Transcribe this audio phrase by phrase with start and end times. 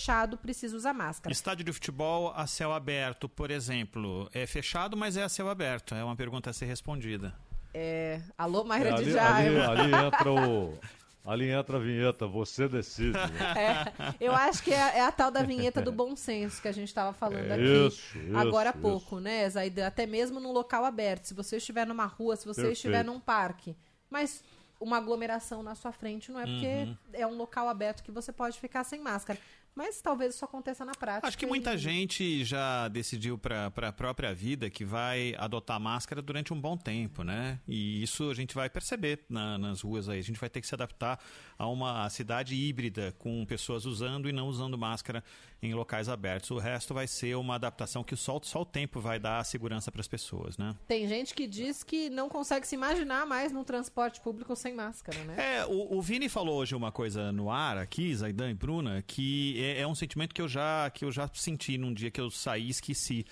[0.00, 1.30] Fechado, precisa usar máscara.
[1.30, 5.94] Estádio de futebol a céu aberto, por exemplo, é fechado, mas é a céu aberto.
[5.94, 7.34] É uma pergunta a ser respondida.
[7.74, 9.60] É, alô, Mayra É, de ali, Jaime.
[9.60, 10.78] ali, ali entra o.
[11.22, 13.12] Ali entra a vinheta, você decide.
[13.12, 13.54] né?
[13.54, 16.72] É, eu acho que é, é a tal da vinheta do bom senso que a
[16.72, 18.80] gente estava falando É aqui isso, isso, agora há isso.
[18.80, 19.86] pouco, né, Zaida?
[19.86, 21.26] Até mesmo num local aberto.
[21.26, 22.72] Se você estiver numa rua, se você Perfeito.
[22.76, 23.76] estiver num parque,
[24.08, 24.42] mas
[24.80, 26.96] uma aglomeração na sua frente não é porque Uhum.
[27.12, 29.38] é um local aberto que você pode ficar sem máscara.
[29.74, 31.26] Mas talvez isso aconteça na prática.
[31.28, 36.20] Acho que muita e- gente já decidiu para a própria vida que vai adotar máscara
[36.20, 37.60] durante um bom tempo, né?
[37.66, 40.18] E isso a gente vai perceber na- nas ruas aí.
[40.18, 41.18] A gente vai ter que se adaptar
[41.56, 45.22] a uma cidade híbrida, com pessoas usando e não usando máscara
[45.62, 46.50] em locais abertos.
[46.50, 50.00] O resto vai ser uma adaptação que só, só o tempo vai dar segurança para
[50.00, 50.74] as pessoas, né?
[50.86, 55.18] Tem gente que diz que não consegue se imaginar mais no transporte público sem máscara,
[55.24, 55.58] né?
[55.58, 59.62] É, o, o Vini falou hoje uma coisa no ar aqui, Zaidan e Bruna, que
[59.62, 62.30] é, é um sentimento que eu já que eu já senti num dia que eu
[62.30, 63.24] saí e esqueci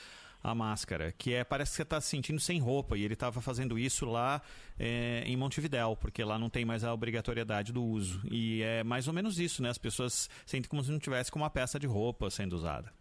[0.42, 3.40] a máscara, que é parece que você está se sentindo sem roupa e ele estava
[3.40, 4.40] fazendo isso lá
[4.78, 9.08] é, em Montevidéu, porque lá não tem mais a obrigatoriedade do uso e é mais
[9.08, 9.70] ou menos isso, né?
[9.70, 12.92] As pessoas sentem como se não tivesse com uma peça de roupa sendo usada.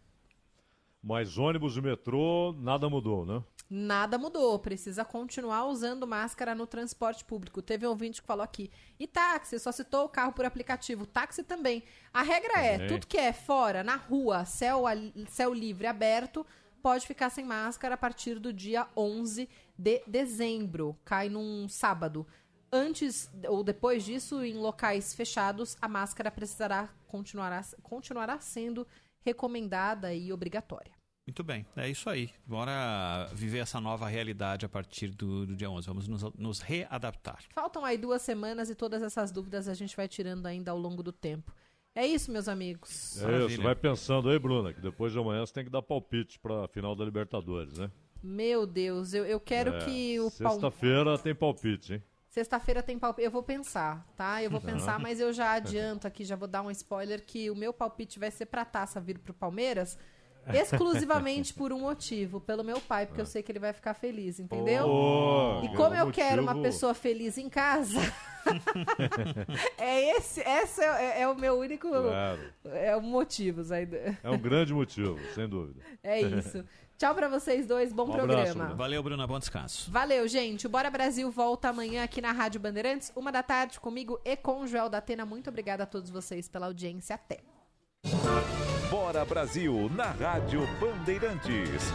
[1.02, 3.44] Mas ônibus e metrô, nada mudou, né?
[3.70, 7.62] Nada mudou, precisa continuar usando máscara no transporte público.
[7.62, 8.72] Teve um ouvinte que falou aqui.
[8.98, 11.06] E táxi, só citou o carro por aplicativo.
[11.06, 11.84] Táxi também.
[12.14, 12.88] A regra é, Também.
[12.88, 14.86] tudo que é fora, na rua, céu,
[15.28, 16.46] céu livre, aberto,
[16.82, 20.98] pode ficar sem máscara a partir do dia 11 de dezembro.
[21.04, 22.26] Cai num sábado.
[22.72, 28.86] Antes ou depois disso, em locais fechados, a máscara precisará continuará, continuará sendo
[29.22, 30.92] recomendada e obrigatória.
[31.26, 32.30] Muito bem, é isso aí.
[32.46, 35.86] Bora viver essa nova realidade a partir do, do dia 11.
[35.86, 37.44] Vamos nos, nos readaptar.
[37.54, 41.04] Faltam aí duas semanas e todas essas dúvidas a gente vai tirando ainda ao longo
[41.04, 41.54] do tempo.
[41.98, 43.20] É isso, meus amigos.
[43.20, 43.48] É Maravilha.
[43.54, 46.68] isso, vai pensando aí, Bruna, que depois de amanhã você tem que dar palpite pra
[46.68, 47.90] final da Libertadores, né?
[48.22, 50.54] Meu Deus, eu, eu quero É, que o Palmeiras.
[50.54, 52.04] Sexta-feira tem palpite, hein?
[52.30, 53.26] Sexta-feira tem palpite.
[53.26, 54.44] Eu vou pensar, tá?
[54.44, 57.56] Eu vou pensar, mas eu já adianto aqui, já vou dar um spoiler que o
[57.56, 59.98] meu palpite vai ser pra taça vir pro Palmeiras.
[60.56, 64.40] Exclusivamente por um motivo, pelo meu pai, porque eu sei que ele vai ficar feliz,
[64.40, 64.88] entendeu?
[64.88, 68.00] Oh, E como eu motivo- quero uma pessoa feliz em casa,
[69.78, 72.40] é esse, esse é, é o meu único Claro.
[72.66, 74.16] é o motivo, Zaidan.
[74.24, 75.82] É um grande motivo, sem dúvida.
[76.04, 76.64] É isso.
[76.98, 78.64] Tchau pra vocês dois, bom Um abraço, programa.
[78.64, 78.76] Bruno.
[78.78, 79.28] Valeu, Bruna.
[79.28, 79.92] Bom descanso.
[79.92, 80.66] Valeu, gente.
[80.66, 84.62] O Bora Brasil volta amanhã aqui na Rádio Bandeirantes, uma da tarde, comigo e com
[84.62, 85.24] o Joel da Atena.
[85.24, 87.14] Muito obrigada a todos vocês pela audiência.
[87.14, 87.38] Até.
[88.90, 91.92] Bora Brasil na Rádio Bandeirantes.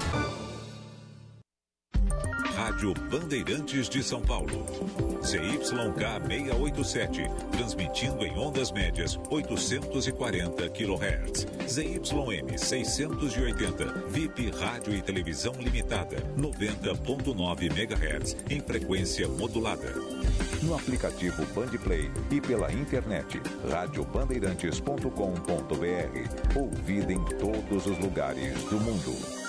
[2.54, 4.66] Rádio Bandeirantes de São Paulo.
[5.24, 7.22] ZYK 687,
[7.52, 11.46] transmitindo em ondas médias 840 kHz.
[11.66, 19.94] ZYM 680, VIP Rádio e Televisão Limitada, 90.9 MHz, em frequência modulada.
[20.62, 26.56] No aplicativo Bandplay e pela internet, radiobandeirantes.com.br.
[26.56, 29.42] Ouvida em todos os lugares do mundo.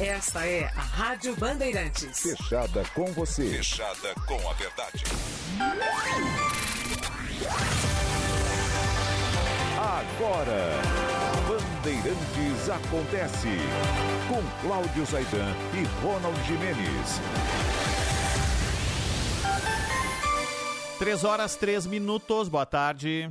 [0.00, 2.20] Esta é a Rádio Bandeirantes.
[2.20, 3.48] Fechada com você.
[3.48, 5.04] Fechada com a verdade.
[9.78, 11.13] Agora,
[11.84, 13.48] Bandeirantes acontece.
[14.26, 17.20] Com Cláudio Zaidan e Ronald Jimenez.
[20.98, 22.48] 3 horas, 3 minutos.
[22.48, 23.30] Boa tarde.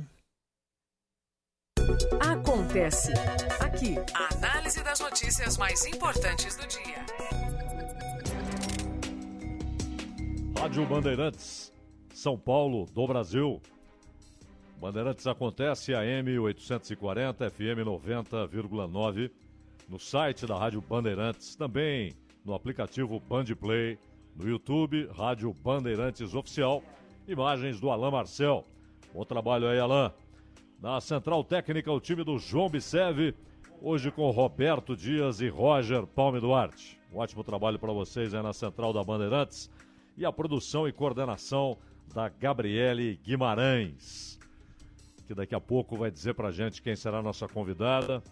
[2.20, 3.12] Acontece
[3.58, 3.96] aqui.
[4.14, 7.04] A análise das notícias mais importantes do dia.
[10.60, 11.72] Rádio Bandeirantes,
[12.14, 13.60] São Paulo, do Brasil.
[14.84, 19.30] Bandeirantes acontece AM 840, FM 90,9,
[19.88, 22.12] no site da Rádio Bandeirantes, também
[22.44, 23.98] no aplicativo Bandplay,
[24.36, 26.82] no YouTube, Rádio Bandeirantes Oficial,
[27.26, 28.62] imagens do Alain Marcel.
[29.14, 30.10] Bom trabalho aí, Alain.
[30.78, 33.34] Na Central Técnica, o time do João Bisev,
[33.80, 37.00] hoje com Roberto Dias e Roger Palme Duarte.
[37.10, 39.70] Um ótimo trabalho para vocês aí na Central da Bandeirantes.
[40.14, 41.78] E a produção e coordenação
[42.14, 44.33] da Gabriele Guimarães,
[45.26, 48.22] que daqui a pouco vai dizer pra gente quem será a nossa convidada.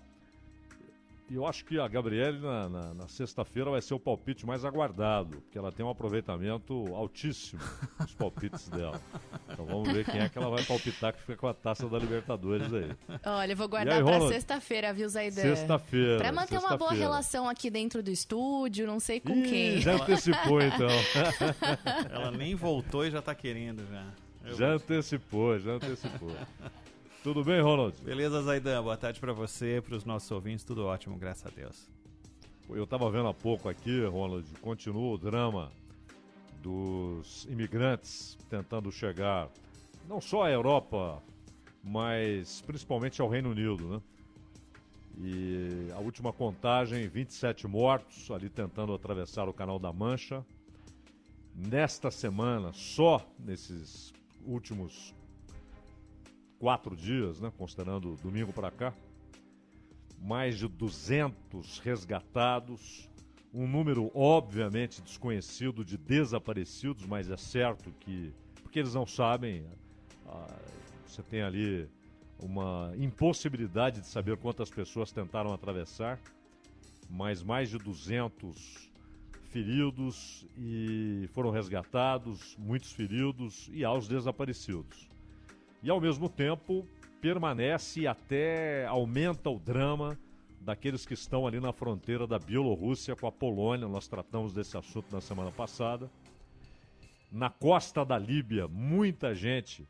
[1.31, 4.67] E eu acho que a Gabriele na, na, na sexta-feira vai ser o palpite mais
[4.67, 7.63] aguardado, porque ela tem um aproveitamento altíssimo
[7.99, 9.01] nos palpites dela.
[9.49, 11.99] Então vamos ver quem é que ela vai palpitar que fica com a taça da
[11.99, 12.91] Libertadores aí.
[13.25, 15.41] Olha, eu vou guardar aí, pra sexta-feira, viu, Zaidan?
[15.41, 19.81] Sexta-feira, Pra manter uma boa relação aqui dentro do estúdio, não sei com Ih, quem.
[19.81, 20.89] já antecipou então.
[22.11, 24.05] Ela nem voltou e já tá querendo já.
[24.45, 26.31] Eu Já vou- antecipou, já antecipou.
[27.23, 27.97] Tudo bem, Ronald?
[28.03, 28.83] Beleza, Zaidan?
[28.83, 31.89] Boa tarde pra você, pros nossos ouvintes, tudo ótimo, graças a Deus.
[32.69, 35.71] Eu estava vendo há pouco aqui, Ronald, continua o drama
[36.61, 39.49] dos imigrantes tentando chegar
[40.09, 41.23] não só à Europa,
[41.85, 44.03] mas principalmente ao Reino Unido, né?
[45.21, 50.45] E a última contagem, 27 mortos ali tentando atravessar o Canal da Mancha.
[51.55, 54.13] Nesta semana, só nesses
[54.45, 55.15] últimos
[56.63, 58.95] quatro dias, né, considerando domingo para cá,
[60.21, 63.11] mais de 200 resgatados,
[63.53, 68.33] um número obviamente desconhecido de desaparecidos, mas é certo que,
[68.63, 69.67] porque eles não sabem,
[70.25, 70.57] ah,
[71.05, 71.89] você tem ali
[72.39, 76.21] uma impossibilidade de saber quantas pessoas tentaram atravessar,
[77.11, 78.89] mas mais de 200
[79.51, 85.11] feridos e foram resgatados, muitos feridos e aos desaparecidos.
[85.83, 86.87] E ao mesmo tempo
[87.21, 90.19] permanece e até aumenta o drama
[90.61, 93.89] daqueles que estão ali na fronteira da Bielorrússia com a Polônia.
[93.89, 96.09] Nós tratamos desse assunto na semana passada.
[97.31, 99.89] Na costa da Líbia, muita gente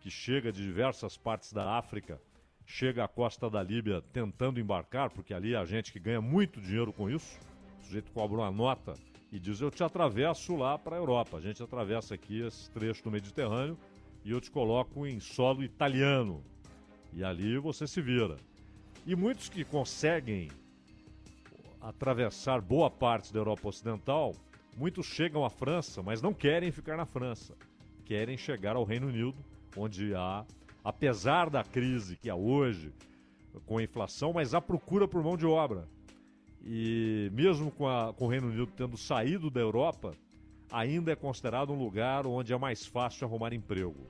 [0.00, 2.20] que chega de diversas partes da África
[2.66, 6.92] chega à costa da Líbia tentando embarcar, porque ali há gente que ganha muito dinheiro
[6.92, 7.38] com isso.
[7.80, 8.94] O sujeito cobra uma nota
[9.30, 11.36] e diz: Eu te atravesso lá para a Europa.
[11.36, 13.76] A gente atravessa aqui esse trecho do Mediterrâneo
[14.24, 16.42] e eu te coloco em solo italiano.
[17.12, 18.36] E ali você se vira.
[19.06, 20.50] E muitos que conseguem
[21.80, 24.34] atravessar boa parte da Europa Ocidental,
[24.76, 27.54] muitos chegam à França, mas não querem ficar na França.
[28.04, 29.36] Querem chegar ao Reino Unido,
[29.76, 30.44] onde há,
[30.82, 32.92] apesar da crise que há hoje,
[33.66, 35.86] com a inflação, mas há procura por mão de obra.
[36.64, 40.14] E mesmo com, a- com o Reino Unido tendo saído da Europa,
[40.70, 44.06] ainda é considerado um lugar onde é mais fácil arrumar emprego.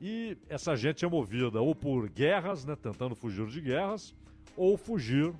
[0.00, 4.14] E essa gente é movida ou por guerras, né, tentando fugir de guerras,
[4.56, 5.32] ou fugir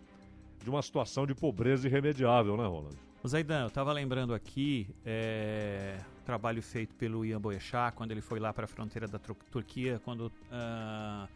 [0.62, 2.96] de uma situação de pobreza irremediável, né, Roland?
[3.26, 8.52] Zaidan, eu tava lembrando aqui é, trabalho feito pelo Ian Boechat quando ele foi lá
[8.52, 11.28] para a fronteira da Tur- Turquia, quando ah,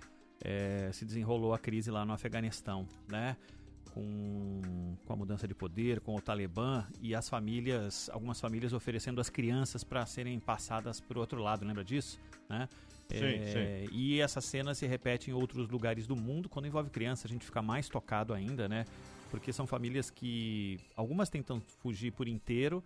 [0.43, 3.37] é, se desenrolou a crise lá no Afeganistão, né?
[3.91, 4.63] Com,
[5.05, 9.29] com a mudança de poder, com o Talibã e as famílias, algumas famílias oferecendo as
[9.29, 12.19] crianças para serem passadas para o outro lado, lembra disso?
[12.49, 12.69] Né?
[13.19, 13.25] Sim,
[13.59, 16.49] É, E essa cena se repete em outros lugares do mundo.
[16.49, 18.85] Quando envolve criança, a gente fica mais tocado ainda, né?
[19.31, 20.79] Porque são famílias que.
[20.97, 22.83] Algumas tentam fugir por inteiro,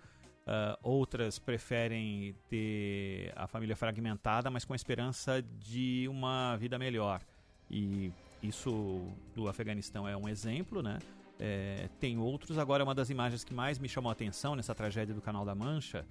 [0.47, 7.20] ah, outras preferem ter a família fragmentada, mas com a esperança de uma vida melhor.
[7.68, 8.12] E
[8.43, 10.99] isso do Afeganistão é um exemplo, né?
[11.38, 12.59] É, tem outros.
[12.59, 15.55] Agora, uma das imagens que mais me chamou a atenção nessa tragédia do Canal da
[15.55, 16.07] Mancha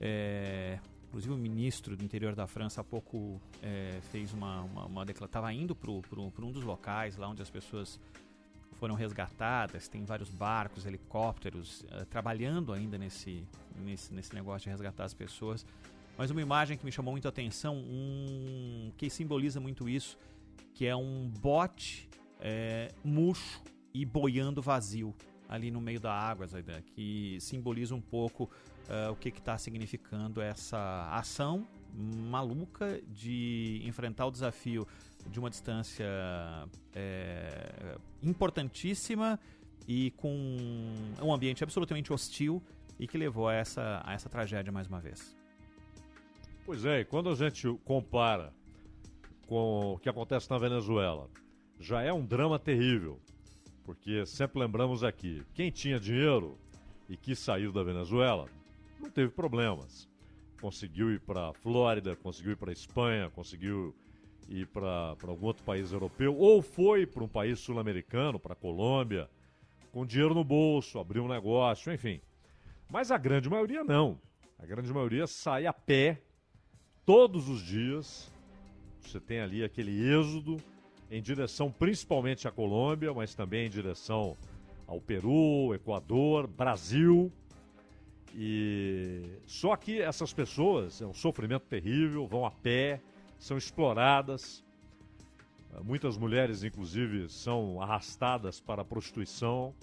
[0.00, 5.04] é, inclusive o ministro do interior da França há pouco é, fez uma, uma, uma
[5.04, 5.26] declaração.
[5.26, 7.98] Estava indo para um dos locais lá onde as pessoas
[8.78, 9.88] foram resgatadas.
[9.88, 13.42] Tem vários barcos, helicópteros eh, trabalhando ainda nesse,
[13.82, 15.64] nesse, nesse negócio de resgatar as pessoas.
[16.18, 20.18] Mas uma imagem que me chamou muito a atenção, um, que simboliza muito isso,
[20.74, 22.08] que é um bote
[22.40, 23.62] é, murcho
[23.94, 25.14] e boiando vazio
[25.48, 28.50] ali no meio da água, Zaidan, que simboliza um pouco
[28.88, 34.86] eh, o que está significando essa ação maluca de enfrentar o desafio
[35.30, 36.06] de uma distância
[36.94, 39.40] eh, importantíssima
[39.88, 40.36] e com
[41.22, 42.62] um ambiente absolutamente hostil
[42.98, 45.36] e que levou a essa, a essa tragédia mais uma vez.
[46.64, 48.52] Pois é, e quando a gente compara
[49.46, 51.30] com o que acontece na Venezuela,
[51.78, 53.20] já é um drama terrível.
[53.84, 56.58] Porque sempre lembramos aqui, quem tinha dinheiro
[57.08, 58.48] e quis sair da Venezuela,
[59.00, 60.08] não teve problemas.
[60.60, 63.94] Conseguiu ir para Flórida, conseguiu ir para Espanha, conseguiu
[64.48, 69.28] ir para algum outro país europeu, ou foi para um país sul-americano, para a Colômbia,
[69.92, 72.20] com dinheiro no bolso, abriu um negócio, enfim.
[72.90, 74.20] Mas a grande maioria não.
[74.58, 76.22] A grande maioria sai a pé
[77.04, 78.32] todos os dias.
[79.06, 80.56] Você tem ali aquele êxodo
[81.10, 84.36] em direção principalmente à Colômbia, mas também em direção
[84.86, 87.32] ao Peru, Equador, Brasil.
[88.34, 93.00] E só que essas pessoas é um sofrimento terrível, vão a pé,
[93.38, 94.64] são exploradas.
[95.84, 99.74] Muitas mulheres, inclusive, são arrastadas para a prostituição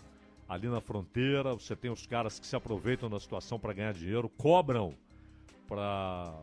[0.48, 1.54] ali na fronteira.
[1.54, 4.94] Você tem os caras que se aproveitam da situação para ganhar dinheiro, cobram
[5.68, 6.34] para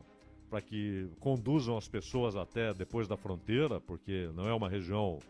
[0.51, 5.21] para que conduzam as pessoas até depois da fronteira, porque não é uma região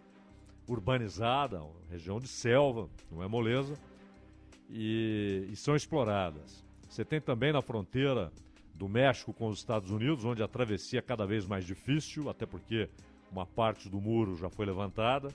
[0.66, 3.78] urbanizada, é uma região de selva, não é moleza,
[4.70, 6.64] e, e são exploradas.
[6.88, 8.32] Você tem também na fronteira
[8.74, 12.46] do México com os Estados Unidos, onde a travessia é cada vez mais difícil, até
[12.46, 12.88] porque
[13.30, 15.28] uma parte do muro já foi levantada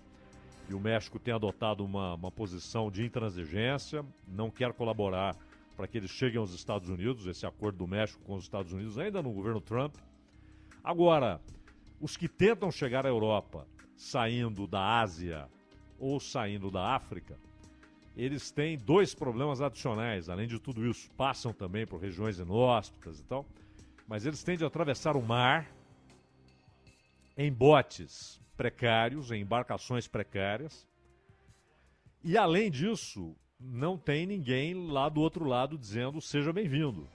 [0.68, 5.36] e o México tem adotado uma, uma posição de intransigência, não quer colaborar
[5.76, 8.98] para que eles cheguem aos Estados Unidos, esse acordo do México com os Estados Unidos,
[8.98, 9.96] ainda no governo Trump.
[10.84, 11.42] Agora,
[12.00, 15.50] os que tentam chegar à Europa saindo da Ásia
[16.00, 17.38] ou saindo da África,
[18.16, 23.24] eles têm dois problemas adicionais, além de tudo isso, passam também por regiões inóspitas e
[23.24, 23.46] tal,
[24.08, 25.70] mas eles têm de atravessar o mar
[27.38, 30.88] em botes precários, em embarcações precárias.
[32.24, 37.08] E além disso, não tem ninguém lá do outro lado dizendo seja bem-vindo.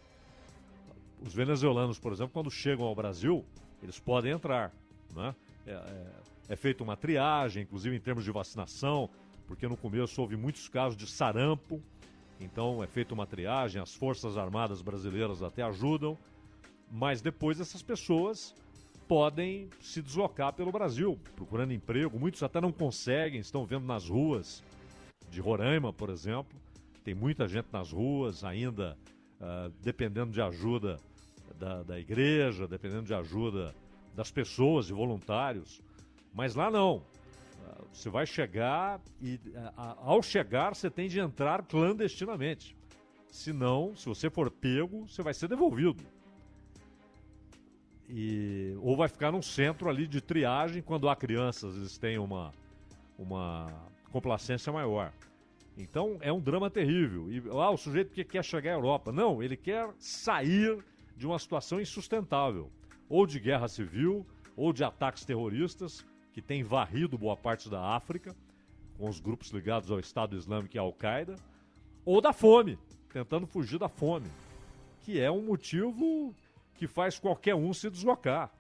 [1.22, 3.44] Os venezuelanos, por exemplo, quando chegam ao Brasil,
[3.82, 4.72] eles podem entrar.
[5.14, 5.34] Né?
[5.66, 6.06] É, é,
[6.50, 9.10] é feita uma triagem, inclusive em termos de vacinação,
[9.46, 11.82] porque no começo houve muitos casos de sarampo,
[12.40, 16.16] então é feita uma triagem, as Forças Armadas brasileiras até ajudam,
[16.90, 18.54] mas depois essas pessoas
[19.06, 22.18] podem se deslocar pelo Brasil, procurando emprego.
[22.18, 24.62] Muitos até não conseguem, estão vendo nas ruas
[25.30, 26.58] de Roraima, por exemplo.
[27.04, 28.98] Tem muita gente nas ruas ainda,
[29.40, 30.98] uh, dependendo de ajuda
[31.58, 33.74] da, da igreja, dependendo de ajuda
[34.14, 35.80] das pessoas, de voluntários.
[36.34, 36.96] Mas lá não.
[36.96, 42.76] Uh, você vai chegar e, uh, ao chegar, você tem de entrar clandestinamente.
[43.28, 46.02] Se não, se você for pego, você vai ser devolvido.
[48.08, 52.52] E, ou vai ficar num centro ali de triagem quando há crianças, eles têm uma,
[53.16, 53.72] uma
[54.10, 55.12] complacência maior.
[55.76, 57.30] Então é um drama terrível.
[57.32, 59.12] E ah, o sujeito que quer chegar à Europa.
[59.12, 60.84] Não, ele quer sair
[61.16, 62.70] de uma situação insustentável.
[63.08, 64.26] Ou de guerra civil,
[64.56, 68.36] ou de ataques terroristas, que tem varrido boa parte da África,
[68.96, 71.36] com os grupos ligados ao Estado Islâmico e à Al-Qaeda,
[72.04, 72.78] ou da fome,
[73.12, 74.28] tentando fugir da fome,
[75.00, 76.34] que é um motivo
[76.74, 78.50] que faz qualquer um se deslocar.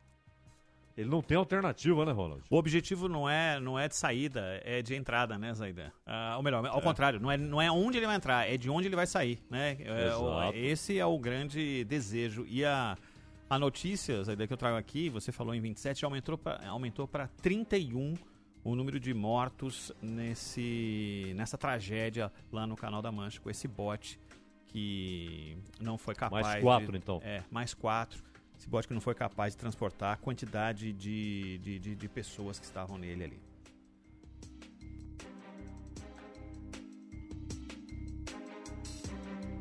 [0.96, 2.42] Ele não tem alternativa, né, Ronald?
[2.50, 5.90] O objetivo não é, não é de saída, é de entrada, né, Zaidan?
[6.04, 6.82] Ah, ou melhor, ao é.
[6.82, 9.42] contrário, não é, não é onde ele vai entrar, é de onde ele vai sair,
[9.48, 9.76] né?
[9.80, 12.44] É, o, esse é o grande desejo.
[12.48, 12.96] E a,
[13.48, 17.08] a notícia, Zaidan, que eu trago aqui, você falou em 27, aumentou para aumentou
[17.40, 18.14] 31
[18.62, 24.20] o número de mortos nesse, nessa tragédia lá no Canal da Mancha, com esse bote
[24.66, 26.46] que não foi capaz.
[26.46, 27.20] Mais quatro, de, então.
[27.24, 28.22] É, mais quatro.
[28.60, 32.58] Esse bote que não foi capaz de transportar a quantidade de, de, de, de pessoas
[32.58, 33.40] que estavam nele ali.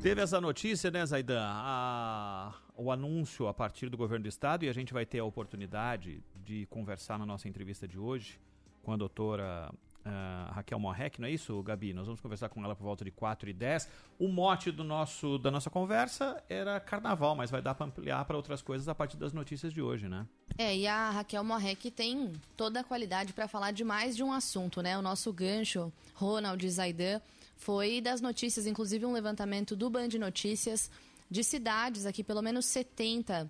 [0.02, 1.42] Teve essa notícia, né, Zaidan?
[1.42, 5.24] A, o anúncio a partir do governo do estado e a gente vai ter a
[5.24, 8.38] oportunidade de conversar na nossa entrevista de hoje
[8.84, 9.74] com a doutora
[10.10, 11.94] uh, Raquel Morrec, não é isso, Gabi?
[11.94, 13.88] Nós vamos conversar com ela por volta de 4 e 10.
[14.18, 18.36] O mote do nosso, da nossa conversa era carnaval, mas vai dar para ampliar para
[18.36, 20.28] outras coisas a partir das notícias de hoje, né?
[20.58, 24.34] É, e a Raquel Morrec tem toda a qualidade para falar de mais de um
[24.34, 24.98] assunto, né?
[24.98, 27.22] O nosso gancho, Ronald Zaidan,
[27.56, 30.90] foi das notícias, inclusive um levantamento do Band Notícias
[31.30, 33.50] de cidades aqui, pelo menos 70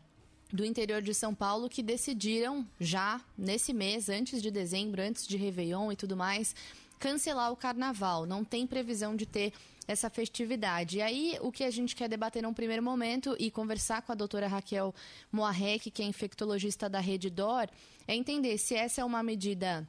[0.52, 5.38] do interior de São Paulo que decidiram já nesse mês, antes de dezembro, antes de
[5.38, 6.56] Réveillon e tudo mais,
[7.00, 8.26] cancelar o carnaval.
[8.26, 9.54] Não tem previsão de ter
[9.88, 10.98] essa festividade.
[10.98, 14.16] E aí, o que a gente quer debater num primeiro momento e conversar com a
[14.16, 14.94] doutora Raquel
[15.32, 17.68] Moarec, que é infectologista da Rede DOR,
[18.08, 19.88] é entender se essa é uma medida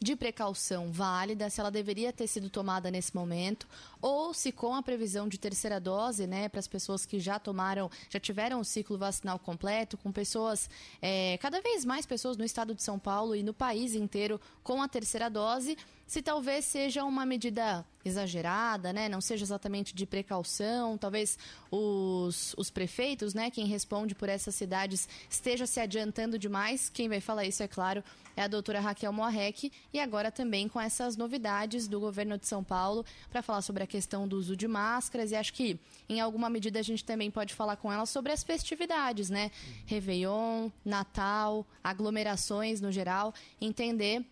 [0.00, 3.66] de precaução válida, se ela deveria ter sido tomada nesse momento,
[4.00, 7.90] ou se com a previsão de terceira dose, né, para as pessoas que já tomaram,
[8.10, 10.68] já tiveram o ciclo vacinal completo, com pessoas,
[11.00, 14.82] é, cada vez mais pessoas no estado de São Paulo e no país inteiro com
[14.82, 19.08] a terceira dose, se talvez seja uma medida exagerada, né?
[19.08, 21.36] Não seja exatamente de precaução, talvez
[21.70, 23.50] os, os prefeitos, né?
[23.50, 26.88] Quem responde por essas cidades esteja se adiantando demais.
[26.88, 28.04] Quem vai falar isso, é claro,
[28.36, 32.62] é a doutora Raquel Moarec e agora também com essas novidades do governo de São
[32.62, 35.76] Paulo para falar sobre a questão do uso de máscaras e acho que
[36.08, 39.50] em alguma medida a gente também pode falar com ela sobre as festividades, né?
[39.86, 44.24] Réveillon, Natal, aglomerações no geral, entender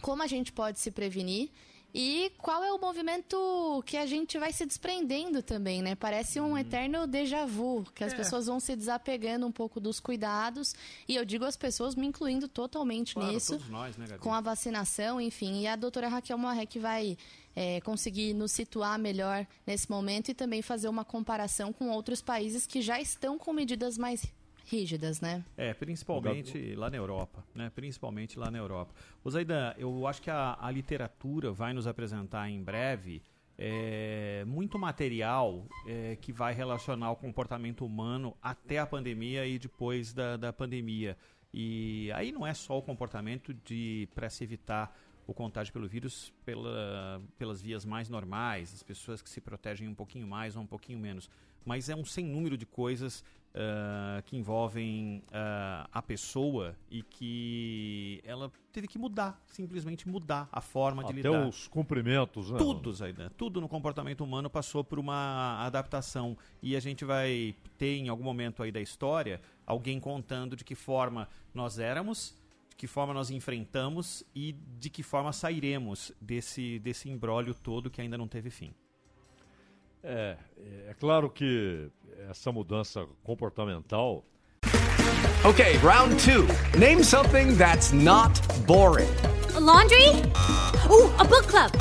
[0.00, 1.50] como a gente pode se prevenir
[1.92, 5.96] e qual é o movimento que a gente vai se desprendendo também, né?
[5.96, 8.16] Parece um eterno déjà vu, que as É.
[8.16, 10.72] pessoas vão se desapegando um pouco dos cuidados.
[11.08, 13.54] E eu digo as pessoas me incluindo totalmente Claro, nisso.
[13.54, 14.20] todos nós, né, Gabi?
[14.20, 15.62] com a vacinação, enfim.
[15.62, 17.18] E a doutora Raquel Moarec vai
[17.56, 22.64] é, conseguir nos situar melhor nesse momento e também fazer uma comparação com outros países
[22.66, 24.24] que já estão com medidas mais
[24.70, 25.44] rígidas, né?
[25.56, 27.70] É, principalmente lá na Europa, né?
[27.74, 28.94] Principalmente lá na Europa.
[29.24, 33.22] O Zaidan, eu acho que a, a literatura vai nos apresentar em breve
[33.58, 40.14] é, muito material é, que vai relacionar o comportamento humano até a pandemia e depois
[40.14, 41.16] da, da pandemia.
[41.52, 44.96] E aí não é só o comportamento de para se evitar
[45.26, 49.94] o contágio pelo vírus pela, pelas vias mais normais, as pessoas que se protegem um
[49.94, 51.28] pouquinho mais ou um pouquinho menos,
[51.64, 58.20] mas é um sem número de coisas ah, que envolvem ah, a pessoa e que
[58.24, 61.48] ela teve que mudar, simplesmente mudar a forma de Até lidar.
[61.48, 62.58] os cumprimentos, né?
[62.58, 67.96] Tudo, Zaidan, tudo no comportamento humano passou por uma adaptação e a gente vai ter
[67.96, 72.36] em algum momento aí da história alguém contando de que forma nós éramos,
[72.68, 78.00] de que forma nós enfrentamos e de que forma sairemos desse desse imbróglio todo que
[78.00, 78.72] ainda não teve fim.
[80.02, 80.36] É,
[80.88, 81.88] é claro que
[82.30, 84.24] essa mudança comportamental
[85.42, 86.46] Okay, round two.
[86.78, 89.08] Name something that's not boring.
[89.58, 90.06] laundry?
[90.90, 91.72] Ooh, a book club.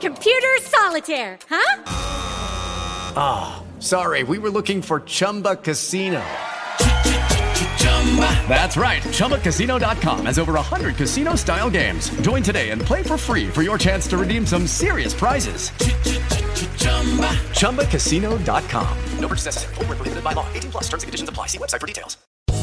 [0.00, 1.82] Computer solitaire, huh?
[3.14, 6.22] Ah, sorry, we were looking for Chumba Casino.
[8.48, 9.02] That's right.
[9.02, 12.08] ChumbaCasino.com has over 100 casino style games.
[12.22, 15.70] Join today and play for free for your chance to redeem some serious prizes.
[17.52, 18.98] ChumbaCasino.com.
[19.20, 19.74] No purchase necessary.
[19.74, 20.46] Void where prohibited by law.
[20.54, 21.46] 18 plus terms and conditions apply.
[21.48, 22.16] See website for details.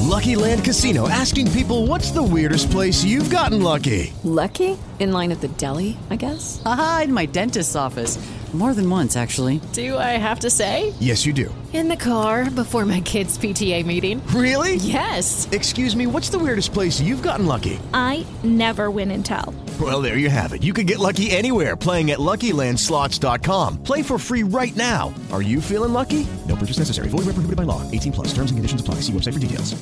[0.06, 4.14] Lucky Land Casino asking people what's the weirdest place you've gotten lucky?
[4.24, 4.78] Lucky?
[5.00, 6.62] In line at the deli, I guess?
[6.66, 8.18] Aha, in my dentist's office.
[8.56, 9.60] More than once, actually.
[9.74, 10.94] Do I have to say?
[11.02, 11.54] Yes, you do.
[11.74, 14.26] In the car before my kids' PTA meeting.
[14.28, 14.76] Really?
[14.76, 15.50] Yes.
[15.52, 17.78] Excuse me, what's the weirdest place you've gotten lucky?
[17.94, 19.54] I never win and tell.
[19.82, 20.64] Well, there you have it.
[20.64, 23.84] You can get lucky anywhere playing at LuckyLandSlots.com.
[23.84, 25.14] Play for free right now.
[25.34, 26.26] Are you feeling lucky?
[26.48, 27.10] No purchase necessary.
[27.10, 27.82] Void where prohibited by law.
[27.92, 28.28] 18 plus.
[28.30, 29.02] Terms and conditions apply.
[29.02, 29.76] See website for details.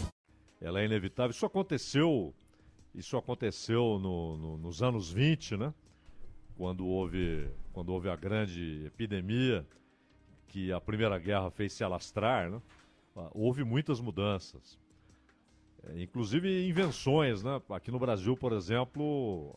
[0.66, 1.30] ela é inevitável.
[1.32, 2.34] Isso aconteceu,
[2.96, 5.72] isso aconteceu no- no- nos anos 20, né?
[6.58, 9.66] Quando houve, quando houve a grande epidemia
[10.48, 12.62] que a Primeira Guerra fez se alastrar, né?
[13.16, 14.78] Ah, Houve muitas mudanças.
[15.84, 17.62] É, inclusive invenções, né?
[17.72, 19.54] Aqui no Brasil, por exemplo,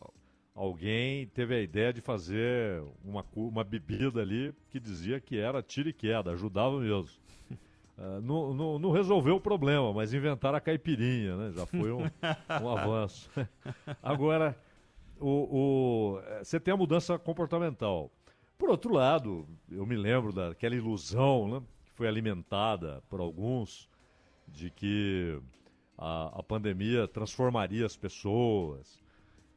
[0.55, 5.89] alguém teve a ideia de fazer uma, uma bebida ali que dizia que era tiro
[5.89, 7.07] e queda, ajudava mesmo.
[7.99, 11.51] Ah, não, não- não resolveu o problema, mas inventaram a caipirinha, né?
[11.55, 12.03] Já foi um,
[12.61, 13.27] um avanço.
[14.03, 14.55] Agora,
[15.19, 18.11] o, o- eh, você tem a mudança comportamental.
[18.57, 23.87] Por outro lado, eu me lembro daquela ilusão né, que foi alimentada por alguns
[24.47, 25.39] de que
[25.97, 29.01] a, a pandemia transformaria as pessoas.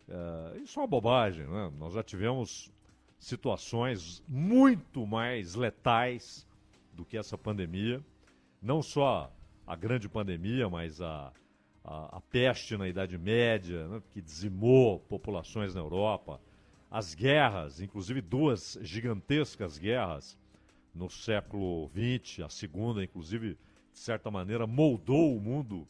[0.08, 1.72] Eh, isso é uma bobagem, né?
[1.78, 2.70] Nós já tivemos
[3.18, 6.46] situações muito mais letais
[6.92, 8.02] do que essa pandemia.
[8.60, 9.32] Não só
[9.66, 11.32] a grande pandemia, mas a,
[11.84, 16.40] a, a peste na Idade Média, né, que dizimou populações na Europa.
[16.90, 20.36] As guerras, inclusive duas gigantescas guerras
[20.94, 23.56] no século XX, a segunda, inclusive,
[23.92, 25.86] de certa maneira, moldou o mundo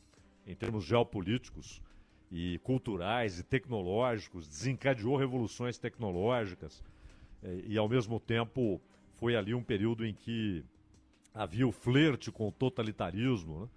[0.46, 1.82] em termos geopolíticos
[2.30, 6.82] e culturais e tecnológicos, desencadeou revoluções tecnológicas
[7.42, 8.80] eh, e, ao mesmo tempo,
[9.16, 10.64] foi ali um período em que
[11.34, 13.60] havia o flerte com o totalitarismo.
[13.60, 13.68] Né?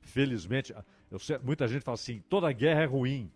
[0.00, 0.74] Felizmente,
[1.12, 3.30] eu sei- muita gente fala assim: toda guerra é ruim.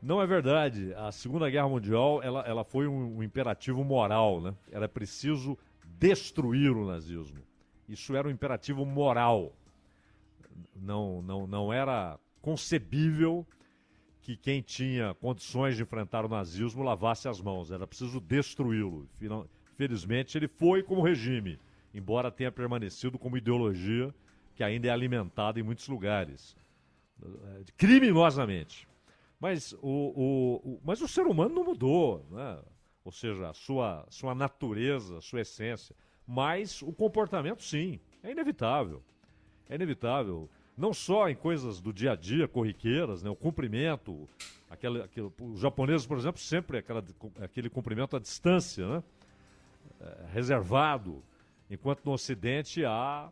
[0.00, 0.94] Não é verdade.
[0.94, 4.40] A Segunda Guerra Mundial ela, ela foi um, um imperativo moral.
[4.40, 4.54] Né?
[4.70, 5.58] Era preciso
[5.98, 7.40] destruir o nazismo.
[7.88, 9.52] Isso era um imperativo moral.
[10.74, 13.44] Não, não, não era concebível
[14.22, 17.70] que quem tinha condições de enfrentar o nazismo lavasse as mãos.
[17.72, 19.06] Era preciso destruí-lo.
[19.74, 21.58] Infelizmente, ele foi como regime,
[21.92, 24.14] embora tenha permanecido como ideologia
[24.54, 26.54] que ainda é alimentada em muitos lugares,
[27.76, 28.88] criminosamente.
[29.38, 32.58] Mas o, o, o- mas o ser humano não mudou, né?
[33.04, 35.96] ou seja, a sua, sua natureza, a sua essência.
[36.26, 39.02] Mas o comportamento, sim, é inevitável.
[39.68, 40.48] É inevitável.
[40.76, 43.30] Não só em coisas do dia a dia, corriqueiras, né?
[43.30, 44.28] o cumprimento.
[44.68, 47.04] Aquele, aquele, os japoneses, por exemplo, sempre aquela,
[47.40, 49.02] aquele cumprimento à distância, né?
[50.00, 51.22] É, reservado.
[51.68, 53.30] Enquanto no Ocidente há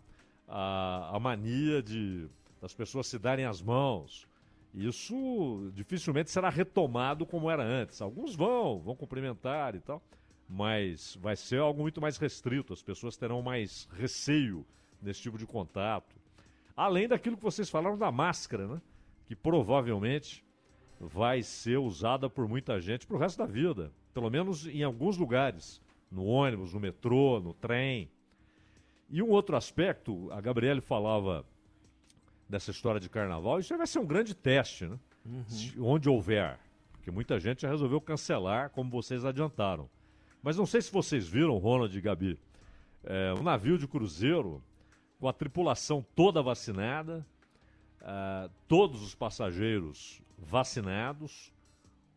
[0.49, 2.29] a, a mania de
[2.61, 4.27] das pessoas se darem as mãos.
[4.75, 8.01] Isso dificilmente será retomado como era antes.
[8.01, 10.03] Alguns vão, vão cumprimentar e tal,
[10.49, 12.73] mas vai ser algo muito mais restrito.
[12.73, 14.67] As pessoas terão mais receio
[15.01, 16.17] nesse tipo de contato.
[16.77, 18.81] Além daquilo que vocês falaram da máscara, né?
[19.27, 20.45] Que provavelmente
[21.01, 23.93] vai ser usada por muita gente pro resto da vida.
[24.13, 25.81] Pelo menos em alguns lugares.
[26.11, 28.11] No ônibus, no metrô, no trem.
[29.11, 31.45] E um outro aspecto, a Gabriele falava
[32.49, 34.99] dessa história de carnaval, isso vai ser um grande teste, né?
[35.47, 36.59] Se- onde houver.
[36.93, 39.89] Porque muita gente já resolveu cancelar, como vocês adiantaram.
[40.43, 42.39] Mas não sei se vocês viram, Ronald e Gabi,
[43.05, 44.63] é, um navio de cruzeiro
[45.21, 47.27] com a tripulação toda vacinada,
[48.01, 51.53] ah, todos os passageiros vacinados,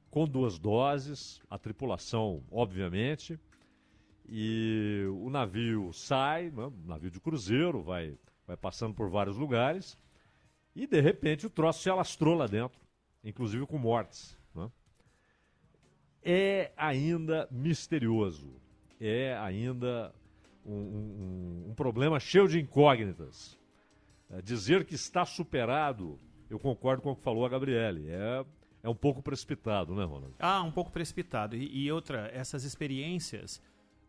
[0.10, 3.40] com duas doses, a tripulação, obviamente,
[4.30, 8.16] e o navio sai, né, navio de cruzeiro, vai,
[8.48, 9.98] vai passando por vários lugares,
[10.76, 12.80] e de repente o troço se alastrou lá dentro,
[13.24, 14.38] inclusive com mortes.
[14.56, 14.70] né?
[16.24, 18.54] É ainda misterioso,
[19.00, 20.14] é ainda
[20.66, 23.60] um, um- um problema cheio de incógnitas.
[24.30, 28.46] É, dizer que está superado, eu concordo com o que falou a Gabriele, é,
[28.84, 30.34] é um pouco precipitado, né, Ronald?
[30.40, 31.56] Ah, um pouco precipitado.
[31.56, 33.62] E, e outra, essas experiências,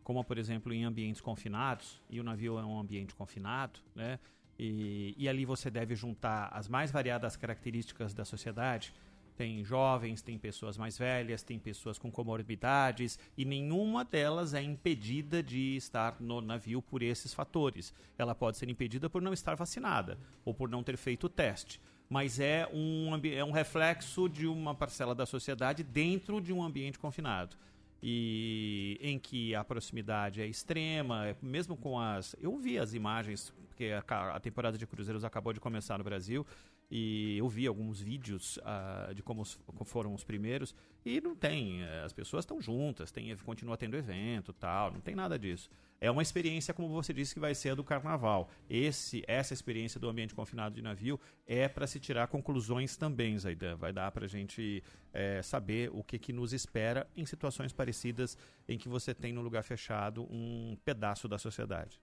[0.03, 4.19] como por exemplo em ambientes confinados, e o navio é um ambiente confinado, né?
[4.57, 8.93] E, e ali você deve juntar as mais variadas características da sociedade.
[9.35, 15.41] Tem jovens, tem pessoas mais velhas, tem pessoas com comorbidades, e nenhuma delas é impedida
[15.41, 17.93] de estar no navio por esses fatores.
[18.15, 21.81] Ela pode ser impedida por não estar vacinada ou por não ter feito o teste
[22.13, 26.99] mas é um, é um reflexo de uma parcela da sociedade dentro de um ambiente
[26.99, 27.57] confinado.
[28.03, 32.35] E em que a proximidade é extrema, é- mesmo com as.
[32.39, 36.45] Eu vi as imagens, porque a, a temporada de cruzeiros acabou de começar no Brasil,
[36.91, 41.35] e eu vi alguns vídeos ah, de como os- como foram os primeiros, e não
[41.35, 41.81] tem.
[41.81, 45.69] eh, As pessoas estão juntas, tem, continua tendo evento tal, não tem nada disso.
[45.99, 48.49] É uma experiência, como você disse, que vai ser a do carnaval.
[48.69, 53.75] Esse, essa experiência do ambiente confinado de navio é para se tirar conclusões também, Zaidan.
[53.77, 54.83] Vai dar para a gente
[55.13, 59.41] eh, saber o que, que nos espera em situações parecidas em que você tem no
[59.41, 61.99] lugar fechado um pedaço da sociedade.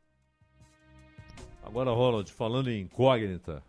[1.63, 3.63] Agora, Ronald, falando em incógnita,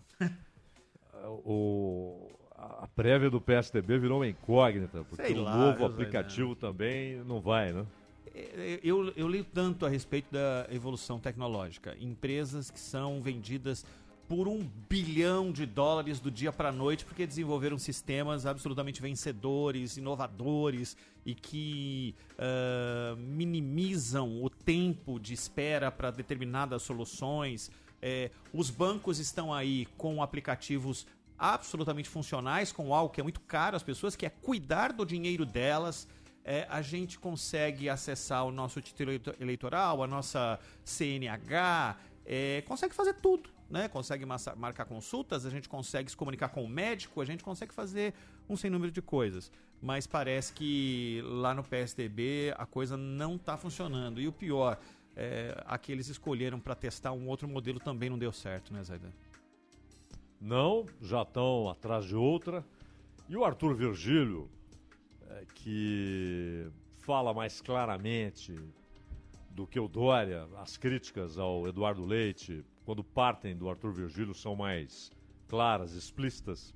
[1.46, 7.18] o, a prévia do PSDB virou uma incógnita, porque Sei o lá, novo aplicativo também
[7.24, 7.86] não vai, né?
[8.34, 11.96] É, Eu, eu li tanto a respeito da evolução tecnológica.
[12.00, 13.86] Empresas que são vendidas
[14.28, 19.98] por um bilhão de dólares do dia para a noite porque desenvolveram sistemas absolutamente vencedores,
[19.98, 27.70] inovadores e que ah, minimizam o tempo de espera para determinadas soluções.
[28.02, 31.06] É, os bancos estão aí com aplicativos
[31.38, 35.46] absolutamente funcionais, com algo que é muito caro às pessoas, que é cuidar do dinheiro
[35.46, 36.08] delas.
[36.44, 42.94] É, a gente consegue acessar o nosso título eleito- eleitoral, a nossa CNH, é, consegue
[42.96, 43.88] fazer tudo, né?
[43.88, 48.14] Consegue marcar consultas, a gente consegue se comunicar com o médico, a gente consegue fazer
[48.50, 49.52] um sem número de coisas.
[49.82, 54.22] Mas parece que lá no PSDB a coisa não está funcionando.
[54.22, 54.80] E o pior,
[55.22, 58.84] é, a que eles escolheram para testar um outro modelo também não deu certo, né,
[58.84, 59.12] Zaidan?
[60.40, 62.66] Não, já estão atrás de outra.
[63.30, 64.50] E o Arthur Virgílio,
[65.30, 68.56] é, que fala mais claramente
[69.52, 74.56] do que o Dória, as críticas ao Eduardo Leite, quando partem do Arthur Virgílio, são
[74.56, 75.12] mais
[75.48, 76.74] claras, explícitas.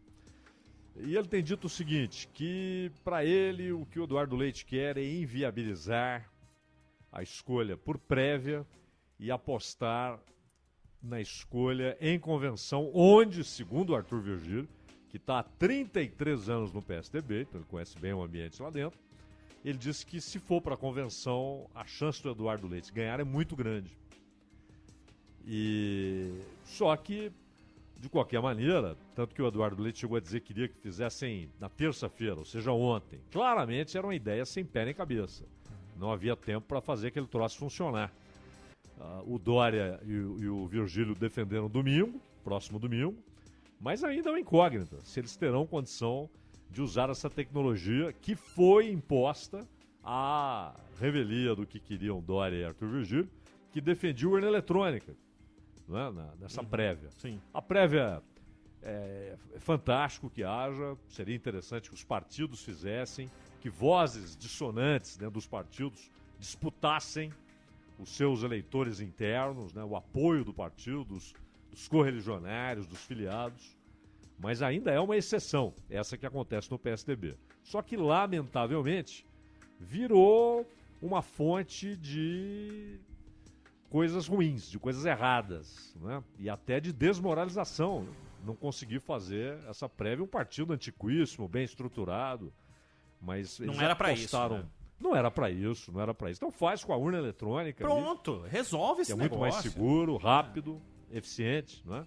[0.98, 4.98] E ele tem dito o seguinte, que para ele o que o Eduardo Leite quer
[4.98, 6.32] é inviabilizar
[7.16, 8.68] a escolha por prévia
[9.18, 10.20] e apostar
[11.02, 14.68] na escolha em convenção, onde, segundo Arthur Virgílio,
[15.08, 19.00] que está há 33 anos no PSDB, então ele conhece bem o ambiente lá dentro,
[19.64, 23.24] ele disse que se for para a convenção, a chance do Eduardo Leite ganhar é
[23.24, 23.98] muito grande.
[25.48, 27.32] E só que,
[27.98, 31.50] de qualquer maneira, tanto que o Eduardo Leite chegou a dizer que queria que fizessem
[31.60, 33.22] na terça-feira, ou seja, ontem.
[33.32, 35.46] Claramente era uma ideia sem pé nem cabeça.
[35.96, 38.12] Não havia tempo para fazer aquele troço funcionar.
[39.00, 43.16] Ah, o Dória e, o- e o Virgílio defenderam domingo, próximo domingo,
[43.80, 46.30] mas ainda é uma incógnita se eles terão condição
[46.70, 49.68] de usar essa tecnologia que foi imposta
[50.04, 53.30] à revelia do que queriam Dória e Arthur Virgílio,
[53.72, 55.14] que defendia urna eletrônica
[55.88, 57.10] né, na- nessa prévia.
[57.18, 57.40] Sim.
[57.54, 58.22] A prévia
[58.82, 63.30] é, é fantástico que haja, seria interessante que os partidos fizessem,
[63.66, 67.34] que vozes dissonantes dentro dos partidos disputassem
[67.98, 71.34] os seus eleitores internos, né, o apoio do partido, dos,
[71.72, 73.76] dos correligionários, dos filiados.
[74.38, 77.36] Mas ainda é uma exceção, essa que acontece no PSDB.
[77.64, 79.26] Só que, lamentavelmente,
[79.80, 80.64] virou
[81.02, 83.00] uma fonte de
[83.90, 86.24] coisas ruins, de coisas erradas, né?
[86.38, 88.04] e até de desmoralização.
[88.04, 88.14] né?
[88.46, 92.54] Não conseguir fazer essa prévia um partido antiquíssimo, bem estruturado,
[93.26, 94.64] mas Não eles era pra isso, né?
[95.00, 96.40] Não era para isso, não era para isso.
[96.40, 97.84] Então faz com a urna eletrônica.
[97.86, 99.72] ali, Pronto, resolve que esse é muito mais negócio.
[99.72, 102.06] seguro, rápido, eficiente, né?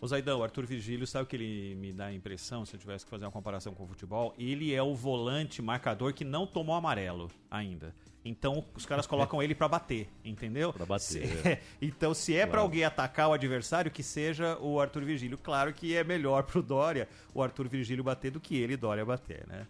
[0.00, 2.80] O Zaidão, o Arthur Virgílio, sabe o que ele me dá a impressão, se eu
[2.80, 4.34] tivesse que fazer uma comparação com o futebol?
[4.38, 7.94] Ele é o volante marcador que não tomou amarelo ainda.
[8.22, 10.70] Então os caras colocam ele pra bater, entendeu?
[10.72, 11.62] Pra bater.
[11.80, 12.62] então se é pra Claro.
[12.62, 15.38] alguém atacar o adversário, que seja o Arthur Virgílio.
[15.38, 19.46] Claro que é melhor pro Dória o Arthur Virgílio bater do que ele Dória bater,
[19.46, 19.66] né?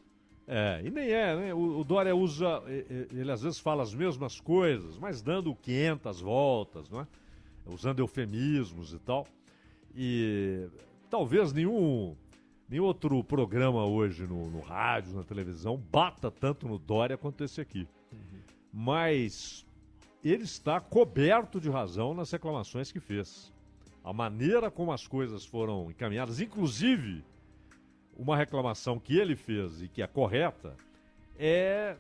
[0.49, 1.55] É, e nem é, né?
[1.55, 2.63] O, o Dória usa,
[3.13, 7.07] ele às vezes fala as mesmas coisas, mas dando 500 voltas, não é?
[7.67, 9.27] Usando eufemismos e tal.
[9.95, 10.69] E
[11.11, 12.15] talvez nenhum,
[12.69, 17.61] nenhum outro programa hoje no, no rádio, na televisão, bata tanto no Dória quanto esse
[17.61, 17.89] aqui.
[18.73, 19.67] Mas
[20.23, 23.53] ele está coberto de razão nas reclamações que fez.
[24.05, 27.25] A maneira como as coisas foram encaminhadas, inclusive
[28.17, 30.77] uma reclamação que ele fez e que é correta,
[31.39, 31.97] é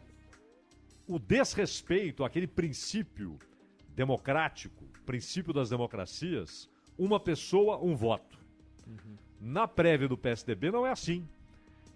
[1.06, 3.38] o desrespeito àquele princípio
[3.94, 8.38] democrático, princípio das democracias, uma pessoa, um voto.
[9.40, 11.28] Na prévia do PSDB não é assim.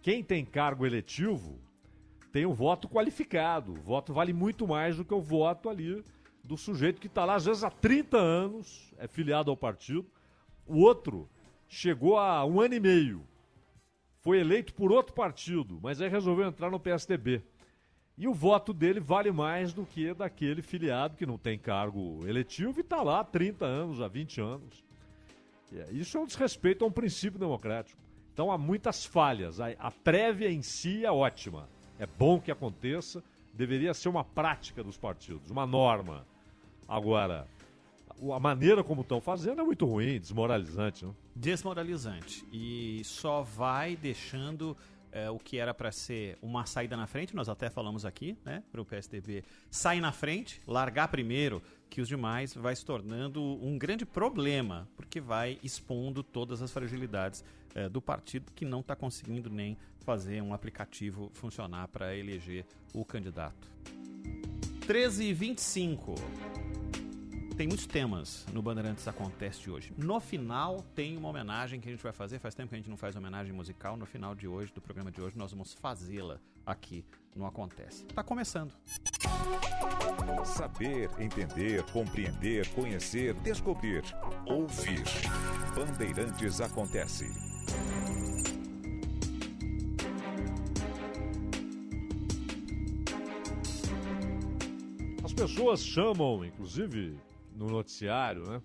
[0.03, 1.59] Quem tem cargo eletivo
[2.33, 3.73] tem um voto qualificado.
[3.73, 6.05] O voto vale muito mais do que o voto ali
[6.43, 10.07] do sujeito que está lá, às vezes, há 30 anos, é filiado ao partido.
[10.67, 11.29] O outro
[11.69, 13.27] chegou há um ano e meio,
[14.23, 17.43] foi eleito por outro partido, mas aí resolveu entrar no PSDB.
[18.17, 22.79] E o voto dele vale mais do que daquele filiado que não tem cargo eletivo
[22.79, 24.85] e está lá há 30 anos, há 20 anos.
[25.73, 27.99] É- Isso é um desrespeito a um princípio democrático.
[28.33, 29.59] Então há muitas falhas.
[29.61, 31.69] A, prévia em si é ótima.
[31.99, 33.23] É bom que aconteça.
[33.55, 36.27] Deveria ser uma prática dos partidos, uma norma.
[36.87, 37.47] Agora,
[38.35, 41.05] a maneira como estão fazendo é muito ruim, desmoralizante.
[41.05, 41.13] Né?
[41.35, 44.77] desmoralizante e só vai deixando
[45.13, 48.63] é, o que era para ser uma saída na frente, nós até falamos aqui, né,
[48.71, 53.77] para o PSDB sair na frente, largar primeiro que os demais, vai se tornando um
[53.77, 59.51] grande problema, porque vai expondo todas as fragilidades é, do partido que não está conseguindo
[59.51, 63.69] nem fazer um aplicativo funcionar para eleger o candidato.
[64.87, 66.15] 13 e 25
[67.61, 69.93] tem muitos temas no Bandeirantes Acontece de hoje.
[69.99, 72.39] No final tem uma homenagem que a gente vai fazer.
[72.39, 73.99] Faz tempo que a gente não faz homenagem musical.
[73.99, 77.05] No final de hoje, do programa de hoje, nós vamos fazê-la aqui
[77.37, 78.07] no Acontece.
[78.07, 78.73] Tá começando.
[80.43, 84.05] Saber, entender, compreender, conhecer, descobrir.
[84.47, 85.05] Ouvir.
[85.77, 87.27] Bandeirantes Acontece.
[95.23, 97.19] As pessoas chamam, inclusive
[97.55, 98.63] no noticiário, né,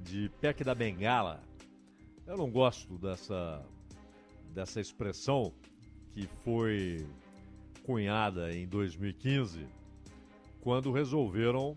[0.00, 1.42] de PEC da Bengala.
[2.26, 3.64] Eu não gosto dessa,
[4.52, 5.52] dessa expressão
[6.12, 7.06] que foi
[7.84, 9.66] cunhada em 2015,
[10.60, 11.76] quando resolveram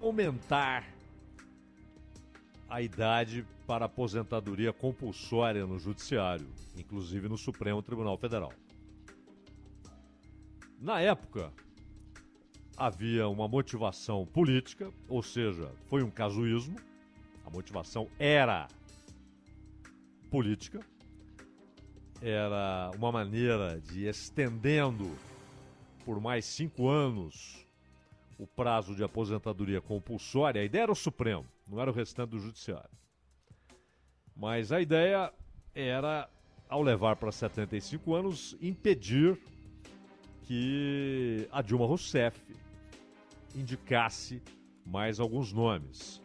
[0.00, 0.86] aumentar
[2.68, 8.52] a idade para aposentadoria compulsória no Judiciário, inclusive no Supremo Tribunal Federal.
[10.78, 11.52] Na época,
[12.82, 16.74] havia uma motivação política, ou seja, foi um casuísmo.
[17.46, 18.66] A motivação era
[20.28, 20.80] política,
[22.20, 25.16] era uma maneira de estendendo
[26.04, 27.64] por mais cinco anos
[28.36, 30.60] o prazo de aposentadoria compulsória.
[30.60, 32.90] A ideia era o Supremo, não era o restante do Judiciário.
[34.34, 35.32] Mas a ideia
[35.72, 36.28] era,
[36.68, 39.38] ao levar para 75 anos, impedir
[40.42, 42.40] que a Dilma Rousseff
[43.54, 44.42] indicasse
[44.84, 46.22] mais alguns nomes.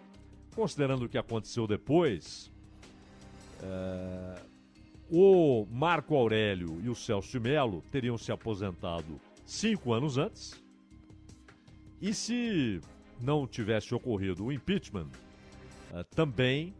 [0.55, 2.51] Considerando o que aconteceu depois,
[3.61, 4.41] é,
[5.09, 10.61] o Marco Aurélio e o Celso de Mello teriam se aposentado cinco anos antes,
[11.99, 12.79] E se
[13.19, 15.09] não tivesse ocorrido o impeachment,
[15.93, 16.75] eh, também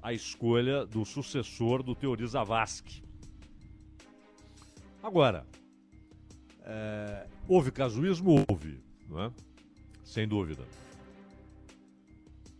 [0.00, 3.02] a escolha do sucessor do Teori Zavascki.
[5.02, 5.44] Agora,
[6.62, 8.44] eh, houve casuísmo?
[8.48, 9.32] Houve, não é?
[10.06, 10.64] Sem dúvida.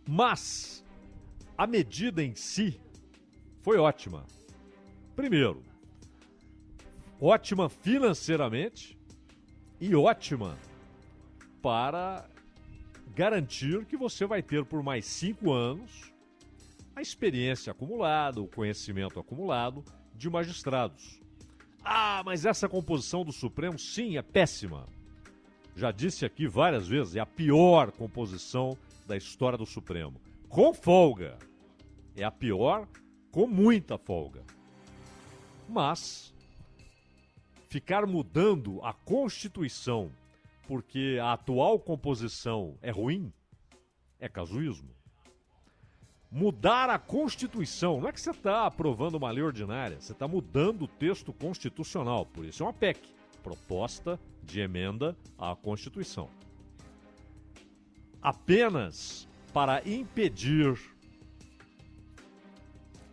[0.07, 0.85] Mas
[1.57, 2.79] a medida em si
[3.63, 4.25] foi ótima.
[5.15, 5.63] Primeiro,
[7.19, 8.95] ótima financeiramente
[9.79, 10.57] e ótima
[11.61, 12.29] para
[13.15, 16.13] garantir que você vai ter por mais cinco anos
[16.95, 19.83] a experiência acumulada, o conhecimento acumulado
[20.13, 21.19] de magistrados.
[21.83, 24.87] Ah, mas essa composição do Supremo, sim, é péssima.
[25.77, 30.19] Já disse aqui várias vezes, é a pior composição da história do Supremo.
[30.49, 31.37] Com folga.
[32.15, 32.87] É a pior
[33.31, 34.43] com muita folga.
[35.69, 36.33] Mas
[37.69, 40.09] ficar mudando a Constituição
[40.67, 43.31] porque a atual composição é ruim
[44.19, 44.89] é casuísmo.
[46.31, 50.85] Mudar a Constituição, não é que você está aprovando uma lei ordinária, você está mudando
[50.85, 56.29] o texto constitucional, por isso é uma PEC proposta de emenda à Constituição.
[58.21, 60.77] Apenas para impedir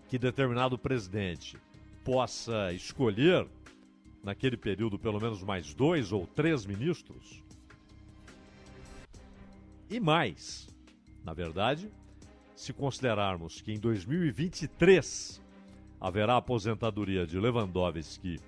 [0.08, 1.56] que determinado presidente
[2.04, 3.48] possa escolher,
[4.22, 7.42] naquele período, pelo menos mais dois ou três ministros.
[9.90, 10.68] E mais,
[11.22, 11.90] na verdade,
[12.56, 15.42] se considerarmos que em 2023
[16.00, 18.40] haverá aposentadoria de Lewandowski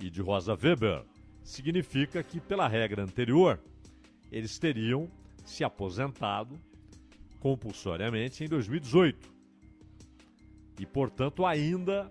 [0.00, 1.04] e de Rosa Weber,
[1.42, 3.60] significa que, pela regra anterior,
[4.30, 5.08] eles teriam
[5.44, 6.58] se aposentado
[7.38, 9.30] compulsoriamente em 2018.
[10.78, 12.10] E, portanto, ainda,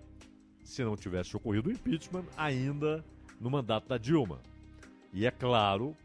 [0.62, 3.04] se não tivesse ocorrido o impeachment, ainda
[3.40, 4.40] no mandato da Dilma.
[5.12, 5.96] E é claro,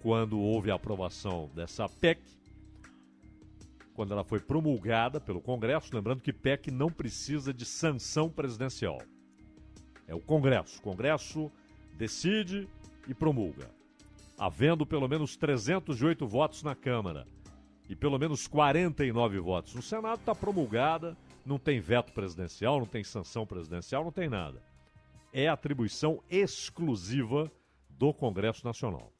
[0.00, 2.20] quando houve a aprovação dessa PEC,
[3.94, 8.98] quando ela foi promulgada pelo Congresso, lembrando que PEC não precisa de sanção presidencial.
[10.10, 10.80] É o Congresso.
[10.80, 11.52] O Congresso
[11.96, 12.68] decide
[13.06, 13.70] e promulga.
[14.36, 17.28] Havendo pelo menos 308 votos na Câmara
[17.88, 23.04] e pelo menos 49 votos no Senado, está promulgada não tem veto presidencial, não tem
[23.04, 24.60] sanção presidencial, não tem nada.
[25.32, 27.50] É atribuição exclusiva
[27.88, 29.12] do Congresso Nacional.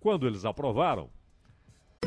[0.00, 1.10] Quando eles aprovaram,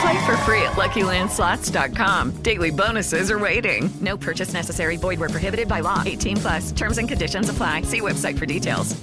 [0.00, 2.42] Play for free at LuckyLandSlots.com.
[2.42, 3.88] Daily bonuses are waiting.
[4.00, 4.96] No purchase necessary.
[4.96, 6.02] Void where prohibited by law.
[6.04, 6.72] 18 plus.
[6.72, 7.82] Terms and conditions apply.
[7.82, 8.96] See website for details.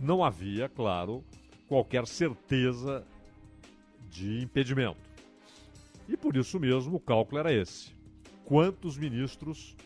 [0.00, 1.24] não havia, claro,
[1.68, 3.04] qualquer certeza
[4.10, 4.96] de impedimento.
[6.08, 7.92] E por isso mesmo o cálculo era esse:
[8.44, 9.76] quantos ministros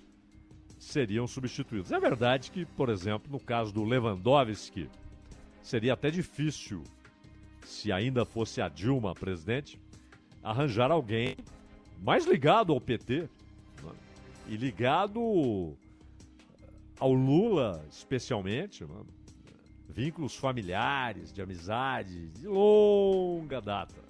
[0.79, 1.91] seriam substituídos?
[1.91, 4.89] É verdade que, por exemplo, no caso do Lewandowski,
[5.63, 6.83] seria até difícil,
[7.65, 9.79] se ainda fosse a Dilma presidente,
[10.43, 11.37] arranjar alguém
[12.01, 13.29] mais ligado ao PT
[13.83, 13.91] né?
[14.49, 15.77] e ligado
[16.99, 19.03] ao Lula, especialmente, né?
[19.89, 24.03] vínculos familiares, de amizade, de longa data.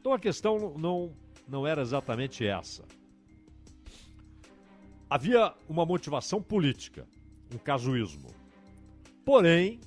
[0.00, 1.12] Então a questão não,
[1.48, 2.84] não era exatamente essa.
[5.10, 7.06] Havia uma motivação política,
[7.52, 8.28] um casuísmo.
[9.24, 9.80] Porém,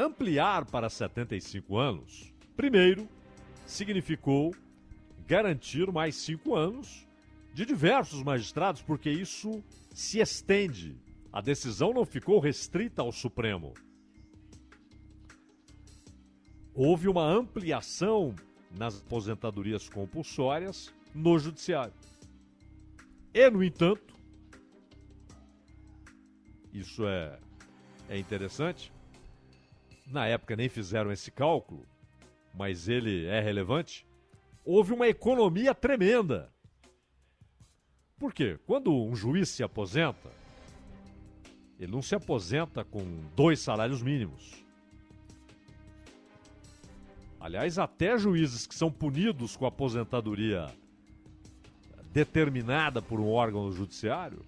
[0.00, 3.08] ampliar para 75 anos, primeiro,
[3.66, 4.54] significou
[5.26, 7.06] garantir mais cinco anos
[7.52, 10.96] de diversos magistrados, porque isso se estende.
[11.32, 13.74] A decisão não ficou restrita ao Supremo.
[16.74, 18.34] Houve uma ampliação
[18.76, 21.92] nas aposentadorias compulsórias no Judiciário.
[23.34, 24.14] E, no entanto,
[26.72, 27.38] isso é,
[28.08, 28.92] é interessante,
[30.10, 31.86] na época nem fizeram esse cálculo,
[32.54, 34.06] mas ele é relevante.
[34.64, 36.52] Houve uma economia tremenda.
[38.18, 38.58] Por quê?
[38.66, 40.30] Quando um juiz se aposenta,
[41.78, 43.00] Ele não se aposenta com
[43.34, 44.62] dois salários mínimos.
[47.40, 50.66] Aliás, até juízes que são punidos com aposentadoria
[52.12, 54.44] determinada por um órgão do judiciário,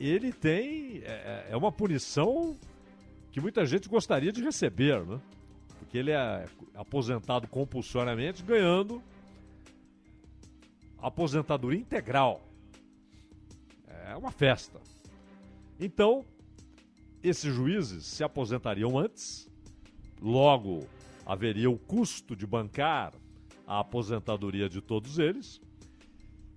[0.00, 1.02] ele tem.
[1.04, 2.56] É, é uma punição
[3.38, 5.20] que muita gente gostaria de receber, né?
[5.78, 9.00] Porque ele é aposentado compulsoriamente, ganhando
[10.98, 12.42] aposentadoria integral.
[13.86, 14.80] É uma festa.
[15.78, 16.24] Então,
[17.22, 19.48] esses juízes se aposentariam antes,
[20.20, 20.88] logo
[21.24, 23.14] haveria o custo de bancar
[23.66, 25.60] a aposentadoria de todos eles,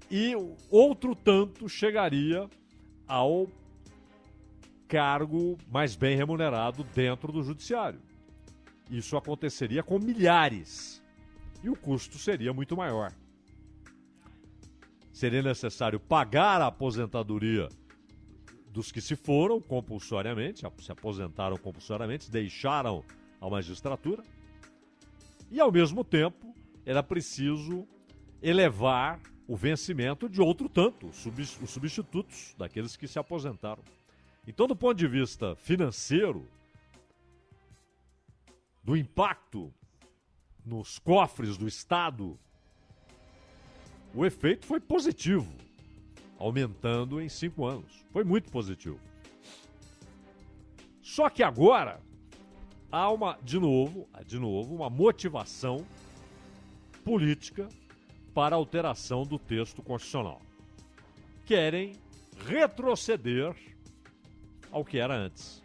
[0.09, 0.33] e
[0.69, 2.49] outro tanto chegaria
[3.07, 3.47] ao
[4.91, 8.01] cargo mais bem remunerado dentro do judiciário.
[8.89, 11.01] Isso aconteceria com milhares
[11.63, 13.13] e o custo seria muito maior.
[15.13, 17.69] Seria necessário pagar a aposentadoria
[18.69, 23.01] dos que se foram compulsoriamente, se aposentaram compulsoriamente, deixaram
[23.39, 24.21] a magistratura,
[25.49, 26.53] e ao mesmo tempo
[26.85, 27.87] era preciso
[28.41, 33.83] elevar o vencimento de outro tanto, os substitutos daqueles que se aposentaram.
[34.47, 36.47] Então, do ponto de vista financeiro,
[38.83, 39.71] do impacto
[40.65, 42.39] nos cofres do Estado,
[44.13, 45.53] o efeito foi positivo,
[46.37, 48.03] aumentando em cinco anos.
[48.11, 48.99] Foi muito positivo.
[51.01, 52.01] Só que agora
[52.91, 55.85] há uma, de novo, de novo, uma motivação
[57.03, 57.69] política
[58.33, 60.41] para alteração do texto constitucional.
[61.45, 61.95] Querem
[62.47, 63.55] retroceder
[64.71, 65.61] ao que era antes.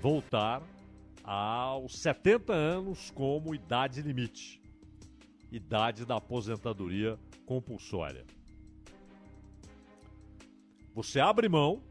[0.00, 0.62] Voltar
[1.24, 4.60] aos 70 anos como idade limite,
[5.50, 8.24] idade da aposentadoria compulsória.
[10.94, 11.82] Você abre mão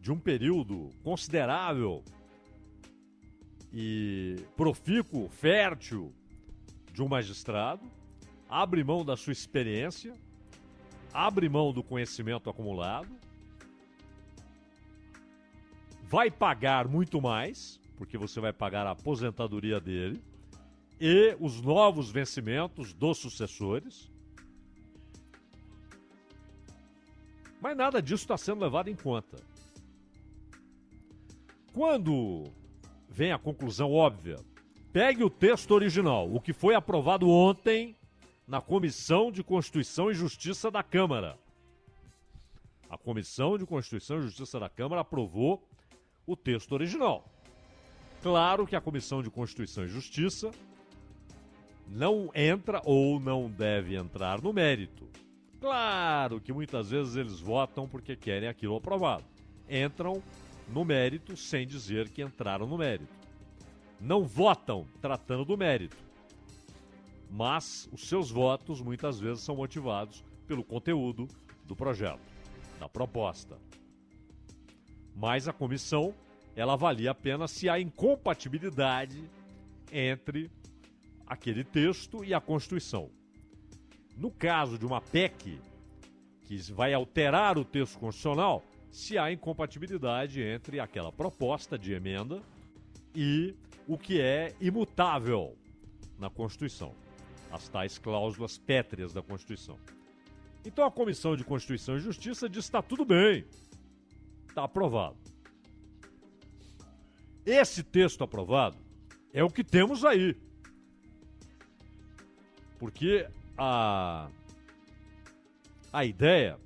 [0.00, 2.02] de um período considerável
[3.72, 6.14] e profícuo, fértil
[6.92, 7.88] de um magistrado,
[8.48, 10.14] abre mão da sua experiência,
[11.12, 13.08] abre mão do conhecimento acumulado,
[16.02, 20.22] vai pagar muito mais, porque você vai pagar a aposentadoria dele
[21.00, 24.10] e os novos vencimentos dos sucessores.
[27.60, 29.38] Mas nada disso está sendo levado em conta.
[31.72, 32.44] Quando
[33.08, 34.36] vem a conclusão óbvia
[34.92, 37.96] Pegue o texto original, o que foi aprovado ontem
[38.50, 41.38] na Comissão de Constituição e Justiça da Câmara.
[42.90, 45.64] A Comissão de Constituição e Justiça da Câmara aprovou
[46.26, 47.24] o texto original.
[48.20, 50.50] Claro que a Comissão de Constituição e Justiça
[51.86, 55.08] não entra ou não deve entrar no mérito.
[55.60, 59.22] Claro que muitas vezes eles votam porque querem aquilo aprovado.
[59.68, 60.20] Entram
[60.66, 63.20] no mérito sem dizer que entraram no mérito
[64.00, 65.96] não votam tratando do mérito,
[67.30, 71.28] mas os seus votos muitas vezes são motivados pelo conteúdo
[71.64, 72.20] do projeto,
[72.78, 73.56] da proposta.
[75.14, 76.12] Mas a comissão
[76.56, 79.22] ela avalia apenas se há incompatibilidade
[79.92, 80.50] entre
[81.26, 83.08] aquele texto e a Constituição.
[84.16, 85.60] No caso de uma PEC
[86.42, 92.42] que vai alterar o texto constitucional, se há incompatibilidade entre aquela proposta de emenda
[93.14, 93.54] e
[93.86, 95.56] o que é imutável
[96.18, 96.94] na Constituição,
[97.50, 99.78] as tais cláusulas pétreas da Constituição.
[100.64, 103.44] Então a Comissão de Constituição e Justiça diz: está tudo bem,
[104.48, 105.16] está aprovado.
[107.44, 108.76] Esse texto aprovado
[109.32, 110.36] é o que temos aí.
[112.78, 114.30] Porque a,
[115.92, 116.58] a ideia,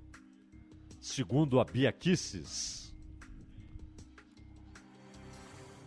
[1.01, 2.95] segundo a Bia Kisses,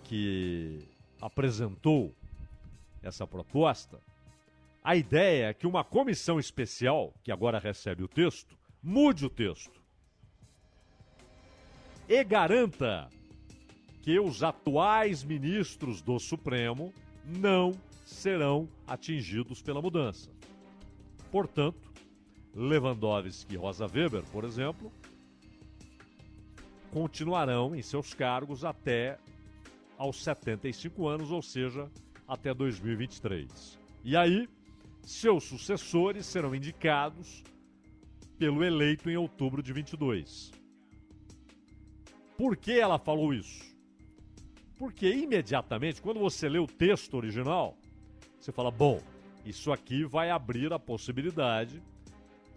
[0.04, 0.80] que
[1.22, 2.16] apresentou
[3.02, 4.02] essa proposta,
[4.88, 9.84] a ideia é que uma comissão especial, que agora recebe o texto, mude o texto
[12.08, 13.10] e garanta
[14.02, 16.94] que os atuais ministros do Supremo
[17.26, 17.74] não
[18.06, 20.32] serão atingidos pela mudança.
[21.30, 21.92] Portanto,
[22.56, 24.90] Lewandowski e Rosa Weber, por exemplo,
[26.94, 29.20] continuarão em seus cargos até
[29.98, 31.92] aos 75 anos, ou seja,
[32.26, 33.78] até 2023.
[34.02, 34.48] E aí,
[35.08, 37.42] seus sucessores serão indicados
[38.38, 40.52] pelo eleito em outubro de 22.
[42.38, 43.74] Por que ela falou isso?
[44.78, 47.78] Porque imediatamente, quando você lê o texto original,
[48.38, 49.02] você fala: bom,
[49.46, 51.82] isso aqui vai abrir a possibilidade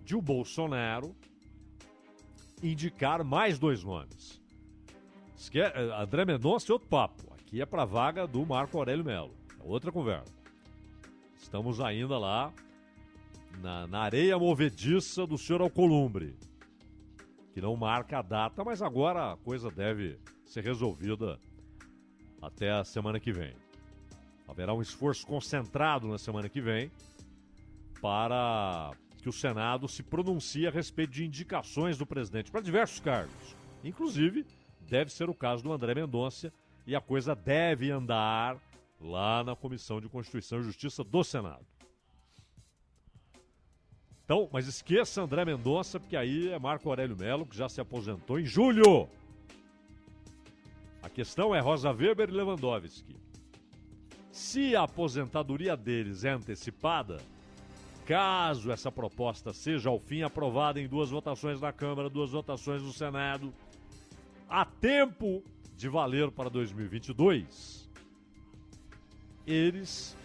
[0.05, 1.15] de o Bolsonaro
[2.61, 4.43] indicar mais dois nomes.
[5.55, 7.33] Eh, André Mendonça é outro papo.
[7.33, 9.35] Aqui é para vaga do Marco Aurélio Melo.
[9.59, 10.40] É outra conversa.
[11.41, 12.53] Estamos ainda lá
[13.61, 16.37] na, na areia movediça do senhor Alcolumbre,
[17.53, 21.41] que não marca a data, mas agora a coisa deve ser resolvida
[22.41, 23.55] até a semana que vem.
[24.47, 26.93] Haverá um esforço concentrado na semana que vem
[28.01, 33.57] para que o Senado se pronuncie a respeito de indicações do presidente para diversos cargos.
[33.83, 34.47] Inclusive,
[34.89, 36.53] deve ser o caso do André Mendonça
[36.87, 38.57] e a coisa deve andar
[39.01, 41.67] lá na Comissão de Constituição e Justiça do Senado.
[44.25, 48.39] Então, mas esqueça André Mendonça, porque aí é Marco Aurélio Melo, que já se aposentou
[48.39, 49.09] em julho.
[51.03, 53.17] A questão é Rosa Weber e Lewandowski.
[54.31, 57.21] Se a aposentadoria deles é antecipada,
[58.07, 62.93] caso essa proposta seja ao fim aprovada em duas votações na Câmara, duas votações no
[62.93, 63.53] Senado,
[64.49, 65.43] há tempo
[65.77, 67.80] de valer para 2022,
[69.53, 70.17] eles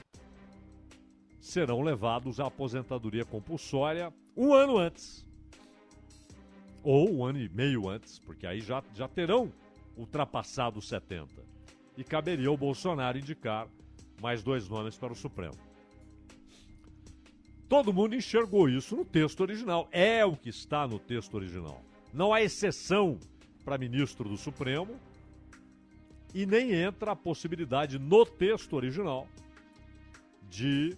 [1.39, 5.25] serão levados à aposentadoria compulsória um ano antes.
[6.83, 9.51] Ou um ano e meio antes, porque aí já, já terão
[9.97, 11.27] ultrapassado os 70.
[11.97, 13.67] E caberia ao Bolsonaro indicar
[14.21, 15.57] mais dois nomes para o Supremo.
[17.67, 19.87] Todo mundo enxergou isso no texto original.
[19.91, 21.81] É o que está no texto original.
[22.13, 23.19] Não há exceção
[23.63, 24.99] para ministro do Supremo
[26.35, 29.25] e nem entra a possibilidade no texto original
[30.49, 30.97] de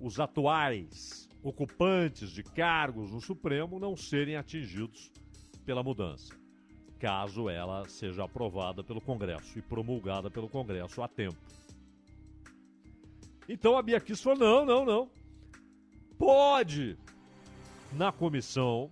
[0.00, 5.12] os atuais ocupantes de cargos no Supremo não serem atingidos
[5.64, 6.34] pela mudança,
[6.98, 11.38] caso ela seja aprovada pelo Congresso e promulgada pelo Congresso a tempo.
[13.48, 15.10] Então a Bia Kiss falou: não, não, não.
[16.18, 16.98] Pode,
[17.92, 18.90] na comissão,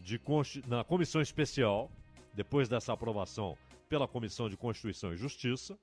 [0.00, 0.20] de,
[0.66, 1.88] na comissão especial,
[2.34, 3.56] depois dessa aprovação
[3.90, 5.76] pela Comissão de Constituição e Justiça,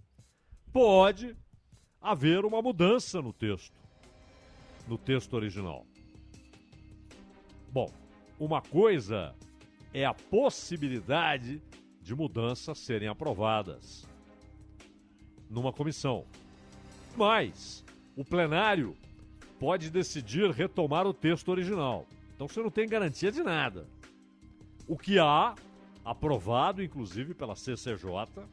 [0.71, 1.35] pode
[2.01, 3.77] haver uma mudança no texto,
[4.87, 5.85] no texto original.
[7.69, 7.91] Bom,
[8.39, 9.35] uma coisa
[9.93, 11.61] é a possibilidade
[12.01, 14.07] de mudanças serem aprovadas
[15.49, 16.25] numa comissão.
[17.15, 17.83] Mas
[18.15, 18.95] o plenário
[19.59, 22.05] pode decidir retomar o texto original.
[22.35, 23.85] Então você não tem garantia de nada.
[24.87, 25.55] O que há,
[26.07, 28.45] aprovado inclusive pela CCJ,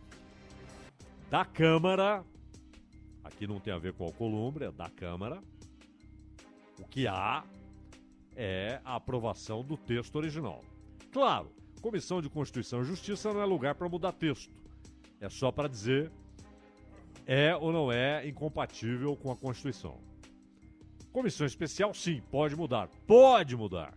[1.30, 2.24] da Câmara,
[3.22, 5.40] aqui não tem a ver com Alcolumbre, é da Câmara,
[6.80, 7.44] o que há
[8.36, 10.64] é a aprovação do texto original.
[11.12, 14.52] Claro, Comissão de Constituição e Justiça não é lugar para mudar texto.
[15.20, 16.10] É só para dizer
[17.26, 19.98] é ou não é incompatível com a Constituição.
[21.12, 22.88] Comissão especial, sim, pode mudar.
[23.06, 23.94] Pode mudar.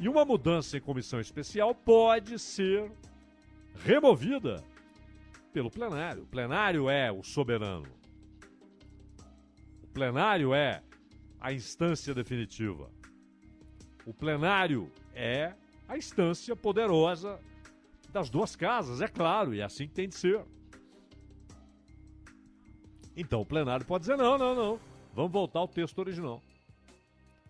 [0.00, 2.90] E uma mudança em comissão especial pode ser
[3.74, 4.62] removida
[5.52, 6.22] pelo plenário.
[6.22, 7.88] O plenário é o soberano.
[9.82, 10.82] O plenário é
[11.40, 12.90] a instância definitiva.
[14.06, 15.52] O plenário é
[15.88, 17.40] a instância poderosa
[18.12, 20.44] das duas casas, é claro, e é assim que tem de ser.
[23.16, 24.80] Então o plenário pode dizer: não, não, não.
[25.12, 26.40] Vamos voltar ao texto original.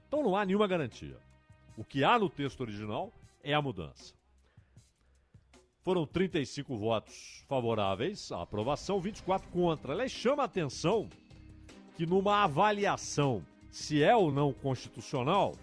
[0.06, 1.27] Então não há nenhuma garantia.
[1.78, 4.12] O que há no texto original é a mudança.
[5.84, 9.92] Foram 35 votos favoráveis à aprovação, 24 contra.
[9.92, 11.08] Aliás, chama a atenção
[11.96, 15.54] que numa avaliação se é ou não constitucional,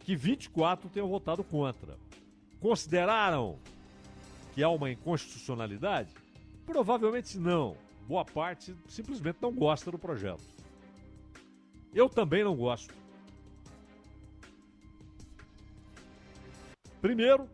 [0.00, 1.98] que 24 tenham votado contra.
[2.60, 3.58] Consideraram
[4.54, 6.12] que há uma inconstitucionalidade?
[6.66, 7.74] Provavelmente não
[8.06, 10.44] boa parte simplesmente não gosta do projeto.
[11.94, 13.01] Eu também não gosto.
[17.02, 17.50] Primeiro,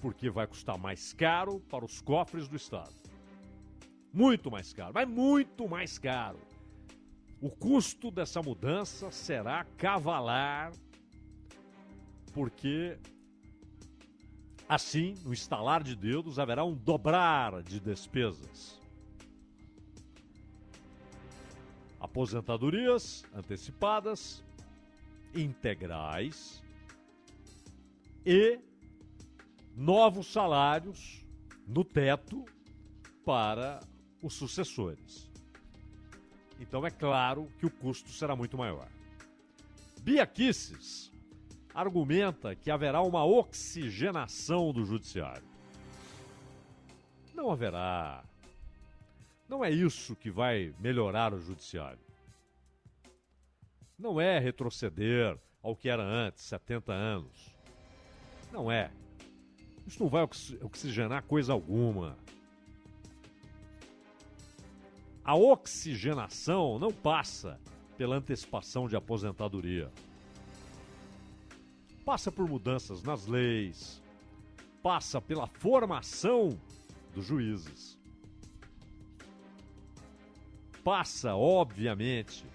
[0.00, 2.92] porque vai custar mais caro para os cofres do Estado.
[4.12, 6.40] Muito mais caro, mas muito mais caro.
[7.40, 10.72] O custo dessa mudança será cavalar,
[12.34, 12.98] porque
[14.68, 18.80] Assim, no estalar de dedos, haverá um dobrar de despesas.
[22.00, 24.42] Aposentadorias antecipadas,
[25.32, 26.65] integrais
[28.26, 28.58] e
[29.76, 31.24] novos salários
[31.64, 32.44] no teto
[33.24, 33.78] para
[34.20, 35.30] os sucessores.
[36.58, 38.88] Então é claro que o custo será muito maior.
[40.02, 40.28] Bia
[41.72, 45.46] argumenta que haverá uma oxigenação do judiciário.
[47.32, 48.24] Não haverá.
[49.48, 52.00] Não é isso que vai melhorar o judiciário.
[53.96, 57.55] Não é retroceder ao que era antes, 70 anos.
[58.56, 58.90] Não é.
[59.86, 62.16] Isso não vai oxi- oxigenar coisa alguma.
[65.22, 67.60] A oxigenação não passa
[67.98, 69.92] pela antecipação de aposentadoria.
[72.02, 74.02] Passa por mudanças nas leis,
[74.82, 76.58] passa pela formação
[77.12, 77.98] dos juízes.
[80.82, 82.46] Passa, obviamente,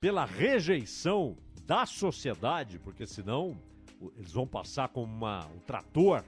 [0.00, 1.36] pela rejeição
[1.66, 3.54] da sociedade, porque senão
[4.16, 6.24] eles vão passar como uma, um trator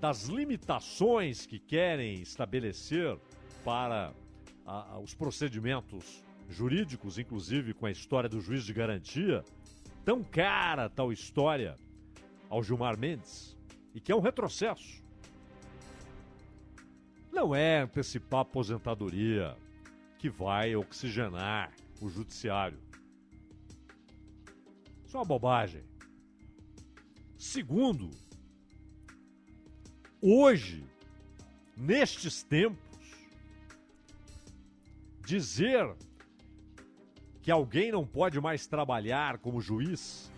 [0.00, 3.18] das limitações que querem estabelecer
[3.64, 4.12] para
[4.66, 9.44] a- a- os procedimentos jurídicos, inclusive com a história do juiz de garantia,
[10.04, 11.76] tão cara tal história
[12.48, 13.56] ao Gilmar Mendes,
[13.94, 15.02] e que é um retrocesso.
[17.30, 19.56] Não é antecipar a aposentadoria
[20.18, 22.78] que vai oxigenar o judiciário.
[25.10, 25.82] Isso é uma bobagem.
[27.36, 28.10] Segundo,
[30.22, 30.86] hoje,
[31.76, 32.78] nestes tempos,
[35.26, 35.96] dizer
[37.42, 40.30] que alguém não pode mais trabalhar como juiz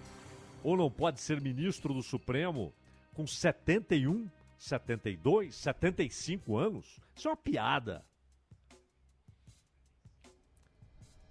[0.64, 2.72] ou não pode ser ministro do Supremo
[3.12, 8.02] com 71, 72, 75 anos, isso é uma piada.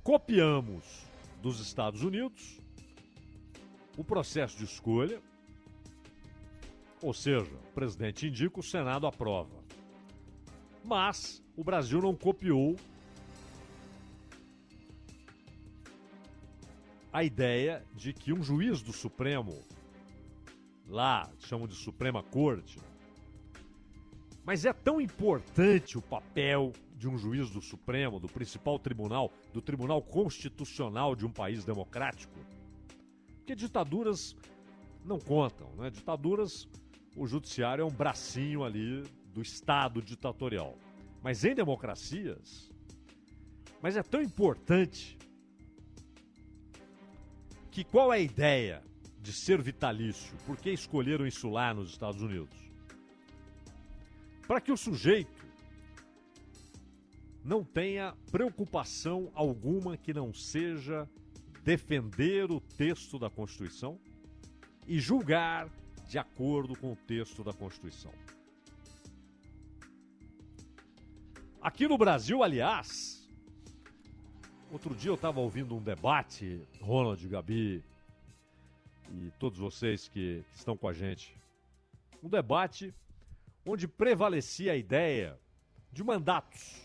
[0.04, 1.08] Copiamos
[1.42, 2.61] dos Estados Unidos
[4.02, 5.22] o processo de escolha,
[7.04, 9.64] ou seja, o presidente indica, o Senado aprova.
[10.84, 12.76] Mas o Brasil não copiou
[17.14, 19.64] a ideia de que um juiz do Supremo,
[20.88, 22.80] lá chamam de Suprema Corte,
[24.44, 29.62] mas é tão importante o papel de um juiz do Supremo, do principal tribunal, do
[29.62, 32.40] tribunal constitucional de um país democrático,
[33.52, 34.34] porque ditaduras
[35.04, 35.90] não contam, né?
[35.90, 36.70] Ditaduras,
[37.18, 40.78] o judiciário é um bracinho ali do Estado ditatorial.
[41.22, 42.72] Mas em democracias,
[43.82, 45.18] mas é tão importante
[47.70, 48.82] que qual é a ideia
[49.22, 50.34] de ser vitalício?
[50.46, 52.58] Por que escolheram isso lá nos Estados Unidos?
[54.48, 55.46] Para que o sujeito
[57.44, 61.10] não tenha preocupação alguma que não seja
[61.64, 64.00] defender o texto da Constituição
[64.88, 65.70] e julgar
[66.08, 68.12] de acordo com o texto da Constituição.
[71.62, 73.30] Aqui no Brasil, aliás,
[74.72, 77.84] outro dia eu estava ouvindo um debate, Ronald, Gabi
[79.14, 81.36] e todos vocês que, que estão com a gente,
[82.24, 82.94] um debate
[83.66, 85.40] onde prevalecia a ideia
[85.92, 86.82] de mandatos.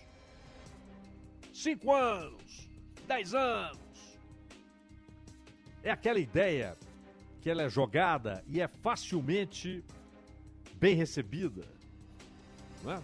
[1.55, 2.69] Cinco anos,
[3.07, 3.86] dez anos.
[5.87, 6.77] É aquela ideia
[7.41, 9.85] que ela é jogada e é facilmente
[10.81, 11.63] bem recebida,
[12.83, 13.03] não é?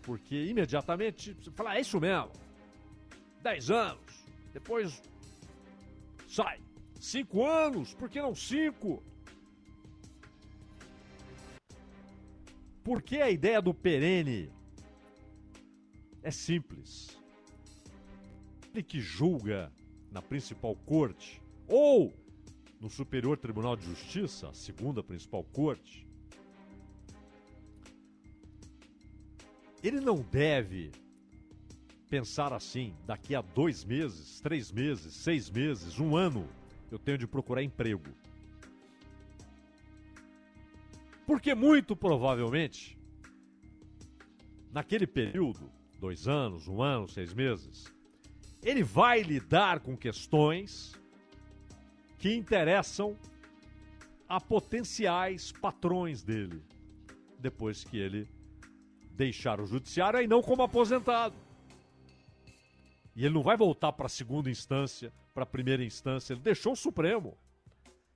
[0.00, 2.32] Porque imediatamente você fala, "Ah, é isso mesmo.
[3.42, 5.02] Dez anos, depois
[6.26, 6.58] sai.
[6.98, 9.04] Cinco anos, por que não cinco?
[12.82, 14.50] Por que a ideia do perene
[16.22, 17.20] é simples?
[18.72, 19.70] Ele que julga
[20.10, 22.12] na principal corte ou
[22.80, 26.06] no Superior Tribunal de Justiça, a segunda principal corte,
[29.82, 30.92] ele não deve
[32.08, 36.48] pensar assim: daqui a dois meses, três meses, seis meses, um ano,
[36.90, 38.10] eu tenho de procurar emprego.
[41.26, 42.96] Porque muito provavelmente,
[44.72, 47.92] naquele período, dois anos, um ano, seis meses,
[48.62, 50.94] ele vai lidar com questões
[52.26, 53.16] que interessam
[54.28, 56.60] a potenciais patrões dele,
[57.38, 58.28] depois que ele
[59.12, 61.36] deixar o judiciário, aí não como aposentado.
[63.14, 66.72] E ele não vai voltar para a segunda instância, para a primeira instância, ele deixou
[66.72, 67.38] o Supremo.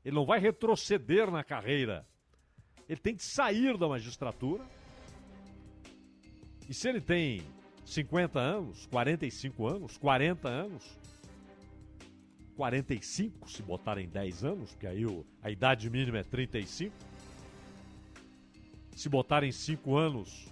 [0.05, 2.05] Ele não vai retroceder na carreira.
[2.89, 4.67] Ele tem que sair da magistratura.
[6.69, 7.43] E se ele tem
[7.85, 10.99] 50 anos, 45 anos, 40 anos,
[12.65, 16.95] 45 se botarem 10 anos, porque aí o- a idade mínima é 35.
[18.95, 20.47] Se botarem 5 anos,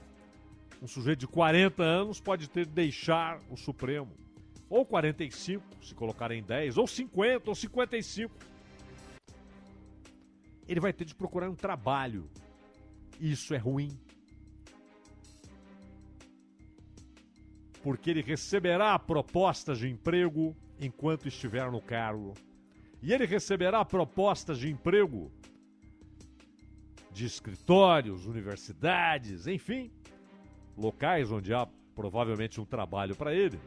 [0.80, 4.10] um sujeito de 40 anos pode ter de deixar o Supremo.
[4.70, 8.34] Ou 45, se colocarem 10, ou 50, ou 55.
[10.66, 12.26] Ele vai ter de procurar um trabalho.
[13.20, 13.90] Isso é ruim.
[17.82, 22.34] Porque ele receberá propostas de emprego enquanto estiver no cargo.
[23.02, 25.30] E ele receberá propostas de emprego
[27.12, 29.90] de escritórios, universidades, enfim,
[30.76, 33.58] locais onde há provavelmente um trabalho para ele.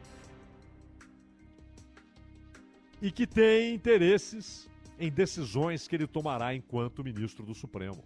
[3.00, 8.02] E que tem interesses em decisões que ele tomará enquanto ministro do Supremo.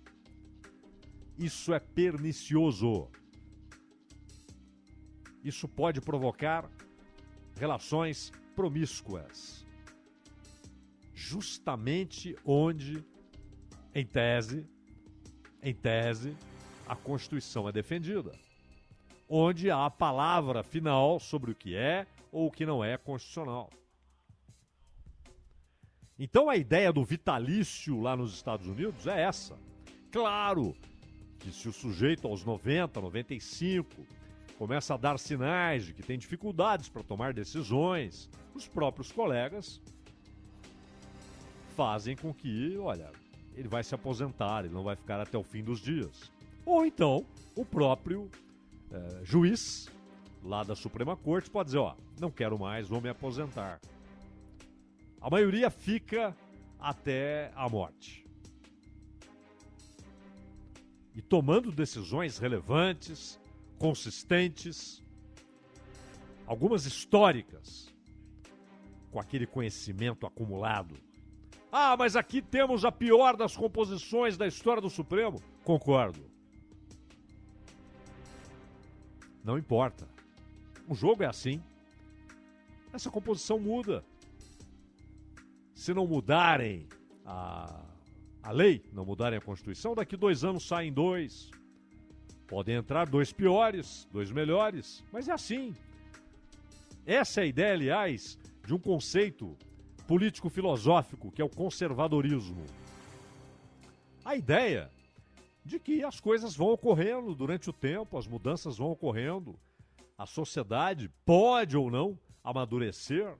[1.38, 3.08] Isso é pernicioso.
[5.44, 6.68] Isso pode provocar
[7.56, 9.64] relações promíscuas.
[11.14, 13.04] Justamente onde,
[13.94, 14.66] em tese,
[15.62, 16.34] em tese,
[16.86, 18.32] a Constituição é defendida.
[19.28, 23.70] Onde há a palavra final sobre o que é ou o que não é constitucional.
[26.18, 29.58] Então a ideia do vitalício lá nos Estados Unidos é essa.
[30.10, 30.74] Claro
[31.38, 34.06] que se o sujeito aos 90, 95
[34.58, 39.80] começa a dar sinais de que tem dificuldades para tomar decisões, os próprios colegas
[41.76, 43.10] fazem com que, olha,
[43.54, 46.30] ele vai se aposentar, ele não vai ficar até o fim dos dias.
[46.64, 48.30] Ou então, o próprio
[48.90, 49.88] eh, juiz
[50.42, 53.80] lá da Suprema Corte pode dizer, ó, não quero mais, vou me aposentar.
[55.20, 56.34] A maioria fica
[56.78, 58.24] até a morte.
[61.14, 63.40] E tomando decisões relevantes,
[63.78, 65.04] consistentes,
[66.46, 67.94] algumas históricas,
[69.10, 70.94] com aquele conhecimento acumulado.
[71.70, 75.42] Ah, mas aqui temos a pior das composições da história do Supremo.
[75.64, 76.30] Concordo.
[79.44, 80.08] Não importa.
[80.88, 81.62] O jogo é assim.
[82.92, 84.04] Essa composição muda.
[85.74, 86.88] Se não mudarem
[87.24, 87.84] a,
[88.42, 91.50] a lei, não mudarem a Constituição, daqui dois anos saem dois.
[92.46, 95.74] Podem entrar dois piores, dois melhores, mas é assim.
[97.04, 99.56] Essa é a ideia, aliás, de um conceito
[100.06, 102.64] político-filosófico que é o conservadorismo.
[104.24, 104.90] A ideia
[105.64, 109.58] de que as coisas vão ocorrendo durante o tempo, as mudanças vão ocorrendo,
[110.16, 113.34] a sociedade pode ou não amadurecer,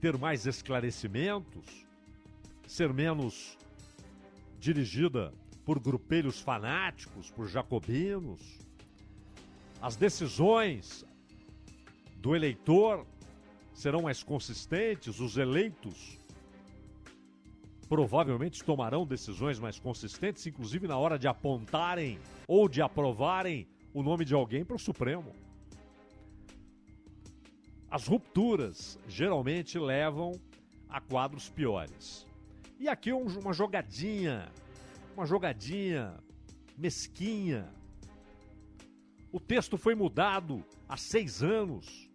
[0.00, 1.86] ter mais esclarecimentos,
[2.66, 3.56] ser menos
[4.62, 5.34] dirigida
[5.64, 8.60] por grupelhos fanáticos, por jacobinos.
[9.80, 11.04] As decisões
[12.18, 13.04] do eleitor
[13.74, 16.16] serão mais consistentes, os eleitos
[17.88, 24.24] provavelmente tomarão decisões mais consistentes, inclusive na hora de apontarem ou de aprovarem o nome
[24.24, 25.32] de alguém para o Supremo.
[27.90, 30.40] As rupturas geralmente levam
[30.88, 32.30] a quadros piores.
[32.82, 34.50] E aqui um, uma jogadinha,
[35.14, 36.18] uma jogadinha
[36.76, 37.72] mesquinha.
[39.30, 42.10] O texto foi mudado há seis anos.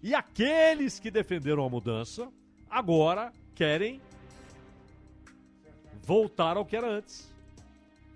[0.00, 2.32] E aqueles que defenderam a mudança
[2.70, 4.00] agora querem
[6.04, 7.34] voltar ao que era antes.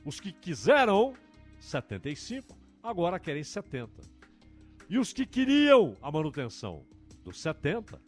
[0.04, 1.12] Os que quiseram
[1.58, 4.00] 75 agora querem 70.
[4.88, 6.86] E os que queriam a manutenção
[7.24, 8.00] dos 70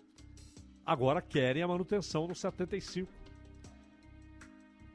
[0.87, 3.22] agora querem a manutenção dos 75.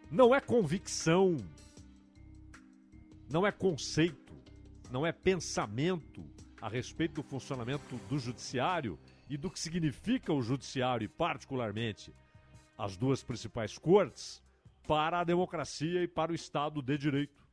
[0.10, 1.36] Não é convicção,
[3.30, 4.34] não é conceito,
[4.90, 6.24] não é pensamento
[6.62, 8.98] a respeito do funcionamento do judiciário
[9.30, 12.14] e do que significa o judiciário e, particularmente,
[12.78, 14.42] as duas principais cortes
[14.88, 17.46] para a democracia e para o Estado de Direito.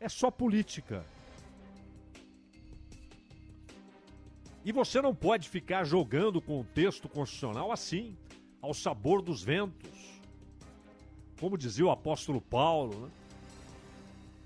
[0.00, 1.06] É só política.
[4.64, 8.16] E você não pode ficar jogando com o texto constitucional assim,
[8.60, 10.01] ao sabor dos ventos
[11.42, 13.10] como dizia o apóstolo Paulo, né?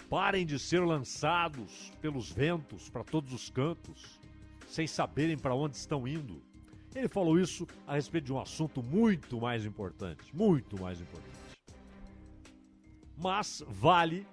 [0.09, 4.18] parem de ser lançados pelos ventos para todos os cantos,
[4.66, 6.42] sem saberem para onde estão indo.
[6.94, 11.36] Ele falou isso a respeito de um assunto muito mais importante, muito mais importante.
[13.14, 14.26] Mas vale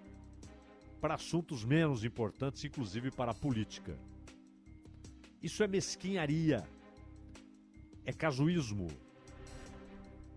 [1.01, 3.99] para assuntos menos importantes, inclusive para a política.
[5.41, 6.65] Isso é mesquinharia,
[8.05, 8.87] é casuísmo,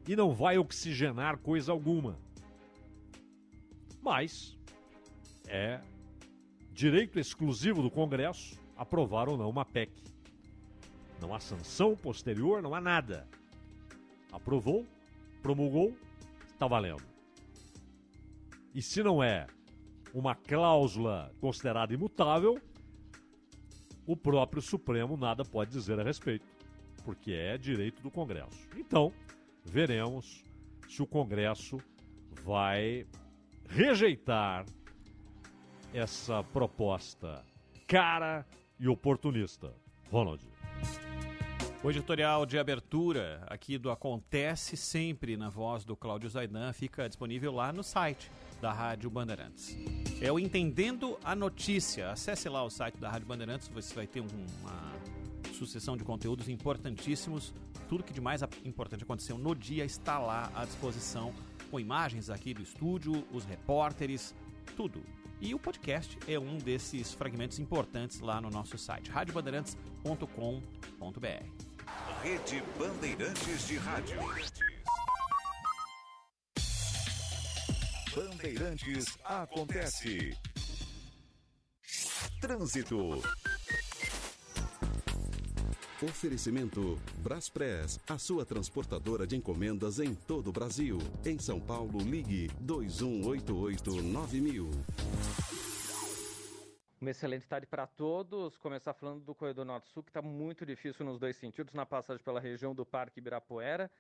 [0.07, 2.19] e não vai oxigenar coisa alguma.
[4.01, 4.57] Mas
[5.49, 5.81] é
[6.73, 9.91] direito exclusivo do Congresso aprovar ou não uma PEC.
[11.21, 13.27] Não há sanção posterior, não há nada.
[14.31, 14.87] Aprovou,
[15.43, 15.97] promulgou,
[16.53, 17.03] está valendo.
[18.75, 19.47] E se não é
[20.13, 22.61] uma cláusula considerada imutável,
[24.07, 26.47] o próprio Supremo nada pode dizer a respeito,
[27.05, 28.69] porque é direito do Congresso.
[28.77, 29.13] Então,
[29.67, 30.45] veremos
[30.89, 31.79] se o Congresso
[32.45, 33.07] vai
[33.69, 34.65] rejeitar
[35.93, 37.45] essa proposta
[37.87, 38.47] cara
[38.79, 39.73] e oportunista.
[40.11, 40.43] Ronald.
[41.83, 47.53] O editorial de abertura aqui do Acontece Sempre na voz do Cláudio Zaidan fica disponível
[47.53, 49.77] lá no site da Rádio Bandeirantes.
[50.21, 52.11] É o Entendendo a Notícia.
[52.11, 54.93] Acesse lá o site da Rádio Bandeirantes, você vai ter um- uma
[55.55, 57.53] sucessão de conteúdos importantíssimos.
[57.89, 61.33] Tudo que de mais importante aconteceu no dia está lá à disposição,
[61.71, 64.35] com imagens aqui do estúdio, os repórteres,
[64.77, 65.03] tudo.
[65.41, 71.67] E o podcast é um desses fragmentos importantes lá no nosso site, radiobandeirantes.com.br.
[72.23, 74.19] Rede Bandeirantes de Rádio.
[78.15, 80.37] Bandeirantes acontece.
[82.41, 83.23] Trânsito.
[86.03, 90.99] Oferecimento Braspress, a sua transportadora de encomendas em todo o Brasil.
[91.25, 94.71] Em São Paulo, ligue 2188-9000.
[97.01, 98.59] Uma excelente tarde para todos.
[98.59, 102.41] Começar falando do corredor Norte-Sul, que está muito difícil nos dois sentidos, na passagem pela
[102.41, 103.91] região do Parque Ibirapuera.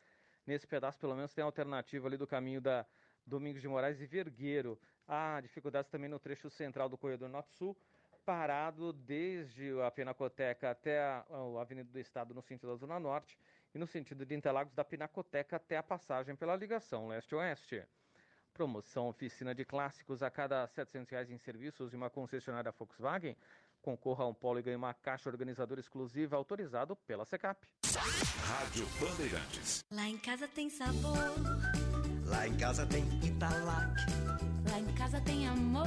[0.46, 2.84] Nesse pedaço, pelo menos, tem alternativa ali do caminho da
[3.26, 4.78] Domingos de Moraes e Vergueiro.
[5.08, 7.74] Há dificuldades também no trecho central do corredor Norte-Sul,
[8.26, 13.38] parado desde a Pinacoteca até a, a Avenida do Estado no sentido da Zona Norte
[13.72, 17.84] e no sentido de Interlagos da Pinacoteca até a passagem pela ligação leste-oeste.
[18.52, 23.36] Promoção oficina de clássicos a cada 700 reais em serviços de uma concessionária Volkswagen.
[23.80, 27.64] Concorra a um polo e ganhe uma caixa organizadora exclusiva autorizado pela Secap.
[28.40, 29.84] Rádio Bandeirantes.
[29.92, 31.16] Lá em casa tem sabor,
[32.26, 33.94] Lá em casa tem Italac.
[34.68, 35.86] lá em casa tem amor.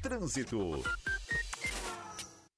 [0.01, 0.83] Trânsito.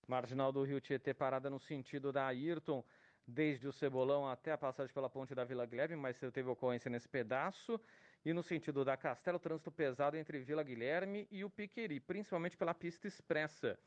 [0.07, 2.83] Marginal do Rio Tietê parada no sentido da Ayrton,
[3.27, 7.09] desde o Cebolão até a passagem pela ponte da Vila Glebe, mas teve ocorrência nesse
[7.09, 7.79] pedaço.
[8.27, 12.73] E no sentido da Castelo, trânsito pesado entre Vila Guilherme e o Piqueri, principalmente pela
[12.73, 13.79] pista expressa.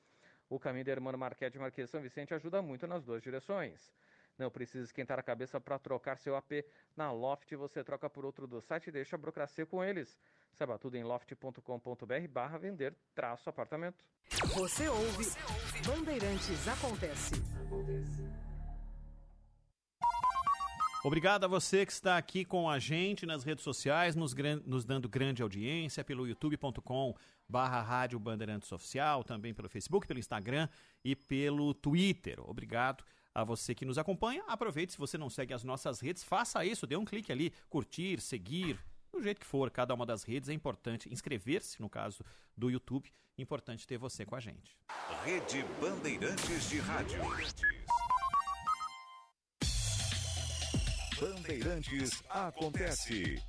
[0.49, 3.93] O caminho da Hermano Marquete e Marquês São Vicente ajuda muito nas duas direções.
[4.39, 6.65] Não precisa esquentar a cabeça para trocar seu AP
[6.97, 10.19] na Loft, você troca por outro do site e deixa a burocracia com eles.
[10.55, 14.03] Saiba tudo em loft.com.br barra vender traço apartamento.
[14.55, 15.27] Você ouve
[15.87, 17.35] Bandeirantes Acontece.
[21.03, 24.35] Obrigado a você que está aqui com a gente nas redes sociais, nos,
[24.67, 27.15] nos dando grande audiência pelo youtube.com
[27.49, 30.69] barra Rádio Bandeirantes Oficial, também pelo Facebook, pelo Instagram
[31.03, 32.39] e pelo Twitter.
[32.49, 33.03] Obrigado
[33.35, 34.45] a você que nos acompanha.
[34.47, 38.21] Aproveite, se você não segue as nossas redes, faça isso, dê um clique ali, curtir,
[38.21, 38.79] seguir,
[39.11, 41.13] do jeito que for, cada uma das redes é importante.
[41.13, 42.23] Inscrever-se, no caso
[42.55, 44.77] do YouTube, importante ter você com a gente.
[45.25, 47.21] Rede Bandeirantes de Rádio.
[51.21, 53.43] Bandeirantes acontece.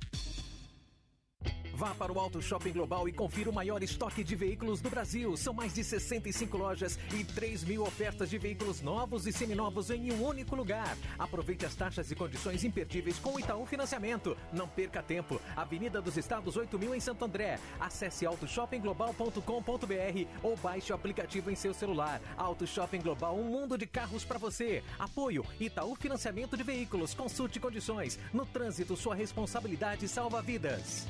[1.82, 5.36] Vá para o Auto Shopping Global e confira o maior estoque de veículos do Brasil.
[5.36, 10.12] São mais de 65 lojas e 3 mil ofertas de veículos novos e seminovos em
[10.12, 10.96] um único lugar.
[11.18, 14.36] Aproveite as taxas e condições imperdíveis com o Itaú Financiamento.
[14.52, 15.40] Não perca tempo.
[15.56, 17.58] Avenida dos Estados 8000 em Santo André.
[17.80, 22.20] Acesse autoshoppingglobal.com.br ou baixe o aplicativo em seu celular.
[22.36, 24.84] Auto Shopping Global, um mundo de carros para você.
[25.00, 27.12] Apoio Itaú Financiamento de Veículos.
[27.12, 28.20] Consulte condições.
[28.32, 31.08] No trânsito, sua responsabilidade salva vidas.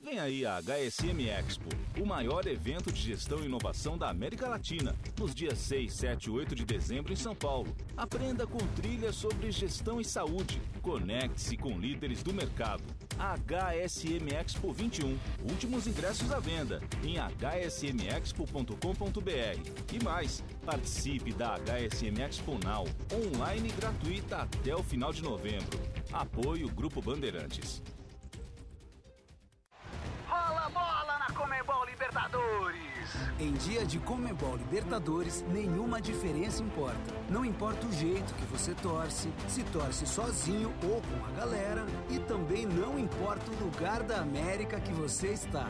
[0.00, 1.68] Vem aí a HSM Expo,
[2.00, 6.30] o maior evento de gestão e inovação da América Latina, nos dias 6, 7 e
[6.30, 7.74] 8 de dezembro em São Paulo.
[7.96, 10.62] Aprenda com trilhas sobre gestão e saúde.
[10.82, 12.84] Conecte-se com líderes do mercado.
[13.18, 15.18] HSM Expo 21.
[15.50, 18.74] Últimos ingressos à venda em hsmexpo.com.br.
[19.92, 25.80] E mais, participe da HSM Expo Now, online gratuita até o final de novembro.
[26.12, 27.82] Apoio Grupo Bandeirantes.
[32.18, 32.87] Libertadores.
[33.38, 37.14] Em dia de Comebol Libertadores, nenhuma diferença importa.
[37.28, 42.18] Não importa o jeito que você torce, se torce sozinho ou com a galera, e
[42.20, 45.68] também não importa o lugar da América que você está.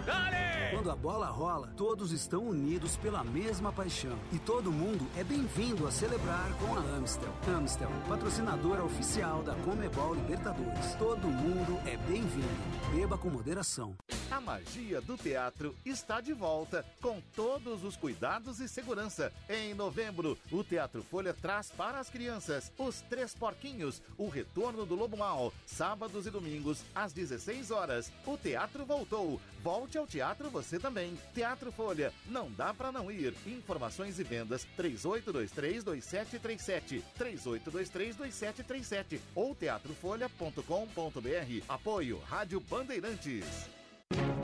[0.71, 4.19] Quando a bola rola, todos estão unidos pela mesma paixão.
[4.33, 7.33] E todo mundo é bem-vindo a celebrar com a Amstel.
[7.49, 10.95] Amstel, patrocinadora oficial da Comebol Libertadores.
[10.99, 12.49] Todo mundo é bem-vindo.
[12.95, 13.95] Beba com moderação.
[14.31, 19.33] A magia do teatro está de volta com todos os cuidados e segurança.
[19.49, 24.95] Em novembro, o Teatro Folha traz para as crianças Os Três Porquinhos, o retorno do
[24.95, 28.13] Lobo Mal, sábados e domingos às 16 horas.
[28.27, 29.41] O teatro voltou.
[29.63, 31.19] Volte ao teatro você também.
[31.35, 33.35] Teatro Folha, não dá para não ir.
[33.47, 41.65] Informações e vendas 38232737, 38232737 ou teatrofolha.com.br.
[41.69, 43.78] Apoio Rádio Bandeirantes.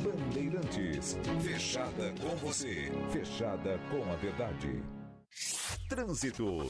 [0.04, 4.82] Bandeirantes, fechada com você, fechada com a verdade.
[5.88, 6.68] Trânsito.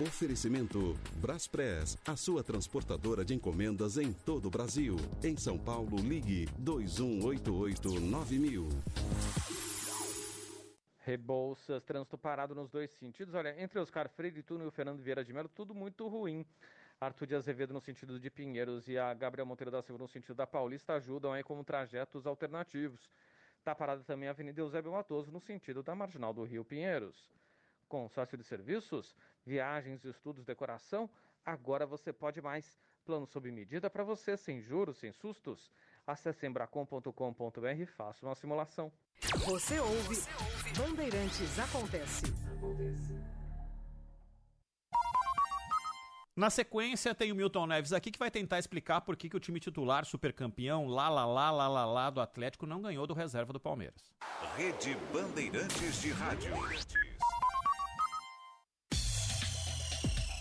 [0.00, 4.96] Oferecimento Braspress, a sua transportadora de encomendas em todo o Brasil.
[5.22, 8.68] Em São Paulo, ligue 2188-9000.
[10.98, 13.34] Rebouças, trânsito parado nos dois sentidos.
[13.34, 16.46] Olha, entre Oscar Freire Túnel e o Fernando Vieira de Melo, tudo muito ruim.
[17.00, 20.34] Arthur de Azevedo no sentido de Pinheiros e a Gabriel Monteiro da Silva no sentido
[20.34, 23.10] da Paulista ajudam aí como trajetos alternativos.
[23.58, 27.30] Está parada também a Avenida Eusébio Matoso no sentido da Marginal do Rio Pinheiros.
[27.88, 31.08] Consórcio de serviços, viagens, estudos, decoração,
[31.44, 32.78] agora você pode mais.
[33.04, 35.70] Plano sob medida para você, sem juros, sem sustos.
[36.06, 38.90] Acesse embracom.com.br e faça uma simulação.
[39.46, 40.16] Você ouve,
[40.76, 42.24] Bandeirantes Acontece.
[46.36, 49.40] Na sequência, tem o Milton Neves aqui que vai tentar explicar por que, que o
[49.40, 53.52] time titular supercampeão, lá, lá, lá, lá, lá, lá, do Atlético não ganhou do reserva
[53.52, 54.12] do Palmeiras.
[54.56, 56.52] Rede Bandeirantes de Rádio.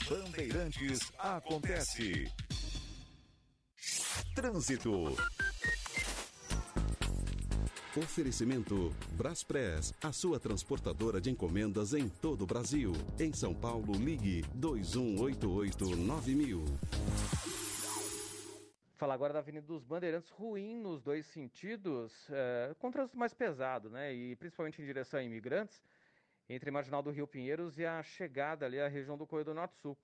[0.10, 2.28] Bandeirantes acontece.
[4.34, 5.16] Trânsito.
[7.96, 12.92] Oferecimento Braspress, a sua transportadora de encomendas em todo o Brasil.
[13.20, 16.66] Em São Paulo, ligue 2188-9000.
[18.96, 23.92] Falar agora da Avenida dos Bandeirantes, ruim nos dois sentidos, é, com trânsito mais pesado,
[23.92, 24.12] né?
[24.12, 25.80] E principalmente em direção a imigrantes,
[26.50, 29.96] entre Marginal do Rio Pinheiros e a chegada ali à região do Corredor Norte-Sul.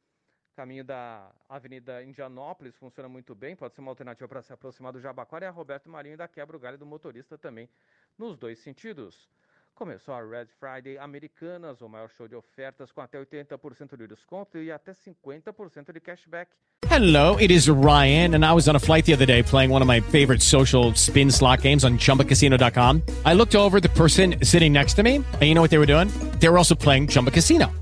[0.59, 4.99] Caminho da Avenida Indianópolis funciona muito bem, pode ser uma alternativa para se aproximar do
[4.99, 7.69] Jabaquara e a Roberto Marinho da quebra o galho do motorista também,
[8.17, 9.29] nos dois sentidos.
[9.73, 14.57] Começou a Red Friday Americanas, o maior show de ofertas com até 80% de desconto
[14.57, 16.51] e até 50% de cashback.
[16.85, 19.81] Hello, it is Ryan, and I was on a flight the other day playing one
[19.81, 23.01] of my favorite social spin slot games on chumbacasino.com.
[23.25, 25.85] I looked over the person sitting next to me, and you know what they were
[25.85, 26.09] doing?
[26.41, 27.71] They were also playing Chumba Casino.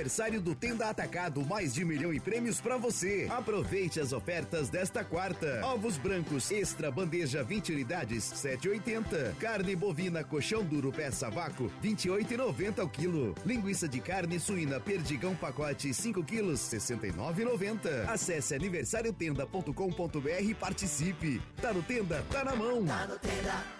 [0.00, 3.28] aniversário do Tenda Atacado, mais de um milhão em prêmios pra você.
[3.30, 5.60] Aproveite as ofertas desta quarta.
[5.62, 9.36] Ovos brancos extra bandeja 20 unidades, 7,80.
[9.36, 13.34] Carne bovina colchão duro peça vácuo, 28,90 ao quilo.
[13.44, 18.08] Linguiça de carne suína perdigão pacote 5 quilos, 69,90.
[18.08, 21.42] Acesse aniversariotenda.com.br e participe.
[21.60, 22.86] Tá no Tenda, tá na mão.
[22.86, 23.79] Tá no Tenda.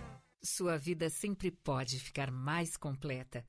[0.43, 3.45] Sua vida sempre pode ficar mais completa.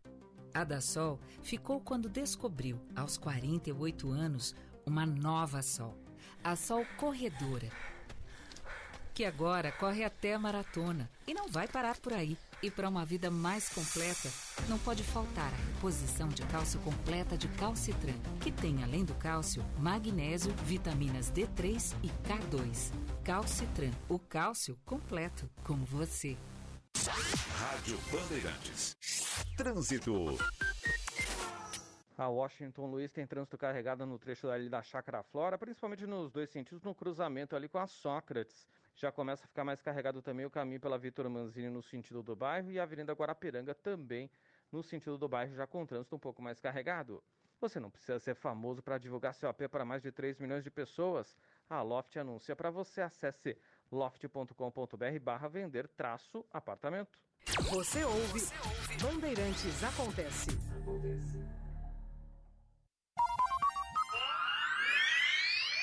[0.53, 5.97] A da Sol ficou quando descobriu, aos 48 anos, uma nova Sol.
[6.45, 7.70] A Sol Corredora.
[9.14, 12.36] Que agora corre até a maratona e não vai parar por aí.
[12.62, 14.30] E para uma vida mais completa,
[14.68, 19.64] não pode faltar a reposição de cálcio completa de Calcitran, que tem, além do cálcio,
[19.78, 22.93] magnésio, vitaminas D3 e K2.
[23.24, 26.36] Calcitran, o cálcio completo, como você.
[27.82, 28.97] Rádio Bandeirantes.
[29.57, 30.38] Trânsito.
[32.16, 36.51] A Washington Luiz tem trânsito carregado no trecho ali da Chácara Flora, principalmente nos dois
[36.51, 38.68] sentidos, no cruzamento ali com a Sócrates.
[38.95, 42.36] Já começa a ficar mais carregado também o caminho pela Vitor Manzini no sentido do
[42.36, 44.30] bairro e a Avenida Guarapiranga também
[44.70, 47.22] no sentido do bairro, já com trânsito um pouco mais carregado.
[47.62, 50.70] Você não precisa ser famoso para divulgar seu AP para mais de 3 milhões de
[50.70, 51.38] pessoas.
[51.70, 53.03] A Loft anuncia para você.
[53.03, 53.57] Acesse
[53.93, 57.18] loft.com.br barra vender traço apartamento.
[57.70, 58.40] Você ouve,
[59.01, 60.51] Bandeirantes Acontece.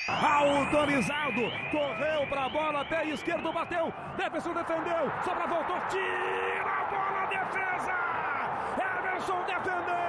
[0.08, 7.26] Autorizado, correu para a bola, pé esquerdo, bateu, Jefferson defendeu, sobra voltou, tira a bola,
[7.26, 7.92] defesa!
[8.76, 9.99] Everson defendeu!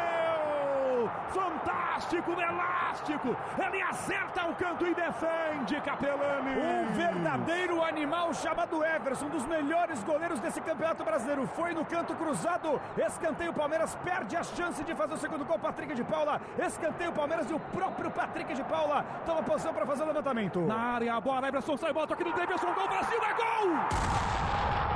[1.34, 6.51] Fantástico, elástico, ele acerta o canto e defende, Capelani!
[6.57, 12.13] Um verdadeiro animal chamado Everson, um dos melhores goleiros desse campeonato brasileiro, foi no canto
[12.15, 17.13] cruzado, escanteio, Palmeiras perde a chance de fazer o segundo gol, Patrick de Paula, escanteio,
[17.13, 20.59] Palmeiras e o próprio Patrick de Paula toma posição para fazer o levantamento.
[20.61, 24.91] Na área, a bola, Everson sai, bota aqui no Davidson, gol, Brasil, é gol!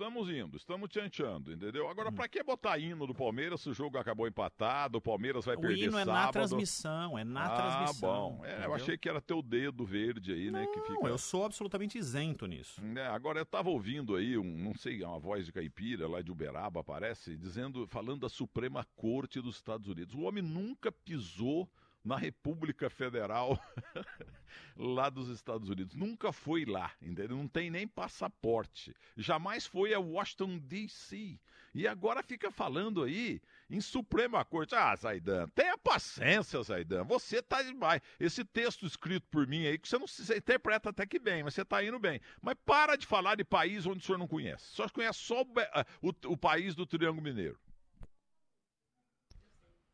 [0.00, 1.84] Estamos indo, estamos tchanchando, entendeu?
[1.84, 1.90] Hum.
[1.90, 5.56] Agora, pra que botar hino do Palmeiras se o jogo acabou empatado, o Palmeiras vai
[5.56, 6.24] O perder hino é sábado?
[6.24, 8.38] na transmissão, é na ah, transmissão.
[8.38, 8.44] bom.
[8.46, 10.66] É, eu achei que era teu dedo verde aí, né?
[10.72, 10.94] que fica...
[10.94, 12.80] Não, eu sou absolutamente isento nisso.
[12.96, 16.32] É, agora eu tava ouvindo aí, um, não sei, uma voz de caipira lá de
[16.32, 20.14] Uberaba, parece, dizendo, falando da Suprema Corte dos Estados Unidos.
[20.14, 21.68] O homem nunca pisou
[22.02, 23.62] na República Federal
[24.76, 25.94] lá dos Estados Unidos.
[25.94, 27.36] Nunca foi lá, entendeu?
[27.36, 28.94] Não tem nem passaporte.
[29.16, 31.38] Jamais foi a Washington DC.
[31.72, 34.74] E agora fica falando aí em Suprema Corte.
[34.74, 37.04] Ah, Zaidan, tenha paciência, Zaidan.
[37.04, 38.00] Você tá demais.
[38.18, 41.54] Esse texto escrito por mim aí, que você não se interpreta até que bem, mas
[41.54, 42.20] você tá indo bem.
[42.42, 44.64] Mas para de falar de país onde o senhor não conhece.
[44.74, 47.58] Só conhece só o, ah, o, o país do Triângulo Mineiro.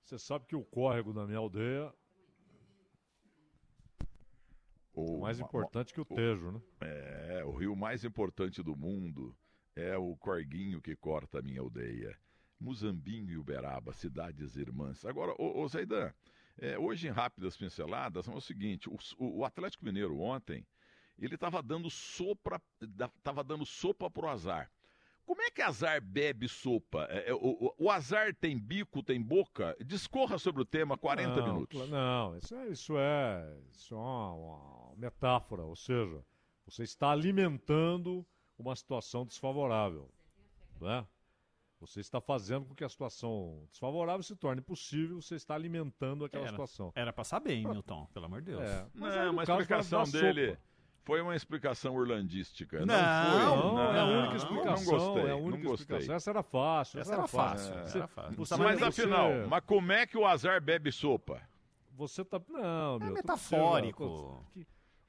[0.03, 1.93] Você sabe que o córrego da minha aldeia
[4.97, 6.61] O mais ma- importante que o Tejo, né?
[6.81, 9.37] É, o rio mais importante do mundo
[9.77, 12.19] é o corguinho que corta a minha aldeia.
[12.59, 15.05] Muzambinho e Uberaba, cidades irmãs.
[15.05, 16.11] Agora, ô, ô Zaidan,
[16.57, 20.67] é, hoje em Rápidas Pinceladas, é o seguinte, o, o Atlético Mineiro ontem,
[21.19, 22.61] ele estava dando sopa,
[23.23, 24.71] tava dando sopa pro azar.
[25.27, 27.07] Como é que azar bebe sopa?
[27.11, 29.77] É, é, o, o- o azar tem bico, tem boca?
[29.85, 31.91] Discorra sobre o tema 40 não, minutos.
[31.91, 36.25] Não, isso é, isso é, isso é uma, uma metáfora, ou seja,
[36.65, 38.25] você está alimentando
[38.59, 40.09] uma situação desfavorável,
[40.81, 41.05] né?
[41.81, 46.45] Você está fazendo com que a situação desfavorável se torne possível, você está alimentando aquela
[46.45, 46.91] Era- situação.
[46.95, 48.07] Era pra saber, hein, Milton?
[48.15, 48.63] Pelo amor de Deus.
[48.63, 50.63] É, mas Não, mas a explicação dele sopa.
[51.07, 52.85] Foi uma explicação irlandística.
[52.85, 53.73] Não, Não, foi.
[53.75, 54.99] Não, é a única não explicação.
[54.99, 55.97] gostei, é a única não gostei.
[55.97, 56.15] explicação.
[56.17, 57.01] Essa era fácil.
[57.01, 58.37] Essa Essa, era fácil, Você- essa era fácil.
[58.37, 61.41] você- mas você- afinal, mas como é que o azar bebe sopa?
[61.93, 62.39] Você tá.
[62.49, 63.09] Não, meu.
[63.09, 64.45] É metafórico.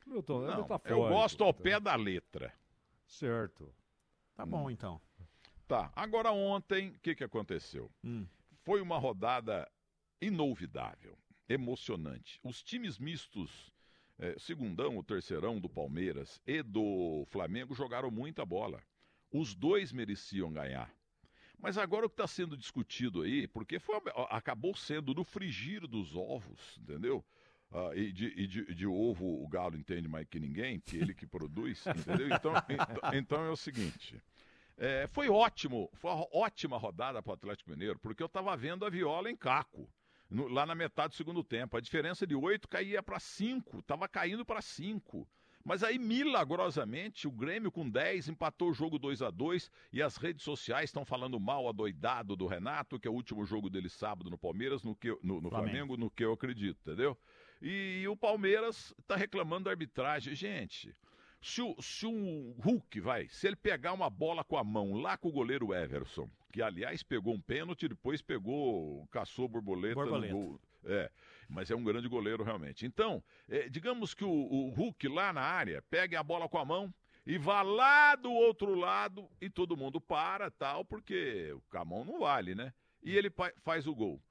[0.05, 0.89] Milton, é Não, metafórico.
[0.89, 2.53] eu gosto ao pé da letra.
[3.05, 3.73] Certo.
[4.35, 5.01] Tá bom, então.
[5.67, 7.91] Tá, agora ontem, o que, que aconteceu?
[8.03, 8.25] Hum.
[8.63, 9.67] Foi uma rodada
[10.21, 11.17] inolvidável,
[11.49, 12.39] emocionante.
[12.43, 13.69] Os times mistos,
[14.19, 18.81] eh, segundão, o terceirão do Palmeiras e do Flamengo jogaram muita bola.
[19.31, 20.91] Os dois mereciam ganhar.
[21.59, 23.99] Mas agora o que está sendo discutido aí, porque foi,
[24.29, 27.25] acabou sendo no frigir dos ovos, entendeu?
[27.71, 31.13] Ah, e de, e de- de ovo o galo entende mais que ninguém, que ele
[31.13, 32.27] que produz, entendeu?
[32.29, 34.21] Então, então, então é o seguinte.
[34.77, 38.85] É, foi ótimo, foi uma ótima rodada para o Atlético Mineiro, porque eu estava vendo
[38.85, 39.89] a viola em caco,
[40.29, 41.77] no- lá na metade do segundo tempo.
[41.77, 45.27] A diferença de oito caía para cinco, estava caindo para cinco.
[45.63, 50.15] Mas aí, milagrosamente, o Grêmio com 10 empatou o jogo 2 a 2 e as
[50.15, 54.29] redes sociais estão falando mal adoidado do Renato, que é o último jogo dele sábado
[54.29, 55.49] no Palmeiras, no, que, no, no Flamengo.
[55.49, 57.17] Flamengo, no que eu acredito, entendeu?
[57.61, 60.33] E, o Palmeiras está reclamando da arbitragem.
[60.35, 60.95] Gente,
[61.41, 65.17] se o, se o Hulk, vai, se ele pegar uma bola com a mão lá
[65.17, 70.33] com o goleiro Everson, que aliás pegou um pênalti, depois pegou, caçou borboleta, Borboleta.
[70.33, 70.61] no gol.
[70.85, 71.11] É,
[71.49, 72.85] mas é um grande goleiro realmente.
[72.85, 76.65] Então, é, digamos que o, o Hulk lá na área pegue a bola com a
[76.65, 76.93] mão
[77.25, 81.83] e vá lá do outro lado e todo mundo para, tal, porque o com a
[81.85, 82.73] mão não vale, né?
[83.03, 83.29] E ele
[83.63, 84.21] faz o gol.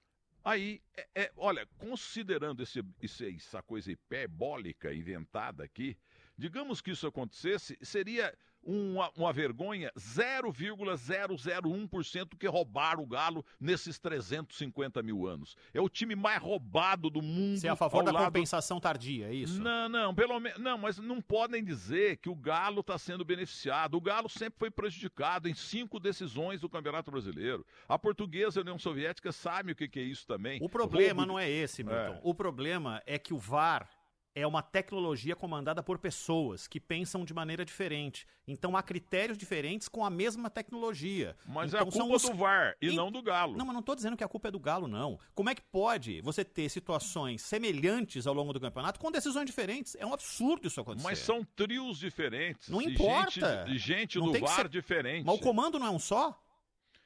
[0.43, 5.97] Aí, é- é, olha, considerando esse, esse- essa coisa hiperbólica inventada aqui,
[6.37, 15.03] digamos que isso acontecesse, seria uma, uma vergonha 0,001% que roubaram o Galo nesses 350
[15.03, 15.57] mil anos.
[15.73, 17.59] É o time mais roubado do mundo.
[17.61, 19.61] Você é a favor da lado- compensação tardia, é isso?
[19.63, 20.59] não, não, pelo menos.
[20.59, 23.97] Não, mas não podem dizer que o Galo está sendo beneficiado.
[23.97, 27.65] O Galo sempre foi prejudicado em cinco decisões do Campeonato Brasileiro.
[27.89, 30.59] A portuguesa e a União Soviética sabem o que, que é isso também.
[30.63, 32.15] O problema Roubo não é esse, Milton.
[32.15, 32.21] É.
[32.23, 33.89] O problema é que o VAR
[34.37, 38.27] é uma tecnologia comandada por pessoas que pensam de maneira diferente.
[38.47, 41.35] Então há critérios diferentes com a mesma tecnologia.
[41.47, 43.57] Mas é então, a são culpa os- do VAR e Em- não do Galo.
[43.57, 45.19] Não, mas não estou dizendo que a culpa é do Galo, não.
[45.35, 49.97] Como é que pode você ter situações semelhantes ao longo do campeonato com decisões diferentes?
[49.99, 51.03] É um absurdo isso acontecer.
[51.09, 52.69] Mas são trios diferentes.
[52.69, 53.31] Não e importa.
[53.65, 55.25] Gente, e gente Não do VAR ser- diferente.
[55.25, 56.39] Mas o comando não é um só?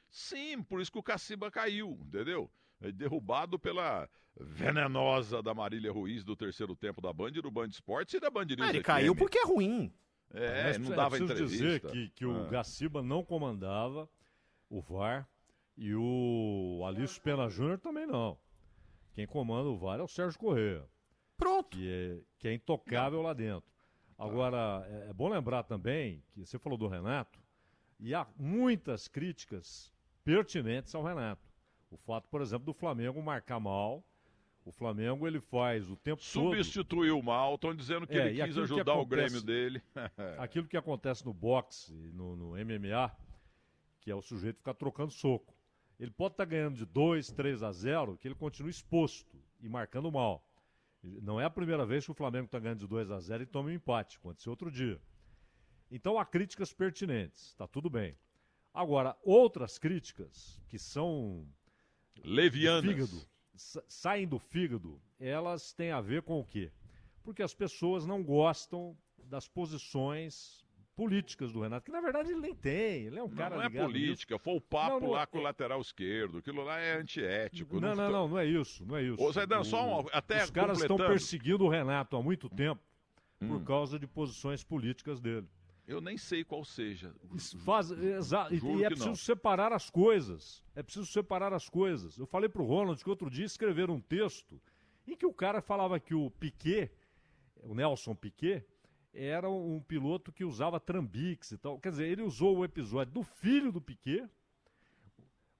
[0.09, 2.51] Sim, por isso que o Caciba caiu, entendeu?
[2.93, 4.09] Derrubado pela
[4.39, 8.45] venenosa da Marília Ruiz do terceiro tempo da Band, do Band Esportes e da Band
[8.45, 8.85] News Ah, ele FM.
[8.85, 9.93] caiu porque é ruim.
[10.33, 11.89] É, Mas não é dava preciso entrevista.
[11.89, 12.47] dizer que, que o Ah.
[12.47, 14.09] Gaciba não comandava
[14.69, 15.27] o VAR
[15.77, 18.37] e o Alício Pena Júnior também não.
[19.13, 20.87] Quem comanda o VAR é o Sérgio Corrêa.
[21.37, 21.77] Pronto.
[21.77, 23.69] Que é, que é intocável lá dentro.
[24.17, 27.37] Agora, é, é bom lembrar também que você falou do Renato,
[27.99, 29.91] e há muitas críticas
[30.23, 31.50] pertinentes ao Renato.
[31.91, 34.03] O fato, por exemplo, do Flamengo marcar mal.
[34.63, 36.55] O Flamengo ele faz o tempo todo.
[36.55, 39.81] Substituiu mal, estão dizendo que É, ele quis ajudar o acontece- Grêmio dele.
[40.39, 43.11] Aquilo que acontece no boxe no, no MMA,
[43.99, 45.53] que é o sujeito ficar trocando soco.
[45.99, 50.11] Ele pode estar ganhando de 2, 3 a 0, que ele continua exposto e marcando
[50.11, 50.43] mal.
[51.03, 53.45] Não é a primeira vez que o Flamengo está ganhando de 2 a 0 e
[53.47, 54.17] toma um empate.
[54.17, 55.01] Aconteceu outro dia.
[55.89, 58.15] Então há críticas pertinentes, está tudo bem.
[58.73, 61.45] Agora, outras críticas que são
[62.23, 62.83] Levianas.
[62.83, 66.71] do fígado, sa- saem do fígado, elas têm a ver com o quê?
[67.23, 70.61] Porque as pessoas não gostam das posições
[70.95, 73.63] políticas do Renato, que na verdade ele nem tem, ele é um Não, cara não
[73.63, 76.39] é política, foi o papo Não, não lá é- com o lateral esquerdo.
[76.39, 77.79] Aquilo lá é antiético.
[77.79, 79.21] Não, não, não, não é isso, não é isso.
[79.21, 82.81] Ô, Zaidan, só um- até Os caras estão perseguindo o Renato há muito tempo
[83.41, 83.47] Hum.
[83.47, 85.47] por causa de posições políticas dele.
[85.91, 87.13] Eu nem sei qual seja.
[87.65, 89.15] Faz, exa- e- é preciso não.
[89.15, 90.63] separar as coisas.
[90.75, 92.17] É preciso separar as coisas.
[92.17, 94.61] Eu falei pro Ronald que outro dia escreveram um texto
[95.07, 96.91] em que o cara falava que o Piquet,
[97.63, 98.63] o Nelson Piquet,
[99.13, 101.77] era um piloto que usava trambiques e tal.
[101.79, 104.27] Quer dizer, ele usou o episódio do filho do Piquet.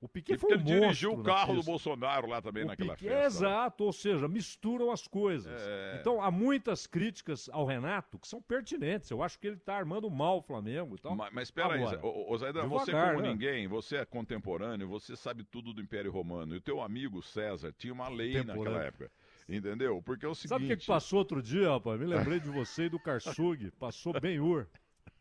[0.02, 1.64] O Piquet foi um ele dirigiu o monstro carro do.
[1.64, 3.26] Bolsonaro lá também O naquela Piquet- festa.
[3.28, 5.62] Exato, ou seja, misturam as coisas.
[5.62, 5.98] É.
[6.02, 9.12] Então há muitas críticas ao Renato que são pertinentes.
[9.12, 10.96] Eu acho que ele está armando mal o Flamengo.
[10.96, 11.16] e tal.
[11.16, 13.30] Mas, mas espera aí, ô, Zaidan, você como né?
[13.30, 16.56] ninguém, você é contemporâneo, você sabe tudo do Império Romano.
[16.56, 19.12] E o teu amigo César tinha uma lei naquela época.
[19.48, 20.02] Entendeu?
[20.02, 20.50] Porque é o seguinte...
[20.50, 22.00] Sabe o que, que passou outro dia, rapaz?
[22.00, 23.70] Me lembrei de você e do Karsug.
[23.78, 24.66] Passou Ben-Hur.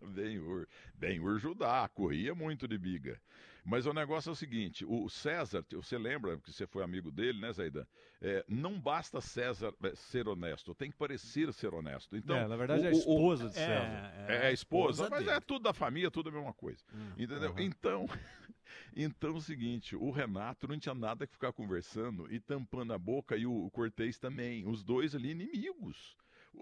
[0.00, 0.66] Ben-Hur.
[0.94, 3.20] Ben-Hur Judá, corria muito de biga.
[3.64, 7.40] Mas o negócio é o seguinte, o César, você lembra que você foi amigo dele,
[7.40, 7.86] né, Zaidan?
[8.22, 12.16] É, não basta César é, ser honesto, tem que parecer ser honesto.
[12.16, 14.14] Então, É, na verdade, o- é a o- o- esposa de é, César.
[14.28, 15.36] É, a esposa, esposa mas dele.
[15.36, 16.84] é tudo da família, tudo a mesma coisa.
[17.16, 17.54] entendeu?
[17.58, 18.06] Então,
[18.94, 22.98] então é o seguinte, o Renato não tinha nada que ficar conversando e tampando a
[22.98, 26.16] boca e o, o Cortez também, os dois ali inimigos.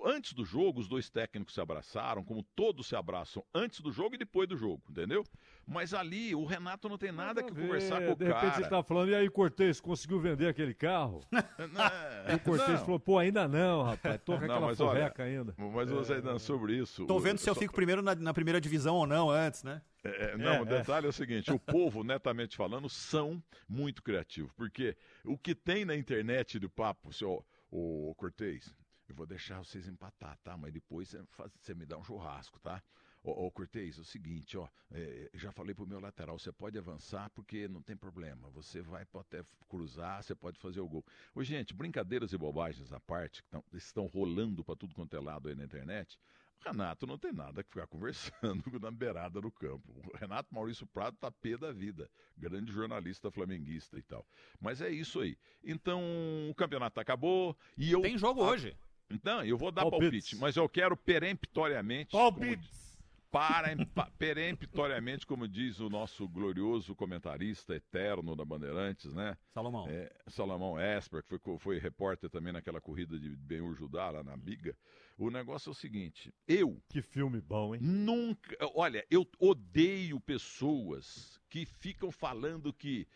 [0.05, 4.15] Antes do jogo, os dois técnicos se abraçaram, como todos se abraçam antes do jogo
[4.15, 5.25] e depois do jogo, entendeu?
[5.67, 8.61] Mas ali o Renato não tem nada que conversar com o de repente cara.
[8.61, 11.21] ele tá falando, e aí, Cortez, conseguiu vender aquele carro?
[12.31, 12.85] e o Cortez Não.
[12.85, 14.21] falou, pô, ainda não, rapaz.
[14.25, 15.55] Tô com Não, aquela forreca ainda.
[15.57, 17.07] Mas, ô Zaidan, sobre isso...
[17.07, 19.83] Tô vendo se eu só- fico primeiro na, na primeira divisão ou não antes, né?
[20.05, 21.09] É, não, o detalhe é.
[21.09, 24.53] o seguinte: o povo, netamente falando, são muito criativos.
[24.53, 28.75] Porque o que tem na internet do papo, seu o Cortez,
[29.09, 30.57] eu vou deixar vocês empatar, tá?
[30.57, 31.15] Mas depois
[31.57, 32.83] você, me dá um churrasco, tá?
[33.23, 36.79] Ô, ô Cortez, é o seguinte, ó, é, já falei pro meu lateral, você pode
[36.79, 38.49] avançar porque não tem problema.
[38.51, 41.05] Você vai até cruzar, você pode fazer o gol.
[41.35, 45.21] Ô, gente, brincadeiras e bobagens à parte, que tão- estão rolando para tudo quanto é
[45.21, 46.19] lado aí na internet.
[46.65, 47.87] Renato não tem nada que ficar
[48.67, 49.93] conversando na beirada do campo.
[50.13, 52.11] O Renato Maurício Prado tá pé da vida.
[52.37, 54.27] Grande jornalista flamenguista e tal.
[54.61, 55.37] Mas é isso aí.
[55.63, 56.03] Então,
[56.51, 58.01] o campeonato acabou e eu.
[58.01, 58.77] Tem jogo hoje.
[59.11, 60.11] Então, eu vou dar Palpites.
[60.31, 62.11] palpite, mas eu quero peremptoriamente.
[62.13, 62.69] Palpites.
[62.71, 62.89] como-
[63.31, 69.37] Para, pa- peremptoriamente, como diz o nosso glorioso comentarista eterno da Bandeirantes, né?
[69.53, 69.87] Salomão.
[69.87, 74.35] É, Salomão Esper, que foi, foi repórter também naquela corrida de Benhur Judá, lá na
[74.35, 74.75] Biga.
[75.19, 76.83] O negócio é o seguinte: eu.
[76.89, 77.83] Que filme bom, hein?
[77.83, 78.57] Nunca.
[78.75, 83.07] Olha, eu odeio pessoas que ficam falando que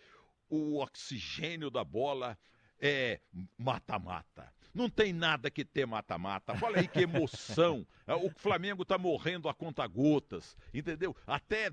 [0.51, 2.37] o oxigênio da bola
[2.79, 3.19] é
[3.57, 4.53] mata-mata.
[4.75, 6.55] Não tem nada que ter mata-mata.
[6.63, 7.87] Olha aí que emoção.
[8.07, 11.15] É, O Flamengo tá morrendo a conta-gotas, entendeu?
[11.27, 11.73] Até eh,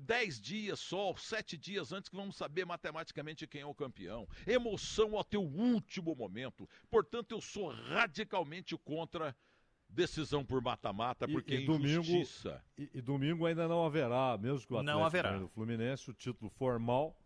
[0.00, 4.28] 10 dias só, 7 dias antes que vamos saber matematicamente quem é o campeão.
[4.46, 6.68] Emoção até o último momento.
[6.90, 9.34] Portanto, eu sou radicalmente contra
[9.88, 12.62] decisão por mata-mata, E- porque e é domingo- injustiça.
[12.76, 15.28] E, e domingo ainda não haverá, mesmo que o Não Atlético haverá.
[15.30, 17.16] ganhe do Fluminense, o título formal.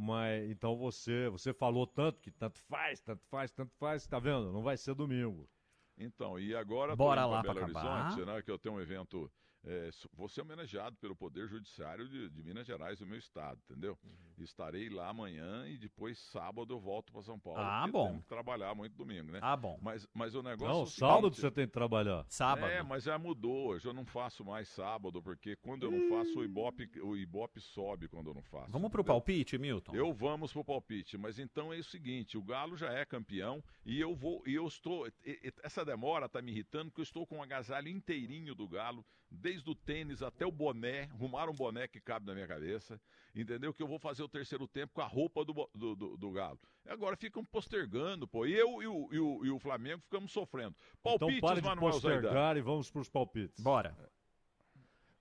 [0.00, 4.52] Mas então você, você falou tanto que tanto faz, tanto faz, tanto faz, tá vendo?
[4.52, 5.50] Não vai ser domingo.
[5.98, 8.04] Então, e agora Bora lá pra Belo acabar.
[8.04, 9.28] Horizonte, né, que eu tenho um evento,
[9.64, 13.98] é, vou ser homenageado pelo Poder Judiciário de, de Minas Gerais, do meu estado, entendeu?
[14.02, 14.44] Uhum.
[14.44, 17.60] Estarei lá amanhã e depois sábado eu volto para São Paulo.
[17.60, 18.06] Ah, bom.
[18.06, 19.40] Temos que trabalhar muito domingo, né?
[19.42, 19.78] Ah, bom.
[19.82, 22.24] Mas, mas o negócio é Não, o sábado seguinte, você tem que trabalhar.
[22.28, 22.66] Sábado.
[22.66, 23.68] É, mas já mudou.
[23.68, 27.60] Hoje eu não faço mais sábado, porque quando eu não faço, o Ibope, o Ibope
[27.60, 28.70] sobe quando eu não faço.
[28.70, 29.14] Vamos pro entendeu?
[29.14, 29.94] palpite, Milton?
[29.94, 33.98] Eu vamos pro palpite, mas então é o seguinte, o Galo já é campeão e
[33.98, 37.26] eu vou e eu estou e- e- essa demora tá me irritando porque eu estou
[37.26, 41.88] com um agasalho inteirinho do Galo, desde o tênis até o boné, arrumaram um boné
[41.88, 43.00] que cabe na minha cabeça,
[43.34, 43.72] entendeu?
[43.72, 46.60] Que eu vou fazer o terceiro tempo com a roupa do, do, do- do Galo.
[46.86, 48.44] Agora ficam postergando, pô.
[48.46, 50.76] E eu e o, e o, e o Flamengo ficamos sofrendo.
[51.02, 52.20] Palpites, então pare de Manuel Zaidan.
[52.20, 53.62] postergar e vamos para os palpites.
[53.64, 53.96] Bora.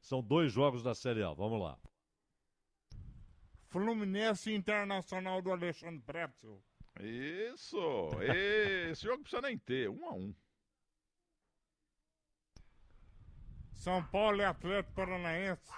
[0.01, 1.77] São dois jogos da Série A, vamos lá.
[3.69, 6.61] Fluminense Internacional do Alexandre Pretzel.
[7.01, 8.09] Isso!
[8.89, 10.33] Esse jogo precisa nem ter, um a um.
[13.75, 15.71] São Paulo e Atlético Paranaense.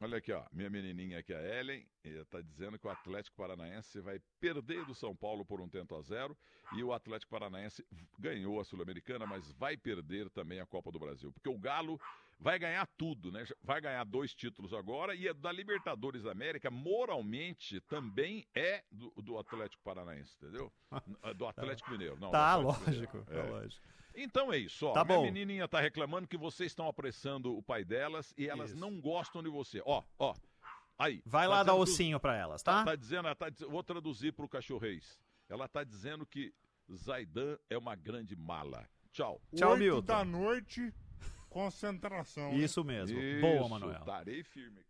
[0.00, 4.20] Olha aqui, ó, minha menininha aqui, a Ellen, está dizendo que o Atlético Paranaense vai
[4.40, 6.36] perder do São Paulo por um tento a zero
[6.76, 7.86] e o Atlético Paranaense
[8.18, 11.98] ganhou a Sul-Americana, mas vai perder também a Copa do Brasil, porque o Galo
[12.44, 13.44] vai ganhar tudo, né?
[13.62, 19.10] Vai ganhar dois títulos agora e a da Libertadores da América, moralmente, também é do,
[19.22, 20.70] do Atlético Paranaense, entendeu?
[21.36, 22.18] Do Atlético Mineiro.
[22.20, 23.24] Não, Tá, lógico, Mineiro.
[23.24, 23.42] tá É.
[23.50, 23.82] lógico.
[24.14, 24.92] Então é isso, ó.
[24.92, 25.24] Tá Minha bom.
[25.24, 28.78] menininha tá reclamando que vocês estão apressando o pai delas e elas Isso.
[28.78, 29.82] não gostam de você.
[29.84, 30.34] Ó, ó.
[30.98, 31.20] Aí.
[31.26, 32.84] Vai tá lá dar ossinho pra elas, tá?
[32.84, 35.18] Tá dizendo, tá dizendo, vou traduzir pro cachorreis.
[35.48, 36.54] Ela tá dizendo que
[36.92, 38.88] Zaidan é uma grande mala.
[39.10, 39.40] Tchau.
[39.56, 40.02] Tchau, Oito Milton.
[40.06, 40.92] da noite,
[41.54, 42.52] concentração.
[42.52, 43.16] Isso mesmo.
[43.16, 44.04] Isso, Boa, Manuel.
[44.04, 44.80] Darei firme.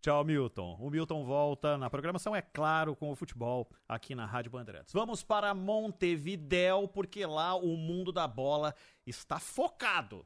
[0.00, 0.76] Tchau, Milton.
[0.80, 4.92] O Milton volta na programação, é claro, com o futebol aqui na Rádio Bandeirantes.
[4.92, 8.72] Vamos para Montevidéu, porque lá o mundo da bola
[9.04, 10.24] está focado.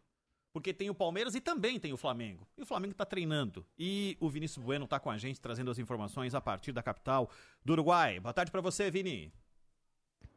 [0.53, 2.47] Porque tem o Palmeiras e também tem o Flamengo.
[2.57, 3.67] E o Flamengo está treinando.
[3.79, 7.31] E o Vinícius Bueno está com a gente, trazendo as informações a partir da capital
[7.63, 8.21] do Uruguai.
[8.21, 9.33] Boa tarde para você, Vini.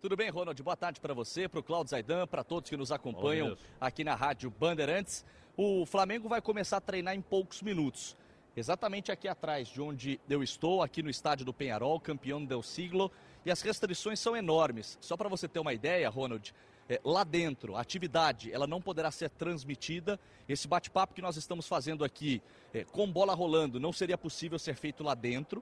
[0.02, 0.62] Tudo bem, Ronald?
[0.64, 4.16] Boa tarde para você, para o Claudio Zaidan, para todos que nos acompanham aqui na
[4.16, 5.26] Rádio Bandeirantes.
[5.62, 8.16] O Flamengo vai começar a treinar em poucos minutos.
[8.56, 13.12] Exatamente aqui atrás de onde eu estou, aqui no estádio do Penharol, campeão del siglo,
[13.46, 14.98] e as restrições são enormes.
[15.02, 16.56] Só para você ter uma ideia, Ronald,
[16.88, 20.18] é, lá dentro, a atividade ela não poderá ser transmitida.
[20.48, 22.42] Esse bate-papo que nós estamos fazendo aqui,
[22.74, 25.62] é, com bola rolando, não seria possível ser feito lá dentro.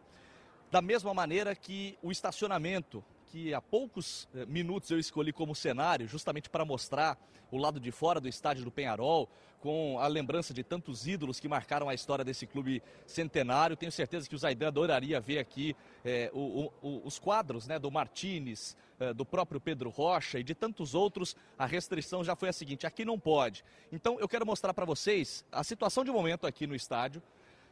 [0.70, 6.08] Da mesma maneira que o estacionamento, que há poucos eh, minutos eu escolhi como cenário,
[6.08, 7.18] justamente para mostrar
[7.52, 9.30] o lado de fora do estádio do Penharol,
[9.60, 13.76] com a lembrança de tantos ídolos que marcaram a história desse clube centenário.
[13.76, 15.76] Tenho certeza que o Zaidan adoraria ver aqui
[16.06, 20.54] eh, o- o- os quadros né, do Martinez, eh, do próprio Pedro Rocha e de
[20.54, 21.36] tantos outros.
[21.58, 23.64] A restrição já foi a seguinte: aqui não pode.
[23.92, 27.22] Então eu quero mostrar para vocês a situação de momento aqui no estádio.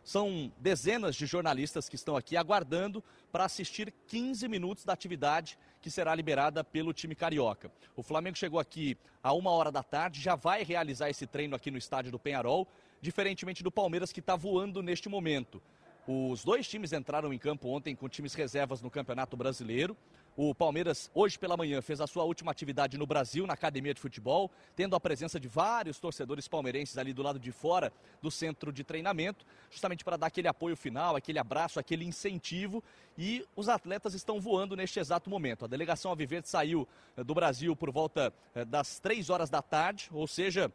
[0.06, 5.90] São dezenas de jornalistas que estão aqui aguardando para assistir 15 minutos da atividade que
[5.90, 7.72] será liberada pelo time carioca.
[7.96, 11.72] O Flamengo chegou aqui a uma hora da tarde, já vai realizar esse treino aqui
[11.72, 12.68] no estádio do Penharol,
[13.02, 15.60] diferentemente do Palmeiras que está voando neste momento.
[16.08, 19.98] Os dois times entraram em campo ontem com times reservas no Campeonato Brasileiro.
[20.38, 24.02] O Palmeiras, hoje pela manhã, fez a sua última atividade no Brasil, na academia de
[24.02, 28.70] futebol, tendo a presença de vários torcedores palmeirenses ali do lado de fora do centro
[28.70, 32.84] de treinamento, justamente para dar aquele apoio final, aquele abraço, aquele incentivo.
[33.18, 35.64] E os atletas estão voando neste exato momento.
[35.64, 36.86] A delegação Alviverde saiu
[37.16, 40.70] eh, do Brasil por volta eh, das três horas da tarde, ou seja,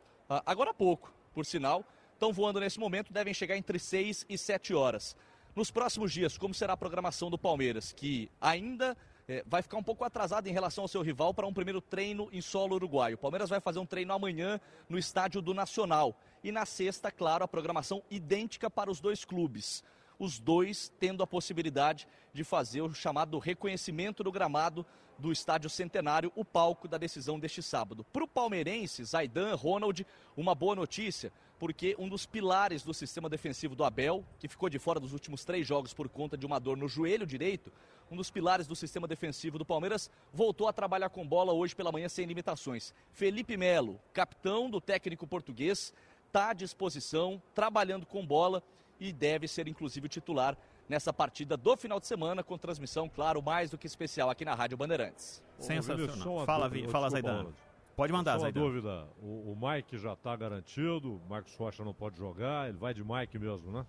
[0.46, 1.12] agora há pouco.
[1.34, 1.84] por sinal,
[2.14, 5.14] estão voando nesse momento, devem chegar entre 6 e 7 horas.
[5.54, 8.96] Nos próximos dias, como será a programação do Palmeiras, que ainda
[9.30, 12.28] é, vai ficar um pouco atrasado em relação ao seu rival para um primeiro treino
[12.32, 13.14] em solo uruguaio.
[13.14, 16.18] O Palmeiras vai fazer um treino amanhã no estádio do Nacional.
[16.42, 19.84] E na sexta, claro, a programação idêntica para os dois clubes.
[20.18, 24.84] Os dois tendo a possibilidade de fazer o chamado reconhecimento do gramado
[25.16, 28.02] do Estádio Centenário, o palco da decisão deste sábado.
[28.12, 30.04] Para o palmeirense, Zaidan, Ronald,
[30.36, 34.78] uma boa notícia, porque um dos pilares do sistema defensivo do Abel, que ficou de
[34.78, 37.70] fora dos últimos três jogos por conta de uma dor no joelho direito,
[38.10, 41.92] um dos pilares do sistema defensivo do Palmeiras, voltou a trabalhar com bola hoje pela
[41.92, 42.92] manhã sem limitações.
[43.12, 45.94] Felipe Melo, capitão do técnico português,
[46.26, 48.62] está à disposição, trabalhando com bola
[48.98, 50.56] e deve ser inclusive titular
[50.88, 54.54] nessa partida do final de semana, com transmissão, claro, mais do que especial aqui na
[54.54, 55.40] Rádio Bandeirantes.
[55.58, 56.44] Sensacional.
[56.44, 57.46] Fala, Vi- fala Zaidan.
[57.94, 58.60] Pode mandar, Só Zaidan.
[58.60, 62.92] dúvida, o, o Mike já está garantido, o Marcos Rocha não pode jogar, ele vai
[62.94, 63.86] de Mike mesmo, né?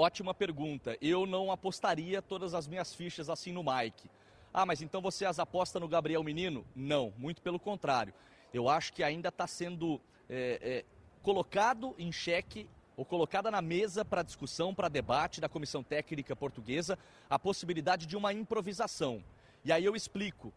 [0.00, 0.96] Ótima pergunta.
[1.02, 4.08] Eu não apostaria todas as minhas fichas assim no Mike.
[4.54, 6.64] Ah, mas então você as aposta no Gabriel Menino?
[6.72, 8.14] Não, muito pelo contrário.
[8.54, 10.00] Eu acho que ainda está sendo
[10.30, 10.84] é, é,
[11.20, 16.96] colocado em xeque ou colocada na mesa para discussão, para debate da comissão técnica portuguesa
[17.28, 19.20] a possibilidade de uma improvisação.
[19.64, 20.52] E aí eu explico.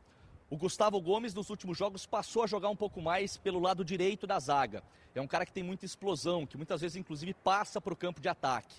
[0.51, 4.27] O Gustavo Gomes, nos últimos jogos, passou a jogar um pouco mais pelo lado direito
[4.27, 4.83] da zaga.
[5.15, 8.21] É um cara que tem muita explosão, que muitas vezes, inclusive, passa para o campo
[8.21, 8.75] de ataque.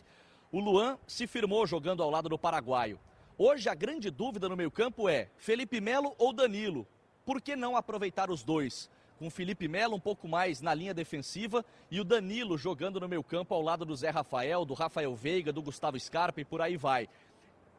[0.52, 3.00] O Luan se firmou jogando ao lado do paraguaio.
[3.38, 6.86] Hoje, a grande dúvida no meio-campo é Felipe Melo ou Danilo.
[7.24, 8.90] Por que não aproveitar os dois?
[9.18, 13.54] Com Felipe Melo um pouco mais na linha defensiva e o Danilo jogando no meio-campo
[13.54, 17.08] ao lado do Zé Rafael, do Rafael Veiga, do Gustavo Scarpa e por aí vai.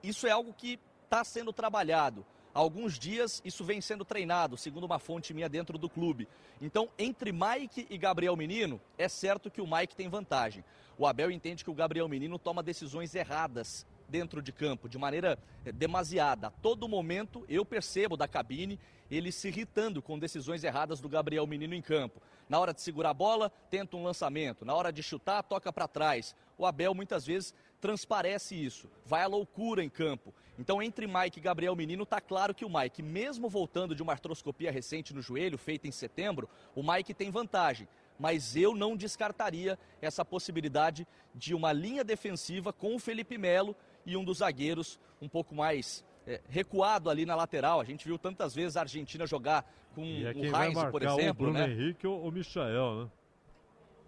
[0.02, 2.26] Isso é algo que está sendo trabalhado.
[2.54, 6.28] Há alguns dias isso vem sendo treinado, segundo uma fonte minha dentro do clube.
[6.62, 10.64] Então, entre Mike e Gabriel Menino, é certo que o Mike tem vantagem.
[10.98, 15.40] O Abel entende que o Gabriel Menino toma decisões erradas dentro de campo, de maneira
[15.66, 16.48] eh, demasiada.
[16.48, 21.48] A todo momento eu percebo da cabine ele se irritando com decisões erradas do Gabriel
[21.48, 22.22] Menino em campo.
[22.48, 24.66] Na hora de segurar a bola, tenta um lançamento.
[24.66, 26.36] Na hora de chutar, toca para trás.
[26.58, 30.34] O Abel muitas vezes transparece isso, vai à loucura em campo.
[30.58, 34.14] Então, entre Mike e Gabriel Menino, tá claro que o Mike, mesmo voltando de uma
[34.14, 37.86] artroscopia recente no joelho, feita em setembro, o Mike tem vantagem.
[38.18, 41.06] Mas eu não descartaria essa possibilidade
[41.36, 46.06] de uma linha defensiva com o Felipe Melo e um dos zagueiros um pouco mais
[46.26, 47.82] é, recuado ali na lateral.
[47.82, 51.48] A gente viu tantas vezes a Argentina jogar com é o Heinz, por o exemplo,
[51.48, 51.70] Bruno né?
[51.70, 53.12] Henrique ou o Michael, né?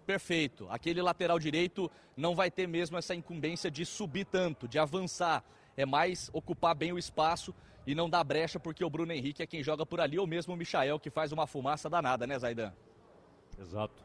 [0.06, 0.66] Perfeito.
[0.70, 5.42] Aquele lateral direito não vai ter mesmo essa incumbência de subir tanto, de avançar.
[5.76, 7.54] É mais ocupar bem o espaço
[7.86, 10.54] e não dar brecha, porque o Bruno Henrique é quem joga por ali, ou mesmo
[10.54, 12.72] o Michael, que faz uma fumaça danada, né, Zaidan?
[13.58, 14.04] Exato.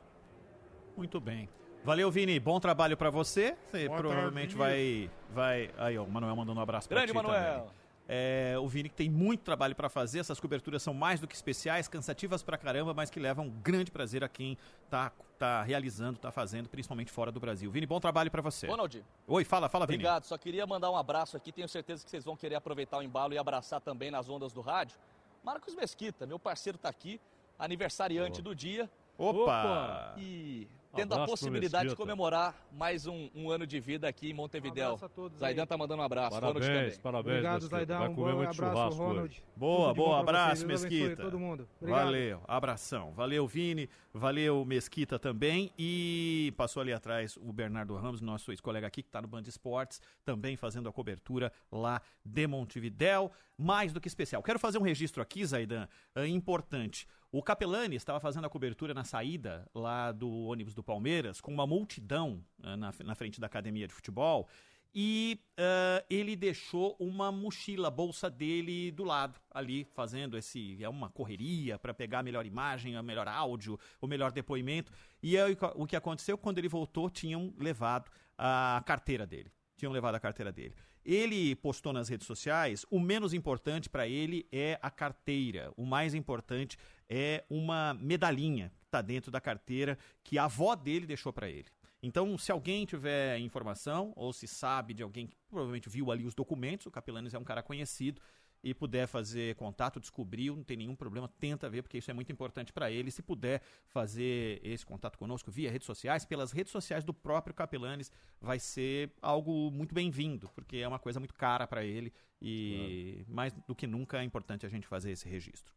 [0.97, 1.47] Muito bem.
[1.83, 2.39] Valeu, Vini.
[2.39, 3.55] Bom trabalho pra você.
[3.71, 5.71] Você Boa provavelmente vai, vai.
[5.77, 7.59] Aí, ó, o Manuel mandando um abraço pra Grande ti Manuel.
[7.59, 7.81] também.
[8.07, 10.19] É, o Vini que tem muito trabalho pra fazer.
[10.19, 13.89] Essas coberturas são mais do que especiais, cansativas pra caramba, mas que levam um grande
[13.89, 14.57] prazer a quem
[14.89, 15.11] tá,
[15.41, 17.71] tá realizando, tá fazendo, principalmente fora do Brasil.
[17.71, 18.67] Vini, bom trabalho pra você.
[18.67, 19.03] Ronald.
[19.27, 19.95] Oi, fala, fala, Vini.
[19.95, 20.25] Obrigado.
[20.25, 21.51] Só queria mandar um abraço aqui.
[21.51, 24.61] Tenho certeza que vocês vão querer aproveitar o embalo e abraçar também nas ondas do
[24.61, 24.99] rádio.
[25.43, 27.19] Marcos Mesquita, meu parceiro tá aqui,
[27.57, 28.87] aniversariante do dia.
[29.17, 30.13] Opa!
[30.19, 34.33] E tendo Abraço a possibilidade de comemorar mais um, um ano de vida aqui em
[34.33, 34.87] Montevidéu.
[34.87, 36.31] abraço a todos Zaidan tá mandando um abraço.
[36.39, 36.99] Parabéns, também.
[36.99, 37.35] parabéns.
[37.37, 37.67] Obrigado.
[37.67, 37.99] Zaidan.
[37.99, 39.21] Vai Um comer bom muito abraço, churrasco Ronald.
[39.29, 39.43] hoje.
[39.55, 41.15] Boa, bom boa, abraço, Mesquita.
[41.23, 41.67] todo mundo.
[41.79, 42.05] Obrigado.
[42.05, 43.11] Valeu, abração.
[43.13, 43.89] Valeu, Vini.
[44.13, 45.71] Valeu, Mesquita também.
[45.77, 50.01] E passou ali atrás o Bernardo Ramos, nosso ex-colega aqui, que está no Band Esportes,
[50.25, 53.31] também fazendo a cobertura lá de Montevidéu.
[53.57, 54.41] Mais do que especial.
[54.41, 57.07] Quero fazer um registro aqui, Zaidan, é importante.
[57.31, 61.67] O Capelani estava fazendo a cobertura na saída lá do ônibus do Palmeiras, com uma
[61.67, 64.47] multidão eh, na, na frente da academia de futebol.
[64.93, 70.83] E eh, ele deixou uma mochila, a bolsa dele do lado, ali, fazendo esse.
[70.83, 74.91] É uma correria para pegar a melhor imagem, o melhor áudio, o melhor depoimento.
[75.23, 76.37] E aí, o que aconteceu?
[76.37, 79.51] Quando ele voltou, tinham levado a carteira dele.
[79.77, 80.75] Tinham levado a carteira dele.
[81.05, 85.71] Ele postou nas redes sociais: o menos importante para ele é a carteira.
[85.75, 86.77] O mais importante
[87.09, 91.67] é uma medalhinha está dentro da carteira que a avó dele deixou para ele.
[92.03, 96.33] Então, se alguém tiver informação ou se sabe de alguém que provavelmente viu ali os
[96.33, 98.21] documentos, o Capelanes é um cara conhecido
[98.63, 102.31] e puder fazer contato, descobriu, não tem nenhum problema, tenta ver, porque isso é muito
[102.31, 103.09] importante para ele.
[103.09, 108.11] Se puder fazer esse contato conosco via redes sociais, pelas redes sociais do próprio Capelanes,
[108.39, 113.51] vai ser algo muito bem-vindo, porque é uma coisa muito cara para ele e mais
[113.67, 115.73] do que nunca é importante a gente fazer esse registro.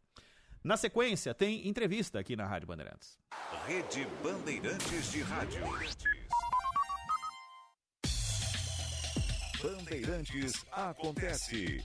[0.64, 3.18] Na sequência, tem entrevista aqui na Rádio Bandeirantes.
[3.66, 5.60] Rede Bandeirantes de Rádio.
[9.62, 11.84] Bandeirantes acontece.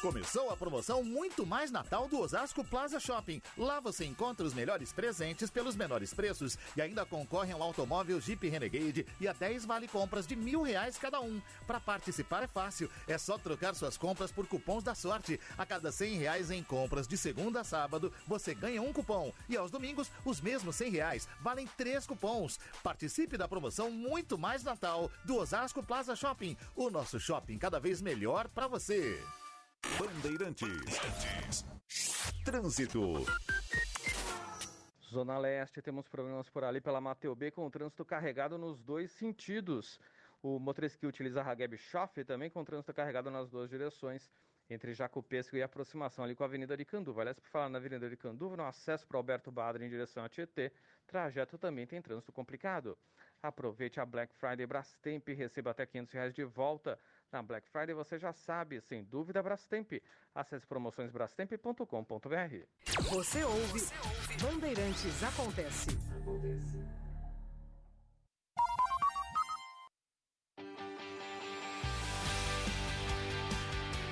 [0.00, 3.42] Começou a promoção Muito Mais Natal do Osasco Plaza Shopping.
[3.54, 8.48] Lá você encontra os melhores presentes pelos menores preços e ainda concorre ao automóvel Jeep
[8.48, 11.38] Renegade e a 10 vale compras de mil reais cada um.
[11.66, 15.38] Para participar é fácil, é só trocar suas compras por cupons da sorte.
[15.58, 19.30] A cada 100 reais em compras de segunda a sábado, você ganha um cupom.
[19.50, 22.58] E aos domingos, os mesmos 100 reais valem três cupons.
[22.82, 26.56] Participe da promoção Muito Mais Natal do Osasco Plaza Shopping.
[26.74, 29.22] O nosso shopping cada vez melhor para você.
[29.98, 30.68] Bandeirantes.
[32.44, 33.24] Trânsito.
[35.08, 39.10] Zona Leste, temos problemas por ali pela Mateu B com o trânsito carregado nos dois
[39.12, 39.98] sentidos.
[40.42, 44.30] O motorista que utiliza a Hageb Schoff também com o trânsito carregado nas duas direções,
[44.70, 47.22] entre Jacopesco e aproximação ali com a Avenida de Canduva.
[47.22, 50.28] Aliás, por falar na Avenida de Canduva, no acesso para Alberto Badra em direção a
[50.28, 50.72] Tietê,
[51.06, 52.96] trajeto também tem trânsito complicado.
[53.42, 56.98] Aproveite a Black Friday Brastemp e receba até 500 reais de volta.
[57.32, 59.92] Na Black Friday você já sabe, sem dúvida, Brastemp.
[60.34, 61.84] Acesse promoçõesbrastemp.com.br.
[63.10, 63.80] Você ouve,
[64.42, 65.90] Bandeirantes Acontece.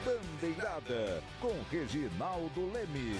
[0.05, 3.17] Bandeirada com Reginaldo Leme.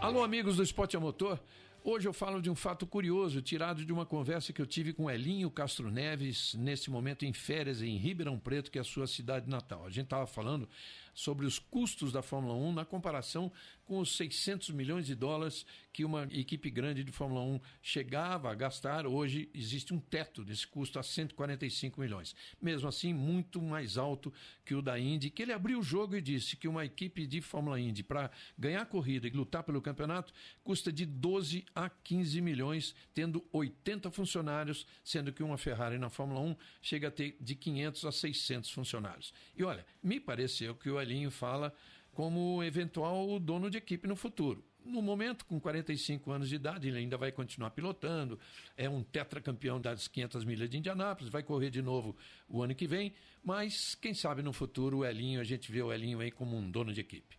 [0.00, 1.38] Alô, amigos do Esporte a Motor.
[1.84, 5.10] Hoje eu falo de um fato curioso, tirado de uma conversa que eu tive com
[5.10, 9.50] Elinho Castro Neves, nesse momento em férias em Ribeirão Preto, que é a sua cidade
[9.50, 9.84] natal.
[9.84, 10.68] A gente estava falando
[11.14, 13.52] sobre os custos da Fórmula 1 na comparação
[13.84, 18.54] com os 600 milhões de dólares que uma equipe grande de Fórmula 1 chegava a
[18.54, 19.06] gastar.
[19.06, 22.34] Hoje existe um teto desse custo a 145 milhões.
[22.60, 24.32] Mesmo assim, muito mais alto
[24.64, 27.42] que o da Indy, que ele abriu o jogo e disse que uma equipe de
[27.42, 30.32] Fórmula Indy, para ganhar a corrida e lutar pelo campeonato,
[30.64, 36.40] custa de 12 a 15 milhões, tendo 80 funcionários, sendo que uma Ferrari na Fórmula
[36.40, 39.34] 1 chega a ter de 500 a 600 funcionários.
[39.54, 41.74] E olha, me pareceu que o Elinho fala
[42.12, 44.64] como eventual dono de equipe no futuro.
[44.84, 48.38] No momento, com 45 anos de idade, ele ainda vai continuar pilotando,
[48.76, 52.16] é um tetracampeão das 500 milhas de Indianápolis, vai correr de novo
[52.48, 53.14] o ano que vem,
[53.44, 56.68] mas quem sabe no futuro o Elinho, a gente vê o Elinho aí como um
[56.68, 57.38] dono de equipe.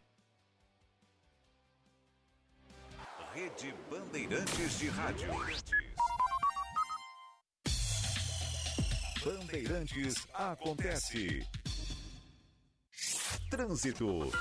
[3.34, 5.28] Rede Bandeirantes de Rádio.
[9.26, 11.46] Bandeirantes acontece.
[13.54, 14.32] Trânsito.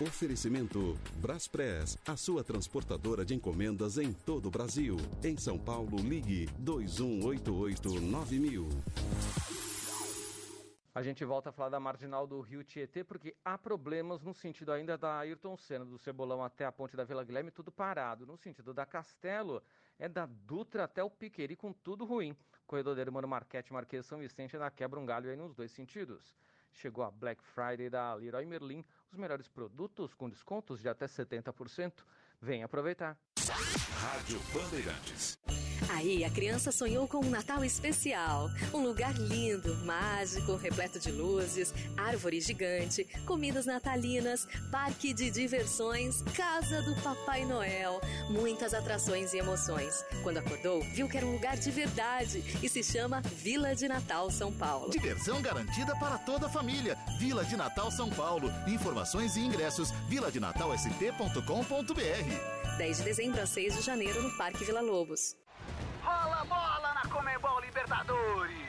[0.00, 4.96] Oferecimento Braspress, a sua transportadora de encomendas em todo o Brasil.
[5.22, 8.68] Em São Paulo, ligue 2188-9000.
[10.92, 14.72] A gente volta a falar da marginal do Rio Tietê, porque há problemas no sentido
[14.72, 18.26] ainda da Ayrton Senna, do Cebolão até a ponte da Vila Guilherme, tudo parado.
[18.26, 19.62] No sentido da Castelo,
[19.96, 22.36] é da Dutra até o Piqueri, com tudo ruim.
[22.72, 26.34] Corredor da Mano Marquete, Marquês São Vicente ainda quebra um galho aí nos dois sentidos.
[26.72, 31.92] Chegou a Black Friday da Leroy Merlin, os melhores produtos com descontos de até 70%.
[32.40, 33.18] Vem aproveitar.
[34.00, 35.38] Rádio Bandeirantes.
[35.92, 38.50] Aí a criança sonhou com um Natal especial.
[38.72, 46.80] Um lugar lindo, mágico, repleto de luzes, árvore gigante, comidas natalinas, parque de diversões, casa
[46.82, 48.00] do Papai Noel,
[48.30, 50.02] muitas atrações e emoções.
[50.22, 54.30] Quando acordou, viu que era um lugar de verdade e se chama Vila de Natal
[54.30, 54.90] São Paulo.
[54.90, 56.96] Diversão garantida para toda a família.
[57.18, 58.50] Vila de Natal São Paulo.
[58.66, 62.78] Informações e ingressos viladenatalsp.com.br.
[62.78, 65.36] 10 de dezembro a 6 de janeiro no Parque Vila Lobos.
[66.44, 68.62] Bola na Comebol Libertadores.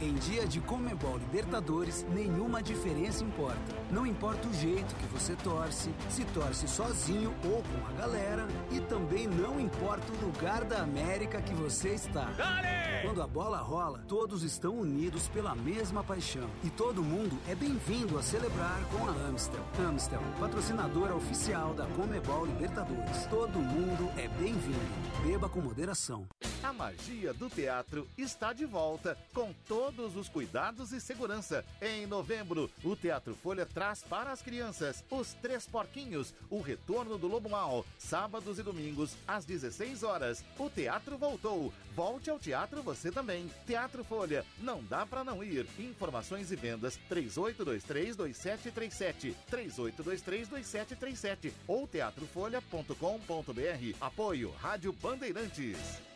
[0.00, 3.58] Em dia de Comebol Libertadores, nenhuma diferença importa.
[3.90, 8.80] Não importa o jeito que você torce, se torce sozinho ou com a galera, e
[8.80, 12.24] também não importa o lugar da América que você está.
[12.36, 13.02] Dale!
[13.02, 16.48] Quando a bola rola, todos estão unidos pela mesma paixão.
[16.64, 19.64] E todo mundo é bem-vindo a celebrar com a Amstel.
[19.86, 23.26] Amstel, patrocinadora oficial da Comebol Libertadores.
[23.26, 24.78] Todo mundo é bem-vindo.
[25.24, 26.26] Beba com moderação.
[26.62, 31.64] A magia do teatro está de volta com todos os cuidados e segurança.
[31.80, 37.28] Em novembro, o Teatro Folha traz para as crianças Os Três Porquinhos, o retorno do
[37.28, 40.44] Lobo Mal, sábados e domingos às 16 horas.
[40.58, 41.72] O teatro voltou.
[41.94, 43.48] Volte ao teatro você também.
[43.64, 45.64] Teatro Folha, não dá para não ir.
[45.78, 53.96] Informações e vendas 38232737, 38232737 ou teatrofolha.com.br.
[54.00, 56.07] Apoio Rádio Bandeirantes.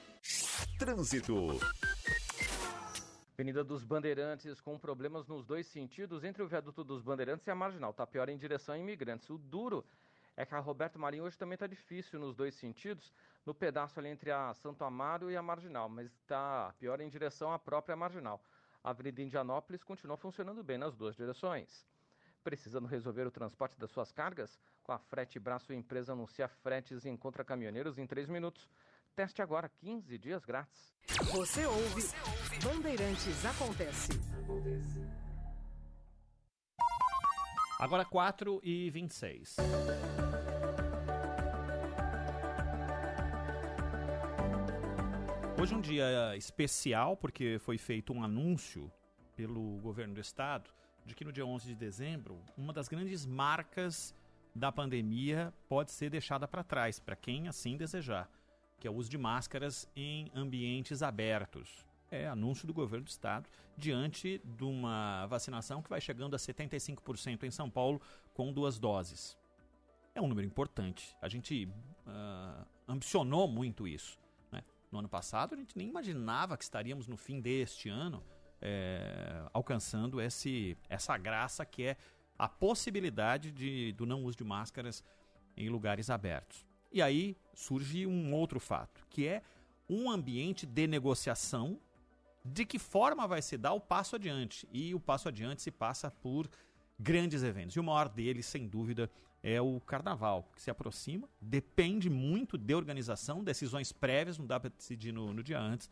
[0.79, 1.59] Trânsito.
[3.35, 7.55] Avenida dos Bandeirantes com problemas nos dois sentidos entre o viaduto dos Bandeirantes e a
[7.55, 7.93] Marginal.
[7.93, 9.29] Tá pior em direção a imigrantes.
[9.31, 9.85] O duro
[10.37, 13.13] é que a Roberto Marinho hoje também está difícil nos dois sentidos,
[13.45, 17.53] no pedaço ali entre a Santo Amaro e a Marginal, mas está pior em direção
[17.53, 18.43] à própria Marginal.
[18.83, 21.87] A Avenida Indianópolis continua funcionando bem nas duas direções.
[22.43, 24.59] Precisando resolver o transporte das suas cargas?
[24.83, 28.69] Com a Frete Braço, a empresa anuncia fretes e encontra caminhoneiros em 3 minutos.
[29.15, 30.95] Teste agora 15 dias grátis.
[31.35, 32.03] Você ouve,
[32.65, 34.13] Bandeirantes Acontece.
[37.79, 39.57] Agora 4 e 26.
[45.61, 48.91] Hoje é um dia especial porque foi feito um anúncio
[49.37, 50.71] pelo governo do estado
[51.05, 54.15] de que no dia 11 de dezembro, uma das grandes marcas
[54.55, 58.31] da pandemia pode ser deixada para trás, para quem assim desejar,
[58.83, 61.87] que é o uso de máscaras em ambientes abertos.
[62.11, 67.45] É anúncio do governo do estado diante de uma vacinação que vai chegando a 75%
[67.45, 68.03] em São Paulo
[68.35, 69.39] com duas doses.
[70.13, 71.17] É um número importante.
[71.23, 71.69] A gente
[72.09, 74.19] uh, ambicionou muito isso.
[74.51, 74.65] Né?
[74.91, 78.21] No ano passado, a gente nem imaginava que estaríamos no fim deste ano
[78.61, 81.97] é, alcançando esse, essa graça que é
[82.37, 85.05] a possibilidade de, do não uso de máscaras
[85.57, 86.72] em lugares abertos.
[86.93, 89.43] E aí surge um outro fato, que é
[89.89, 91.79] um ambiente de negociação
[92.45, 94.69] de que forma vai se dar o passo adiante.
[94.73, 96.49] E o passo adiante se passa por
[96.99, 97.77] grandes eventos.
[97.77, 99.11] E o maior deles, sem dúvida,
[99.43, 104.71] é o carnaval, que se aproxima, depende muito de organização, decisões prévias, não dá para
[104.71, 105.91] decidir no, no dia antes.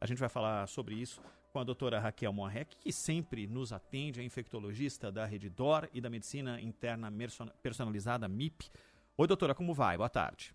[0.00, 1.20] A gente vai falar sobre isso
[1.52, 6.00] com a doutora Raquel Morrec, que sempre nos atende, é infectologista da Rede DOR e
[6.00, 7.12] da Medicina Interna
[7.62, 8.70] Personalizada, MIP.
[9.20, 9.98] Oi, doutora, como vai?
[9.98, 10.54] Boa tarde.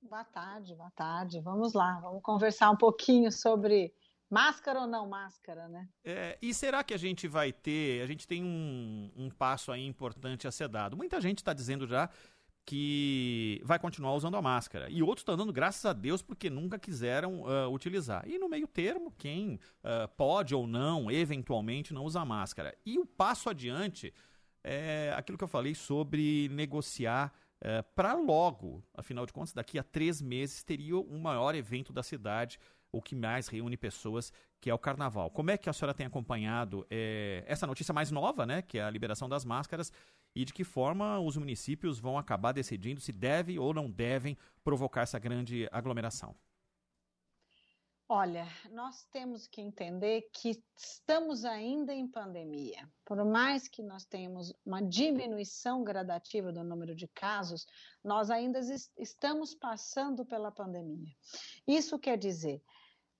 [0.00, 1.38] Boa tarde, boa tarde.
[1.42, 3.92] Vamos lá, vamos conversar um pouquinho sobre
[4.30, 5.86] máscara ou não máscara, né?
[6.02, 8.00] É, e será que a gente vai ter?
[8.00, 10.96] A gente tem um, um passo aí importante a ser dado.
[10.96, 12.08] Muita gente está dizendo já
[12.64, 14.88] que vai continuar usando a máscara.
[14.88, 18.26] E outros estão dando graças a Deus porque nunca quiseram uh, utilizar.
[18.26, 22.74] E no meio termo, quem uh, pode ou não, eventualmente, não usa máscara.
[22.86, 24.14] E o passo adiante
[24.64, 27.30] é aquilo que eu falei sobre negociar
[27.62, 28.82] uh, para logo.
[28.94, 32.58] Afinal de contas, daqui a três meses teria o maior evento da cidade,
[32.90, 35.30] o que mais reúne pessoas, que é o carnaval.
[35.30, 38.82] Como é que a senhora tem acompanhado é, essa notícia mais nova, né, que é
[38.82, 39.92] a liberação das máscaras,
[40.34, 45.02] e de que forma os municípios vão acabar decidindo se devem ou não devem provocar
[45.02, 46.34] essa grande aglomeração?
[48.10, 52.90] Olha, nós temos que entender que estamos ainda em pandemia.
[53.04, 57.66] Por mais que nós tenhamos uma diminuição gradativa do número de casos,
[58.02, 58.60] nós ainda
[58.96, 61.14] estamos passando pela pandemia.
[61.66, 62.62] Isso quer dizer,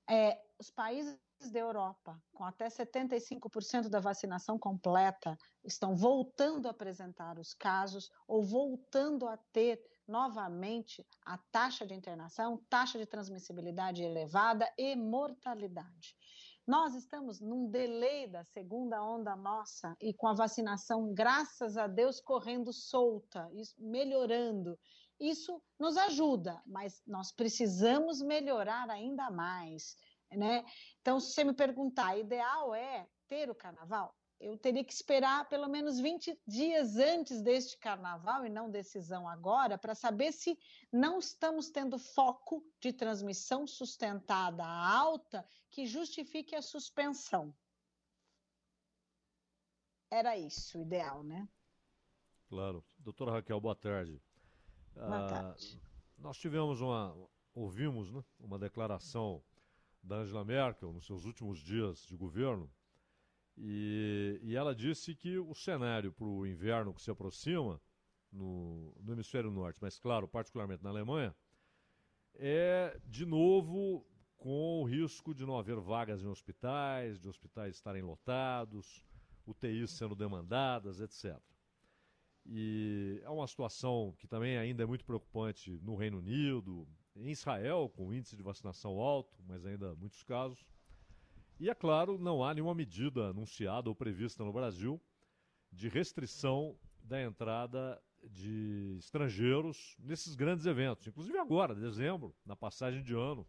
[0.09, 1.21] é, os países
[1.53, 8.43] da Europa, com até 75% da vacinação completa, estão voltando a apresentar os casos ou
[8.43, 9.79] voltando a ter
[10.09, 16.17] novamente a taxa de internação, taxa de transmissibilidade elevada e mortalidade.
[16.67, 22.21] Nós estamos num delay da segunda onda nossa e com a vacinação, graças a Deus,
[22.21, 24.79] correndo solta, melhorando.
[25.19, 29.97] isso nos ajuda, mas nós precisamos melhorar ainda mais,
[30.31, 30.65] né?
[31.01, 34.15] Então, se você me perguntar, ideal é ter o carnaval?
[34.41, 39.77] Eu teria que esperar pelo menos 20 dias antes deste carnaval e não decisão agora,
[39.77, 40.57] para saber se
[40.93, 47.55] não estamos tendo foco de transmissão sustentada alta que justifique a suspensão.
[50.11, 51.49] Era isso o ideal, né?
[52.49, 52.85] Claro.
[52.99, 54.23] Doutora Raquel, boa tarde.
[54.95, 55.81] Boa ah, tarde.
[56.17, 57.15] Nós tivemos uma.
[57.55, 59.43] ouvimos né, uma declaração
[60.03, 62.73] da Angela Merkel nos seus últimos dias de governo
[63.61, 67.81] e, e ela disse que o cenário para o inverno que se aproxima
[68.31, 71.35] no, no hemisfério norte, mas claro, particularmente na Alemanha,
[72.35, 74.07] é de novo
[74.37, 79.05] com o risco de não haver vagas em hospitais, de hospitais estarem lotados,
[79.45, 81.37] UTIs sendo demandadas, etc.
[82.47, 86.87] E é uma situação que também ainda é muito preocupante no Reino Unido,
[87.17, 90.65] em Israel, com índice de vacinação alto, mas ainda muitos casos.
[91.61, 95.01] E, é claro, não há nenhuma medida anunciada ou prevista no Brasil
[95.73, 101.07] de restrição da entrada de estrangeiros nesses grandes eventos.
[101.07, 103.47] Inclusive agora, dezembro, na passagem de ano,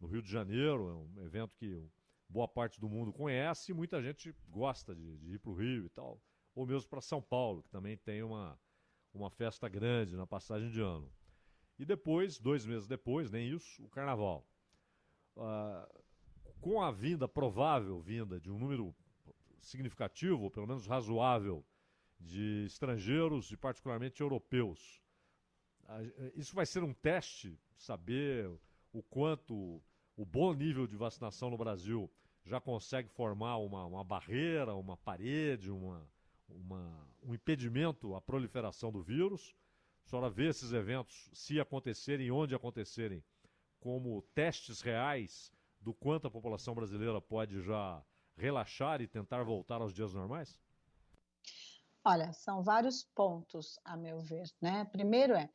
[0.00, 1.88] no Rio de Janeiro, é um evento que
[2.28, 5.86] boa parte do mundo conhece e muita gente gosta de, de ir para o Rio
[5.86, 6.20] e tal.
[6.54, 8.58] Ou mesmo para São Paulo, que também tem uma,
[9.14, 11.10] uma festa grande na passagem de ano.
[11.78, 14.46] E depois, dois meses depois, nem isso, o Carnaval.
[15.36, 16.05] Uh,
[16.60, 18.94] com a vinda, provável vinda, de um número
[19.60, 21.64] significativo, ou pelo menos razoável,
[22.18, 25.00] de estrangeiros e particularmente europeus.
[26.34, 28.50] Isso vai ser um teste, saber
[28.92, 29.82] o quanto
[30.16, 32.10] o bom nível de vacinação no Brasil
[32.44, 36.08] já consegue formar uma, uma barreira, uma parede, uma,
[36.48, 39.54] uma, um impedimento à proliferação do vírus.
[40.04, 43.22] A senhora vê esses eventos, se acontecerem e onde acontecerem,
[43.80, 45.52] como testes reais
[45.86, 48.04] do quanto a população brasileira pode já
[48.36, 50.58] relaxar e tentar voltar aos dias normais?
[52.04, 54.48] Olha, são vários pontos, a meu ver.
[54.60, 54.84] Né?
[54.86, 55.48] Primeiro é,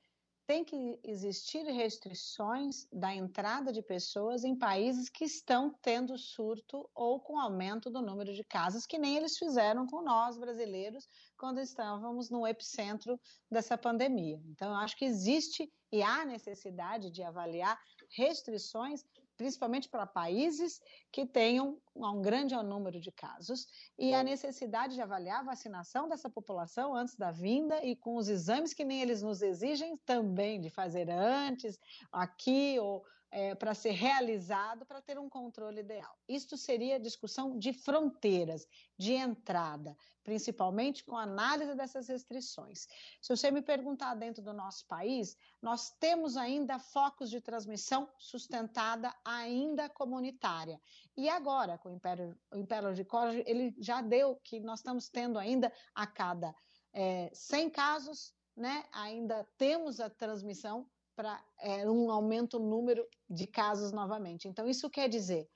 [0.47, 7.19] tem que existir restrições da entrada de pessoas em países que estão tendo surto ou
[7.19, 12.29] com aumento do número de casos, que nem eles fizeram com nós brasileiros quando estávamos
[12.29, 14.41] no epicentro dessa pandemia.
[14.45, 17.77] Então, eu acho que existe e há necessidade de avaliar
[18.15, 19.03] restrições
[19.41, 20.79] principalmente para países
[21.11, 26.29] que tenham um grande número de casos, e a necessidade de avaliar a vacinação dessa
[26.29, 30.69] população antes da vinda e com os exames que nem eles nos exigem também de
[30.69, 31.79] fazer antes,
[32.11, 36.17] aqui ou é, para ser realizado para ter um controle ideal.
[36.27, 38.67] Isto seria discussão de fronteiras,
[38.97, 42.87] de entrada, principalmente com análise dessas restrições.
[43.21, 49.15] Se você me perguntar dentro do nosso país, nós temos ainda focos de transmissão sustentada
[49.23, 50.79] ainda comunitária.
[51.15, 55.07] E agora, com o Império, o Império de College, ele já deu que nós estamos
[55.09, 56.53] tendo ainda a cada
[56.93, 60.85] é, 100 casos, né, ainda temos a transmissão
[61.15, 64.47] para é, um aumento no número de casos novamente.
[64.47, 65.47] Então, isso quer dizer,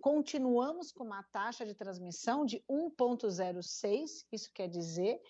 [0.00, 5.20] continuamos com uma taxa de transmissão de 1,06, isso quer dizer,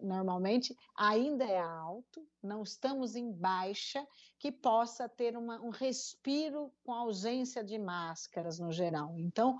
[0.00, 4.06] normalmente ainda é alto, não estamos em baixa,
[4.38, 9.18] que possa ter uma, um respiro com ausência de máscaras no geral.
[9.18, 9.58] Então,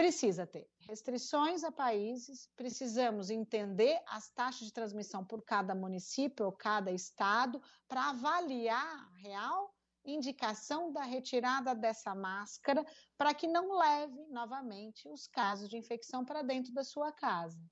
[0.00, 6.52] precisa ter restrições a países, precisamos entender as taxas de transmissão por cada município ou
[6.52, 12.82] cada estado para avaliar a real indicação da retirada dessa máscara
[13.18, 17.62] para que não leve novamente os casos de infecção para dentro da sua casa.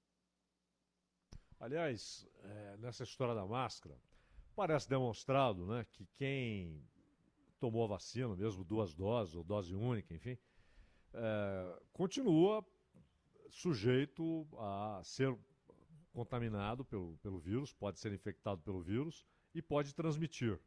[1.59, 3.99] Aliás, é, nessa história da máscara,
[4.55, 6.87] parece demonstrado né, que quem
[7.59, 10.39] tomou a vacina, mesmo duas doses ou dose única, enfim,
[11.15, 12.65] é, continua
[13.51, 15.37] sujeito a ser
[16.13, 19.25] contaminado pelo, pelo vírus, pode ser infectado pelo vírus
[19.55, 20.59] e pode transmitir.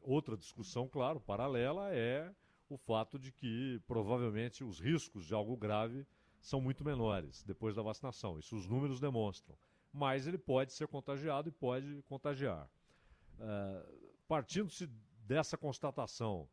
[0.00, 2.32] Outra discussão, claro, paralela é
[2.68, 6.06] o fato de que provavelmente os riscos de algo grave
[6.40, 8.38] são muito menores depois da vacinação.
[8.38, 9.56] Isso os números demonstram.
[9.92, 12.70] Mas ele pode ser contagiado e pode contagiar.
[13.38, 14.86] Uh, Partindo-se
[15.26, 16.48] dessa constatação,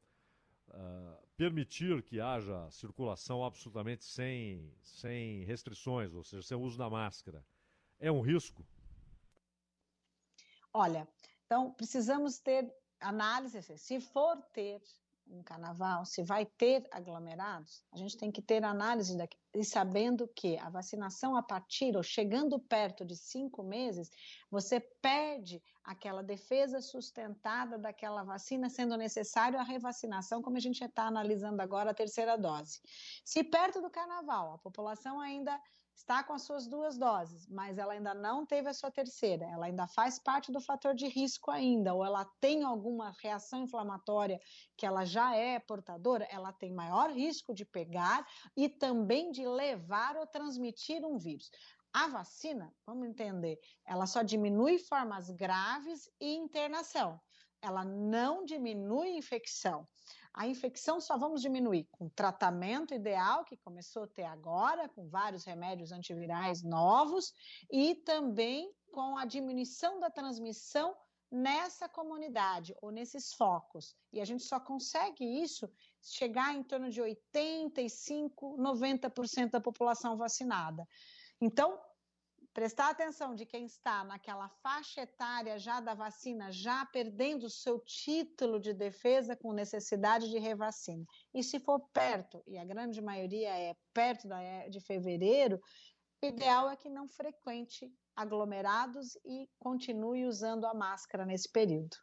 [0.69, 7.45] uh, permitir que haja circulação absolutamente sem, sem restrições, ou seja, sem uso da máscara,
[7.99, 8.65] é um risco?
[10.73, 11.07] Olha,
[11.45, 14.81] então precisamos ter análise, se for ter
[15.29, 20.27] um carnaval, se vai ter aglomerados, a gente tem que ter análise daqui, e sabendo
[20.27, 24.09] que a vacinação a partir ou chegando perto de cinco meses,
[24.49, 31.07] você perde aquela defesa sustentada daquela vacina, sendo necessário a revacinação, como a gente está
[31.07, 32.81] analisando agora a terceira dose.
[33.23, 35.59] Se perto do carnaval a população ainda
[35.97, 39.65] está com as suas duas doses, mas ela ainda não teve a sua terceira, ela
[39.65, 44.39] ainda faz parte do fator de risco ainda, ou ela tem alguma reação inflamatória
[44.77, 48.25] que ela já é portadora, ela tem maior risco de pegar
[48.55, 51.49] e também de levar ou transmitir um vírus.
[51.91, 57.19] A vacina, vamos entender, ela só diminui formas graves e internação.
[57.59, 59.87] Ela não diminui infecção.
[60.37, 65.43] A infecção só vamos diminuir com tratamento ideal, que começou a ter agora, com vários
[65.43, 67.33] remédios antivirais novos,
[67.71, 70.95] e também com a diminuição da transmissão
[71.31, 73.95] nessa comunidade ou nesses focos.
[74.13, 75.67] E a gente só consegue isso
[76.03, 80.87] chegar em torno de 85, 90% da população vacinada.
[81.41, 81.79] Então,
[82.57, 87.79] prestar atenção de quem está naquela faixa etária já da vacina, já perdendo o seu
[87.81, 91.05] título de defesa com necessidade de revacina.
[91.31, 94.27] E se for perto, e a grande maioria é perto
[94.71, 95.61] de fevereiro,
[96.19, 101.95] o ideal é que não frequente aglomerados e continue usando a máscara nesse período.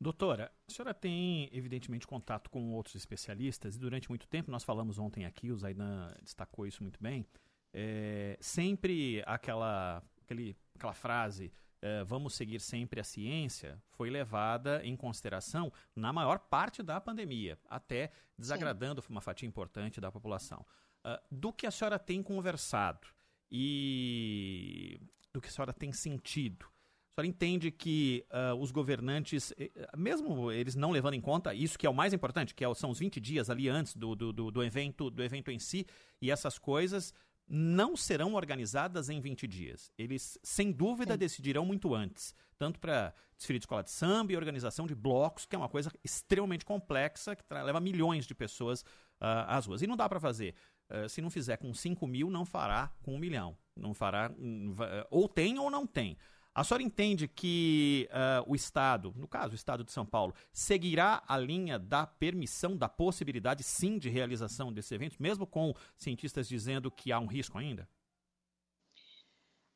[0.00, 4.98] Doutora, a senhora tem, evidentemente, contato com outros especialistas e durante muito tempo, nós falamos
[4.98, 7.26] ontem aqui, o Zaidan destacou isso muito bem,
[7.72, 14.94] é, sempre aquela, aquele, aquela frase é, vamos seguir sempre a ciência foi levada em
[14.94, 19.08] consideração na maior parte da pandemia, até desagradando Sim.
[19.10, 20.64] uma fatia importante da população.
[21.04, 23.08] Uh, do que a senhora tem conversado
[23.50, 25.00] e
[25.32, 30.52] do que a senhora tem sentido, a senhora entende que uh, os governantes, eh, mesmo
[30.52, 33.00] eles não levando em conta isso que é o mais importante, que é, são os
[33.00, 35.84] 20 dias ali antes do, do, do, do evento, do evento em si,
[36.20, 37.12] e essas coisas,
[37.48, 39.92] não serão organizadas em 20 dias.
[39.98, 41.18] Eles, sem dúvida, Sim.
[41.18, 42.34] decidirão muito antes.
[42.58, 45.90] Tanto para desfile de escola de samba e organização de blocos, que é uma coisa
[46.04, 49.82] extremamente complexa, que leva milhões de pessoas uh, às ruas.
[49.82, 50.54] E não dá para fazer.
[50.88, 53.56] Uh, se não fizer com 5 mil, não fará com um milhão.
[53.76, 54.30] Não fará.
[54.38, 54.74] Um,
[55.10, 56.16] ou tem ou não tem.
[56.54, 61.22] A senhora entende que uh, o Estado, no caso o Estado de São Paulo, seguirá
[61.26, 66.90] a linha da permissão, da possibilidade sim de realização desses eventos, mesmo com cientistas dizendo
[66.90, 67.88] que há um risco ainda?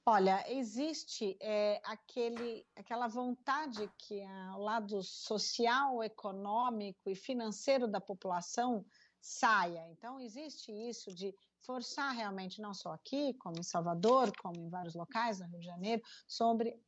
[0.09, 4.23] Olha, existe é, aquele, aquela vontade que
[4.55, 8.85] o lado social, econômico e financeiro da população
[9.21, 9.89] saia.
[9.91, 11.35] Então, existe isso de
[11.67, 15.67] forçar realmente, não só aqui, como em Salvador, como em vários locais no Rio de
[15.67, 16.81] Janeiro, sobre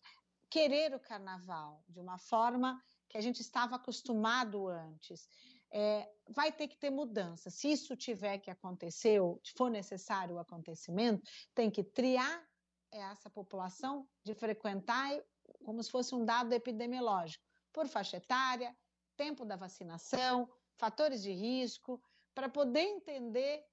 [0.49, 5.29] querer o carnaval de uma forma que a gente estava acostumado antes.
[5.71, 7.51] É, vai ter que ter mudança.
[7.51, 11.23] Se isso tiver que acontecer, ou for necessário o acontecimento,
[11.55, 12.43] tem que triar
[12.91, 15.11] essa população de frequentar
[15.65, 18.75] como se fosse um dado epidemiológico, por faixa etária,
[19.17, 22.03] tempo da vacinação, fatores de risco,
[22.35, 23.65] para poder entender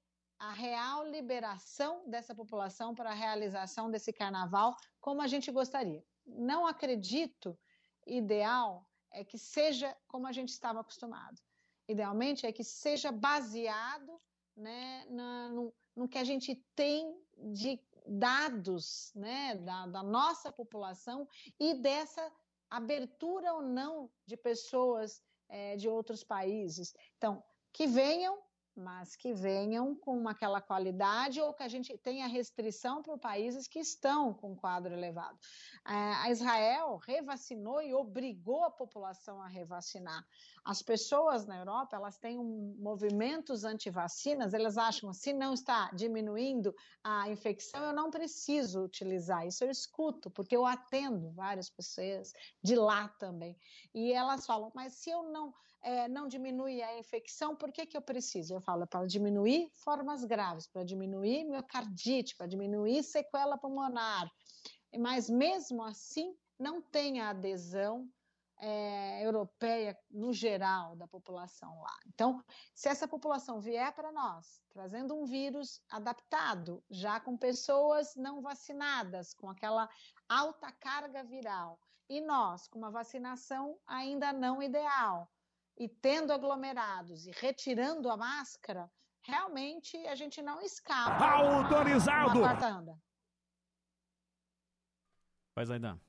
[0.46, 6.04] a real liberação dessa população para a realização desse carnaval como a gente gostaria.
[6.26, 7.58] Não acredito
[8.06, 11.42] ideal é que seja como a gente estava acostumado.
[11.88, 14.22] Idealmente é que seja baseado
[14.56, 17.18] né, na, no, no que a gente tem
[17.54, 21.28] de dados né, da, da nossa população
[21.60, 22.32] e dessa
[22.70, 26.94] abertura ou não de pessoas é, de outros países.
[27.18, 27.44] Então,
[27.74, 28.45] que venham
[28.76, 33.80] mas que venham com aquela qualidade ou que a gente tenha restrição para países que
[33.80, 35.38] estão com quadro elevado.
[35.88, 40.26] É, a Israel revacinou e obrigou a população a revacinar.
[40.64, 46.74] As pessoas na Europa, elas têm um, movimentos anti-vacinas, elas acham, se não está diminuindo
[47.04, 49.46] a infecção, eu não preciso utilizar.
[49.46, 52.34] Isso eu escuto, porque eu atendo várias pessoas
[52.64, 53.56] de lá também.
[53.94, 55.54] E elas falam, mas se eu não
[55.86, 58.56] é, não diminui a infecção, por que, que eu preciso?
[58.56, 64.28] Eu falo para diminuir formas graves, para diminuir miocardite, para diminuir sequela pulmonar.
[64.98, 68.10] Mas mesmo assim, não tem a adesão
[68.58, 71.96] é, europeia no geral da população lá.
[72.08, 72.44] Então,
[72.74, 79.36] se essa população vier para nós trazendo um vírus adaptado, já com pessoas não vacinadas,
[79.36, 79.88] com aquela
[80.28, 81.80] alta carga viral,
[82.10, 85.30] e nós com uma vacinação ainda não ideal,
[85.78, 88.90] e tendo aglomerados e retirando a máscara,
[89.22, 91.26] realmente a gente não escapa.
[91.26, 92.40] Autorizado!
[92.40, 93.02] Uma quarta anda.
[95.54, 96.00] Faz ainda.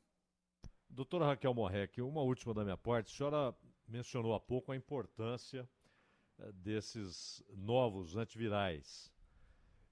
[0.88, 3.12] Doutora Raquel Morrec, uma última da minha parte.
[3.12, 3.56] A senhora
[3.86, 5.68] mencionou há pouco a importância
[6.38, 9.12] eh, desses novos antivirais.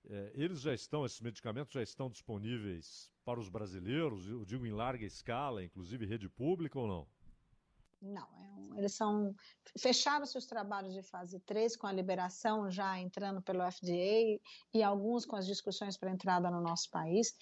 [0.06, 4.72] Eh, eles já estão, esses medicamentos já estão disponíveis para os brasileiros, eu digo em
[4.72, 7.09] larga escala, inclusive rede pública ou não?
[8.00, 9.34] Não, é um, eles são
[9.78, 14.40] fecharam seus trabalhos de fase 3 com a liberação já entrando pelo FDA
[14.72, 17.34] e alguns com as discussões para entrada no nosso país.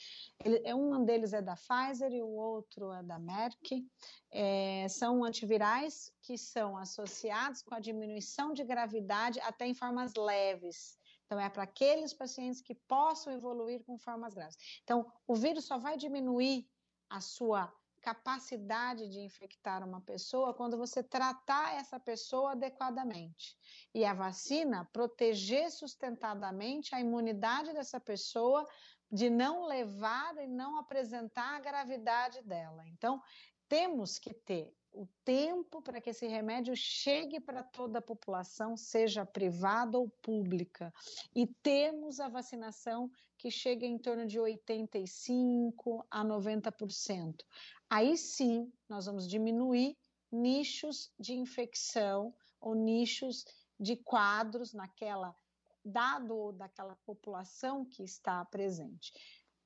[0.44, 3.86] Ele, é, um deles é da Pfizer e o outro é da Merck.
[4.30, 10.98] É, são antivirais que são associados com a diminuição de gravidade até em formas leves.
[11.26, 14.56] Então, é para aqueles pacientes que possam evoluir com formas graves.
[14.84, 16.68] Então, o vírus só vai diminuir
[17.08, 17.72] a sua
[18.02, 23.56] capacidade de infectar uma pessoa quando você tratar essa pessoa adequadamente.
[23.94, 28.68] E a vacina proteger sustentadamente a imunidade dessa pessoa
[29.10, 32.82] de não levar e não apresentar a gravidade dela.
[32.88, 33.22] Então,
[33.68, 39.24] temos que ter o tempo para que esse remédio chegue para toda a população, seja
[39.24, 40.93] privada ou pública.
[41.35, 47.36] E temos a vacinação que chega em torno de 85 a 90%.
[47.90, 49.97] Aí sim, nós vamos diminuir
[50.31, 53.44] nichos de infecção ou nichos
[53.78, 55.35] de quadros naquela
[55.85, 59.12] dado daquela população que está presente.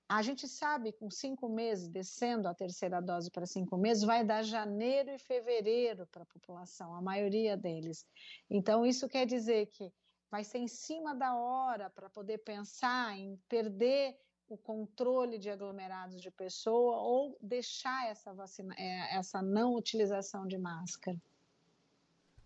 [0.09, 4.43] A gente sabe com cinco meses, descendo a terceira dose para cinco meses, vai dar
[4.45, 8.07] janeiro e fevereiro para a população, a maioria deles.
[8.49, 9.93] Então, isso quer dizer que
[10.31, 14.17] vai ser em cima da hora para poder pensar em perder
[14.49, 20.57] o controle de aglomerados de pessoa ou deixar essa vacina, é, essa não utilização de
[20.57, 21.21] máscara.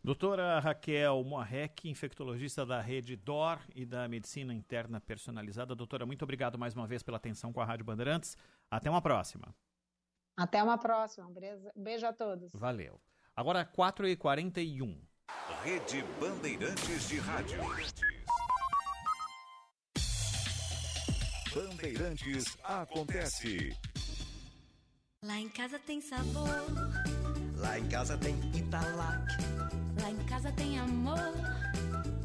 [0.02, 5.74] Doutora Raquel Moarec, infectologista da rede DOR e da Medicina Interna Personalizada.
[5.74, 8.34] Doutora, muito obrigado mais uma vez pela atenção com a Rádio Bandeirantes.
[8.70, 9.54] Até uma próxima.
[10.34, 11.26] Até uma próxima.
[11.26, 12.50] Um beijo a todos.
[12.54, 12.98] Valeu.
[13.36, 14.96] Agora 4h41.
[15.62, 17.60] Rede Bandeirantes de Rádio.
[21.54, 23.76] Bandeirantes acontece.
[25.22, 26.48] Lá em casa tem sabor.
[27.56, 29.59] Lá em casa tem Italac.
[30.40, 31.32] Lá em casa tem amor.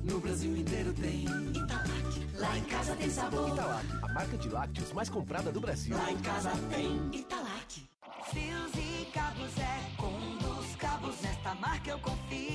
[0.05, 2.27] No Brasil inteiro tem Italac.
[2.35, 3.49] Lá em casa tem sabor.
[3.49, 5.97] Italac, a marca de lácteos mais comprada do Brasil.
[5.97, 7.89] Lá em casa tem Italac.
[8.31, 11.21] Fios e cabos é com dos cabos.
[11.21, 12.54] Nesta marca eu confio.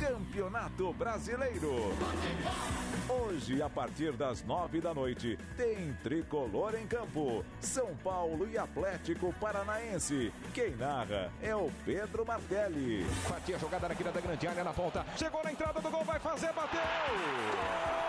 [0.05, 1.73] Campeonato Brasileiro.
[3.09, 7.43] Hoje, a partir das nove da noite, tem tricolor em campo.
[7.59, 10.31] São Paulo e Atlético Paranaense.
[10.53, 13.03] Quem narra é o Pedro Martelli.
[13.27, 15.07] Fatia jogada na quina da grande área na ponta.
[15.17, 18.04] Chegou na entrada do gol, vai fazer, bateu!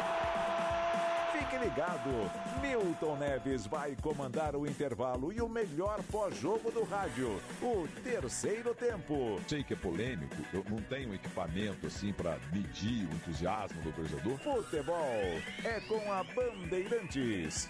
[1.37, 2.31] Fique ligado,
[2.61, 9.37] Milton Neves vai comandar o intervalo e o melhor pós-jogo do rádio, o terceiro tempo.
[9.45, 14.37] Sei que é polêmico, eu não tenho equipamento assim para medir o entusiasmo do torcedor.
[14.37, 17.69] Futebol é com a Bandeirantes.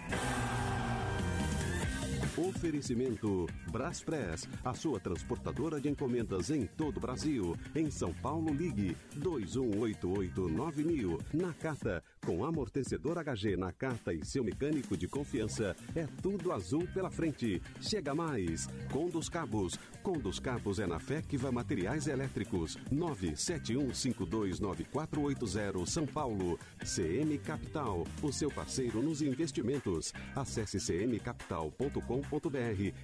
[2.36, 7.56] Oferecimento Braspress, a sua transportadora de encomendas em todo o Brasil.
[7.74, 11.18] Em São Paulo, ligue 21889000.
[11.32, 17.62] Nakata, com amortecedor HG Nakata e seu mecânico de confiança, é tudo azul pela frente.
[17.80, 18.68] Chega mais.
[18.90, 19.78] Com dos Cabos.
[20.02, 22.76] Com dos Cabos é na FECVA Materiais Elétricos.
[22.92, 26.58] 971529480 São Paulo.
[26.84, 30.12] CM Capital, o seu parceiro nos investimentos.
[30.34, 32.22] Acesse cmcapital.com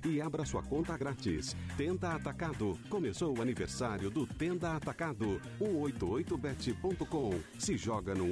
[0.05, 1.55] e abra sua conta grátis.
[1.77, 2.77] Tenda Atacado.
[2.89, 5.41] Começou o aniversário do Tenda Atacado.
[5.61, 7.39] 188bet.com.
[7.59, 8.25] Se joga no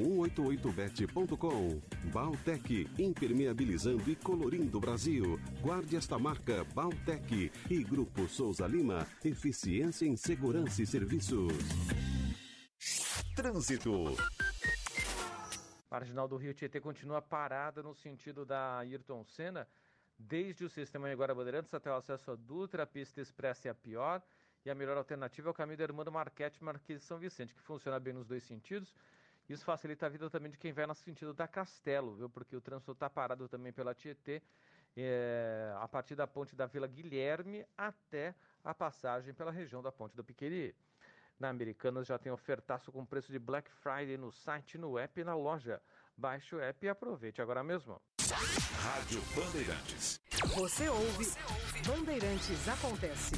[0.88, 1.80] 188bet.com.
[2.10, 2.88] Baltec.
[2.98, 5.38] Impermeabilizando e colorindo o Brasil.
[5.60, 7.52] Guarde esta marca Baltec.
[7.68, 9.06] E Grupo Souza Lima.
[9.24, 11.52] Eficiência em Segurança e Serviços.
[13.36, 14.16] Trânsito.
[15.90, 19.66] Marginal do Rio Tietê continua parada no sentido da Ayrton Senna
[20.20, 23.74] desde o sistema Anhanguera Bandeirantes até o acesso a Dutra, a pista expressa é a
[23.74, 24.22] pior,
[24.64, 27.62] e a melhor alternativa é o caminho da Irmã Marquete Marquês de São Vicente, que
[27.62, 28.94] funciona bem nos dois sentidos.
[29.50, 32.30] Isso facilita a vida também de quem vai no sentido da Castelo, viu?
[32.30, 34.40] Porque o trânsito está parado também pela Tietê,
[34.96, 38.32] é, a partir da ponte da Vila Guilherme até
[38.64, 40.72] a passagem pela região da ponte do Piqueri.
[41.36, 45.24] Na Americanas já tem ofertaço com preço de Black Friday no site, no app e
[45.24, 45.82] na loja.
[46.16, 48.00] Baixe o app e aproveite agora mesmo.
[48.82, 50.20] Rádio Bandeirantes.
[50.54, 51.26] Você ouve,
[51.84, 53.34] Bandeirantes Acontece.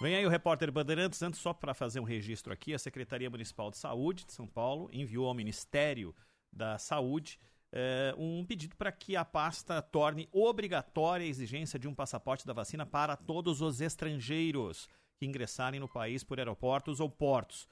[0.00, 3.70] Vem aí o repórter Bandeirantes, antes só para fazer um registro aqui, a Secretaria Municipal
[3.70, 6.14] de Saúde de São Paulo enviou ao Ministério
[6.52, 7.38] da Saúde
[7.72, 12.52] eh, um pedido para que a pasta torne obrigatória a exigência de um passaporte da
[12.52, 17.68] vacina para todos os estrangeiros que ingressarem no país por aeroportos ou portos.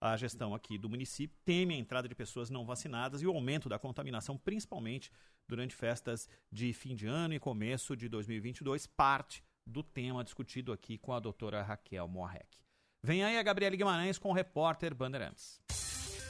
[0.00, 3.68] A gestão aqui do município teme a entrada de pessoas não vacinadas e o aumento
[3.68, 5.10] da contaminação, principalmente
[5.48, 10.98] durante festas de fim de ano e começo de 2022, parte do tema discutido aqui
[10.98, 12.46] com a doutora Raquel Moarec.
[13.02, 15.60] Vem aí a Gabriela Guimarães com o repórter Bandeirantes.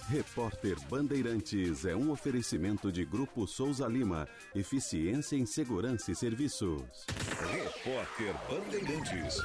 [0.09, 4.29] Repórter Bandeirantes é um oferecimento de Grupo Souza Lima.
[4.55, 7.07] Eficiência em Segurança e Serviços.
[7.53, 9.39] Repórter Bandeirantes.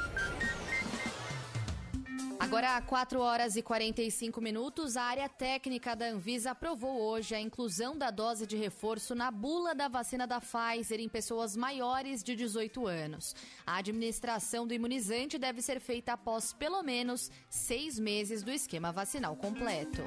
[2.49, 7.95] Agora, 4 horas e 45 minutos, a área técnica da Anvisa aprovou hoje a inclusão
[7.95, 12.87] da dose de reforço na bula da vacina da Pfizer em pessoas maiores de 18
[12.87, 13.35] anos.
[13.67, 19.35] A administração do imunizante deve ser feita após pelo menos seis meses do esquema vacinal
[19.35, 20.01] completo.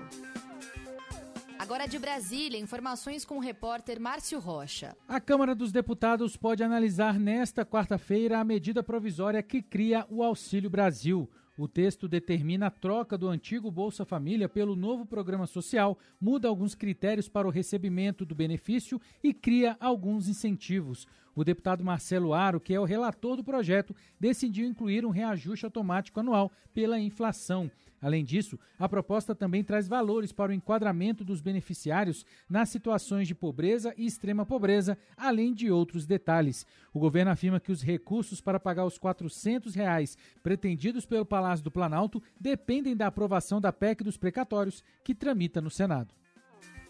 [1.60, 4.96] Agora de Brasília, informações com o repórter Márcio Rocha.
[5.06, 10.68] A Câmara dos Deputados pode analisar nesta quarta-feira a medida provisória que cria o Auxílio
[10.68, 11.30] Brasil.
[11.56, 16.74] O texto determina a troca do antigo Bolsa Família pelo novo programa social, muda alguns
[16.74, 21.06] critérios para o recebimento do benefício e cria alguns incentivos.
[21.34, 26.20] O deputado Marcelo Aro, que é o relator do projeto, decidiu incluir um reajuste automático
[26.20, 27.70] anual pela inflação.
[28.02, 33.34] Além disso, a proposta também traz valores para o enquadramento dos beneficiários nas situações de
[33.34, 36.66] pobreza e extrema pobreza, além de outros detalhes.
[36.92, 41.70] O governo afirma que os recursos para pagar os 400 reais pretendidos pelo Palácio do
[41.70, 46.12] Planalto dependem da aprovação da PEC dos precatórios, que tramita no Senado.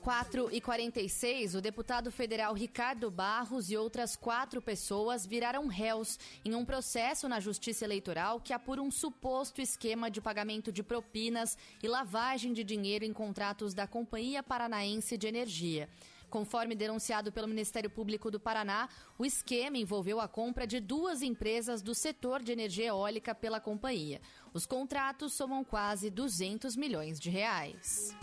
[0.03, 6.57] 4 e 46, o deputado federal Ricardo Barros e outras quatro pessoas viraram réus em
[6.57, 11.87] um processo na Justiça Eleitoral que apura um suposto esquema de pagamento de propinas e
[11.87, 15.89] lavagem de dinheiro em contratos da Companhia Paranaense de Energia.
[16.29, 21.81] Conforme denunciado pelo Ministério Público do Paraná, o esquema envolveu a compra de duas empresas
[21.81, 24.20] do setor de energia eólica pela companhia.
[24.53, 28.16] Os contratos somam quase 200 milhões de reais.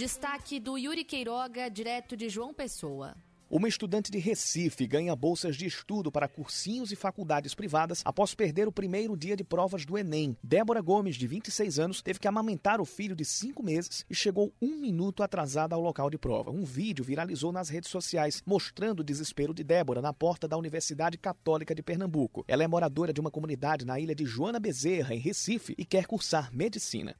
[0.00, 3.14] Destaque do Yuri Queiroga, direto de João Pessoa.
[3.50, 8.66] Uma estudante de Recife ganha bolsas de estudo para cursinhos e faculdades privadas após perder
[8.66, 10.34] o primeiro dia de provas do Enem.
[10.42, 14.50] Débora Gomes, de 26 anos, teve que amamentar o filho de 5 meses e chegou
[14.58, 16.50] um minuto atrasada ao local de prova.
[16.50, 21.18] Um vídeo viralizou nas redes sociais mostrando o desespero de Débora na porta da Universidade
[21.18, 22.42] Católica de Pernambuco.
[22.48, 26.06] Ela é moradora de uma comunidade na ilha de Joana Bezerra, em Recife, e quer
[26.06, 27.14] cursar medicina.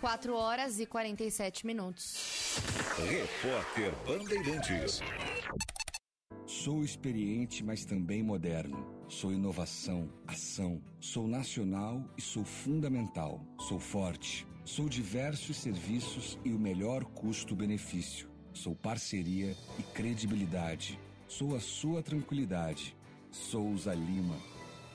[0.00, 2.56] 4 horas e 47 minutos.
[2.96, 5.00] Repórter Bandeirantes.
[6.46, 9.04] Sou experiente, mas também moderno.
[9.08, 10.80] Sou inovação, ação.
[10.98, 13.44] Sou nacional e sou fundamental.
[13.58, 14.46] Sou forte.
[14.64, 18.30] Sou diversos serviços e o melhor custo-benefício.
[18.54, 20.98] Sou parceria e credibilidade.
[21.28, 22.96] Sou a sua tranquilidade.
[23.30, 24.36] Souza Lima.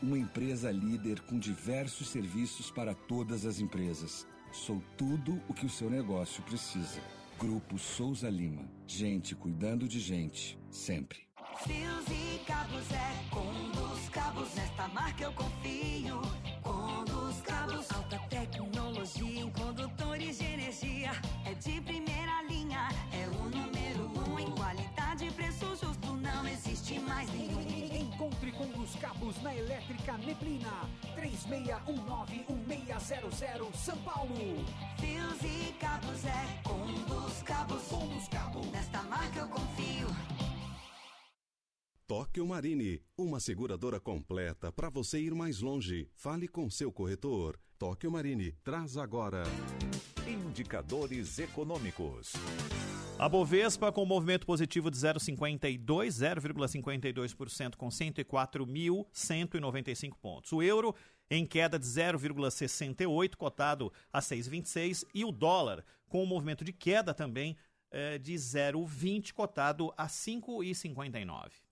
[0.01, 4.27] Uma empresa líder com diversos serviços para todas as empresas.
[4.55, 6.99] Sou tudo o que o seu negócio precisa.
[7.37, 8.63] Grupo Souza Lima.
[8.87, 11.19] Gente cuidando de gente, sempre.
[11.57, 14.55] Fios e cabos é Conduz Cabos.
[14.55, 16.21] Nesta marca eu confio.
[16.63, 17.91] Conduz Cabos.
[17.91, 21.11] Alta tecnologia em condutores de energia.
[21.45, 22.04] É de primeira
[29.05, 30.89] cabos na Elétrica Neblina.
[31.15, 34.65] 3619-1600 São Paulo.
[34.97, 37.83] Fios e cabos é Conduz Cabos.
[37.83, 38.65] Conduz Cabos.
[38.71, 40.07] Nesta marca eu confio.
[42.07, 46.09] Tóquio Marine, uma seguradora completa para você ir mais longe.
[46.15, 47.59] Fale com seu corretor.
[47.77, 49.43] Tóquio Marine, traz agora.
[50.27, 52.33] Indicadores econômicos.
[53.17, 60.51] A Bovespa com movimento positivo de 0,52, 0,52% com 104.195 pontos.
[60.51, 60.93] O euro
[61.29, 67.13] em queda de 0,68, cotado a 6,26 e o dólar com um movimento de queda
[67.13, 67.55] também
[67.89, 71.64] eh, de 0,20, cotado a 5,59.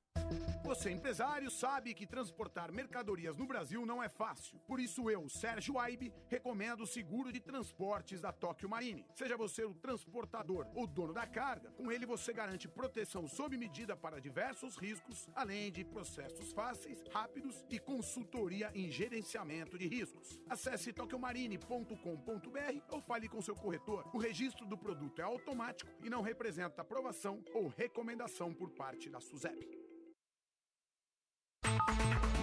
[0.64, 4.57] Você, empresário, sabe que transportar mercadorias no Brasil não é fácil.
[4.65, 9.06] Por isso eu, Sérgio Aibe, recomendo o seguro de transportes da Tóquio Marine.
[9.14, 13.95] Seja você o transportador ou dono da carga, com ele você garante proteção sob medida
[13.95, 20.40] para diversos riscos, além de processos fáceis, rápidos e consultoria em gerenciamento de riscos.
[20.49, 24.10] Acesse tokyomarine.com.br ou fale com seu corretor.
[24.14, 29.19] O registro do produto é automático e não representa aprovação ou recomendação por parte da
[29.19, 29.93] SUSEP.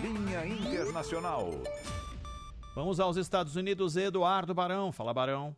[0.02, 1.50] Linha Internacional.
[2.74, 4.92] Vamos aos Estados Unidos, Eduardo Barão.
[4.92, 5.56] Fala, Barão.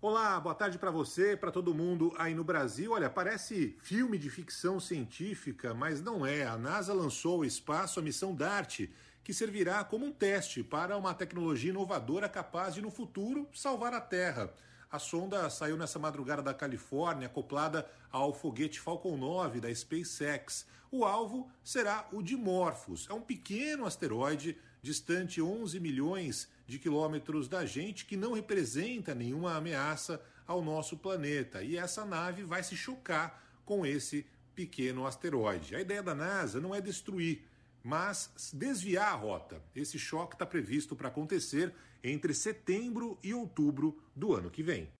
[0.00, 2.92] Olá, boa tarde para você, para todo mundo aí no Brasil.
[2.92, 6.44] Olha, parece filme de ficção científica, mas não é.
[6.44, 8.80] A NASA lançou ao espaço a missão DART,
[9.22, 14.00] que servirá como um teste para uma tecnologia inovadora capaz de, no futuro, salvar a
[14.00, 14.52] Terra.
[14.94, 20.64] A sonda saiu nessa madrugada da Califórnia, acoplada ao foguete Falcon 9 da SpaceX.
[20.88, 23.08] O alvo será o Dimorphos.
[23.10, 29.56] É um pequeno asteroide distante 11 milhões de quilômetros da gente que não representa nenhuma
[29.56, 31.60] ameaça ao nosso planeta.
[31.60, 35.74] E essa nave vai se chocar com esse pequeno asteroide.
[35.74, 37.42] A ideia da NASA não é destruir,
[37.84, 39.62] mas desviar a rota.
[39.76, 44.90] Esse choque está previsto para acontecer entre setembro e outubro do ano que vem.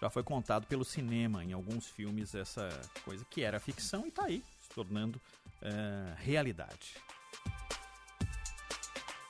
[0.00, 2.68] Já foi contado pelo cinema em alguns filmes essa
[3.04, 6.96] coisa que era ficção e está aí, se tornando uh, realidade.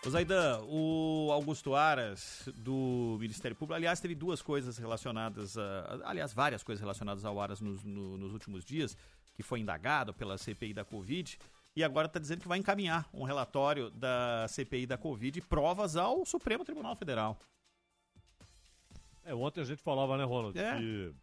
[0.05, 6.33] O Zaidan, o Augusto Aras, do Ministério Público, aliás, teve duas coisas relacionadas, a, aliás,
[6.33, 8.97] várias coisas relacionadas ao Aras nos, no, nos últimos dias,
[9.35, 11.39] que foi indagado pela CPI da Covid
[11.77, 15.97] e agora está dizendo que vai encaminhar um relatório da CPI da Covid e provas
[15.97, 17.39] ao Supremo Tribunal Federal.
[19.23, 20.79] É, ontem a gente falava, né, Ronald, é.
[20.79, 21.15] que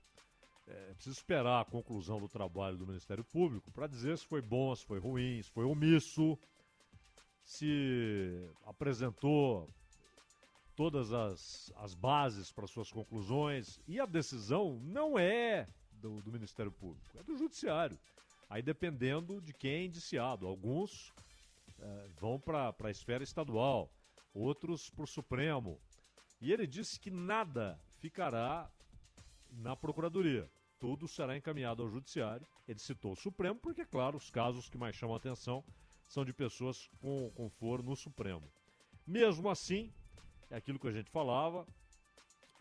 [0.67, 4.75] é preciso esperar a conclusão do trabalho do Ministério Público para dizer se foi bom,
[4.75, 6.37] se foi ruim, se foi omisso,
[7.47, 9.69] se apresentou
[10.75, 13.79] todas as, as bases para suas conclusões.
[13.87, 17.97] E a decisão não é do, do Ministério Público, é do Judiciário.
[18.49, 20.45] Aí dependendo de quem é indiciado.
[20.45, 21.13] Alguns
[21.79, 23.89] é, vão para a esfera estadual,
[24.33, 25.79] outros para o Supremo.
[26.41, 28.69] E ele disse que nada ficará
[29.49, 30.51] na Procuradoria.
[30.79, 32.45] Tudo será encaminhado ao Judiciário.
[32.67, 35.63] Ele citou o Supremo, porque, claro, os casos que mais chamam a atenção
[36.07, 38.43] são de pessoas com, com foro no Supremo.
[39.05, 39.91] Mesmo assim,
[40.49, 41.65] é aquilo que a gente falava,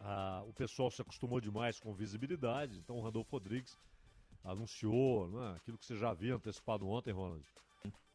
[0.00, 3.78] ah, o pessoal se acostumou demais com visibilidade, então o Randolfo Rodrigues
[4.44, 7.44] anunciou, né, aquilo que você já havia antecipado ontem, Ronald,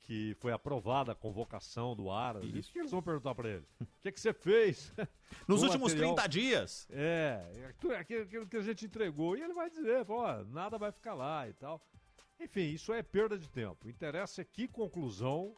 [0.04, 2.44] que foi aprovada a convocação do Aras.
[2.44, 3.66] Isso, Isso que eles vão perguntar para ele.
[3.80, 4.94] O que, é que você fez?
[5.48, 6.16] Nos últimos material...
[6.16, 6.88] 30 dias.
[6.90, 7.46] É,
[7.88, 9.38] é aquilo que a gente entregou.
[9.38, 11.82] E ele vai dizer, pô, nada vai ficar lá e tal.
[12.42, 13.88] Enfim, isso é perda de tempo.
[13.88, 15.56] Interessa é que conclusão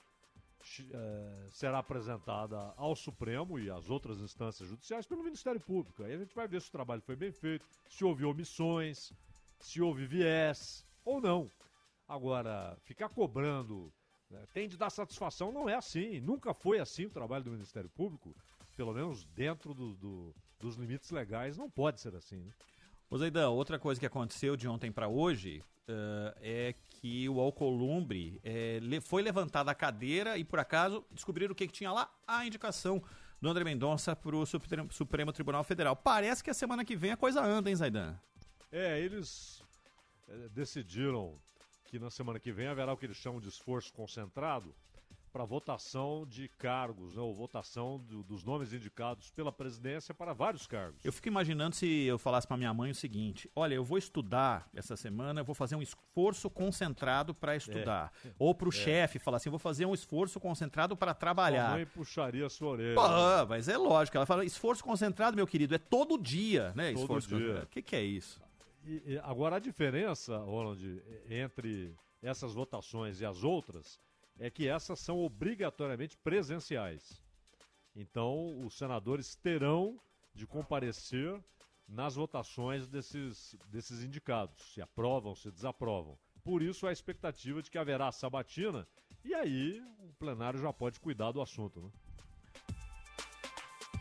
[0.91, 6.03] é, será apresentada ao Supremo e às outras instâncias judiciais pelo Ministério Público.
[6.03, 9.13] Aí a gente vai ver se o trabalho foi bem feito, se houve omissões,
[9.59, 11.49] se houve viés ou não.
[12.05, 13.91] Agora, ficar cobrando
[14.29, 16.19] né, tem de dar satisfação, não é assim.
[16.19, 18.35] Nunca foi assim o trabalho do Ministério Público,
[18.75, 22.41] pelo menos dentro do, do, dos limites legais, não pode ser assim.
[22.43, 22.51] Né?
[23.17, 28.79] Zaidan, outra coisa que aconteceu de ontem para hoje uh, é que o Alcolumbre é,
[29.01, 32.09] foi levantado a cadeira e, por acaso, descobriram o que, que tinha lá?
[32.27, 33.03] A indicação
[33.41, 35.95] do André Mendonça para o Supremo, Tribunal Federal.
[35.95, 38.15] Parece que a semana que vem a coisa anda, hein, Zaidan?
[38.71, 39.61] É, eles
[40.27, 41.35] é, decidiram
[41.85, 44.73] que na semana que vem haverá o que eles chamam de esforço concentrado
[45.33, 50.67] para votação de cargos, né, ou votação do, dos nomes indicados pela presidência para vários
[50.67, 51.03] cargos.
[51.03, 54.69] Eu fico imaginando se eu falasse para minha mãe o seguinte: olha, eu vou estudar
[54.75, 58.13] essa semana, eu vou fazer um esforço concentrado para estudar.
[58.23, 58.29] É.
[58.37, 58.75] Ou para o é.
[58.75, 61.71] chefe falar assim: vou fazer um esforço concentrado para trabalhar.
[61.71, 62.95] A mãe puxaria a sua orelha.
[62.95, 64.15] Pô, mas é lógico.
[64.15, 66.91] Ela fala: esforço concentrado, meu querido, é todo dia, né?
[66.91, 67.63] Todo esforço dia.
[67.63, 68.39] O que, que é isso?
[68.85, 73.99] E agora a diferença, Roland, entre essas votações e as outras
[74.39, 77.21] é que essas são obrigatoriamente presenciais.
[77.95, 79.99] Então, os senadores terão
[80.33, 81.39] de comparecer
[81.87, 86.17] nas votações desses, desses indicados, se aprovam, se desaprovam.
[86.43, 88.87] Por isso, a expectativa de que haverá sabatina
[89.23, 91.81] e aí o plenário já pode cuidar do assunto.
[91.81, 91.89] Né?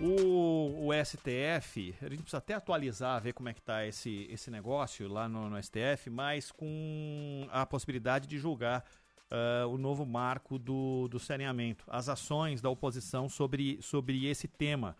[0.00, 4.50] O, o, STF, a gente precisa até atualizar, ver como é que está esse, esse
[4.50, 8.84] negócio lá no, no, STF, mas com a possibilidade de julgar
[9.32, 14.96] uh, o novo marco do, do saneamento, as ações da oposição sobre, sobre esse tema.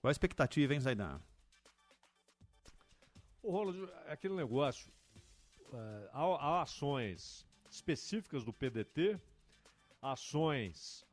[0.00, 1.20] Qual a expectativa, hein, Zaidan?
[3.42, 4.92] O Rolo, aquele negócio,
[5.72, 9.18] eh, há, há ações específicas do PDT,
[10.00, 11.06] ações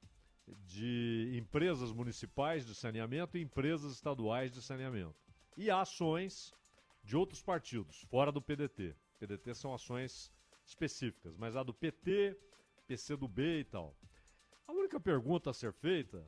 [0.65, 5.15] de empresas municipais de saneamento e empresas estaduais de saneamento.
[5.55, 6.53] E há ações
[7.03, 8.95] de outros partidos, fora do PDT.
[9.19, 10.31] PDT são ações
[10.65, 12.37] específicas, mas a do PT,
[12.87, 13.95] PCdoB e tal.
[14.67, 16.25] A única pergunta a ser feita,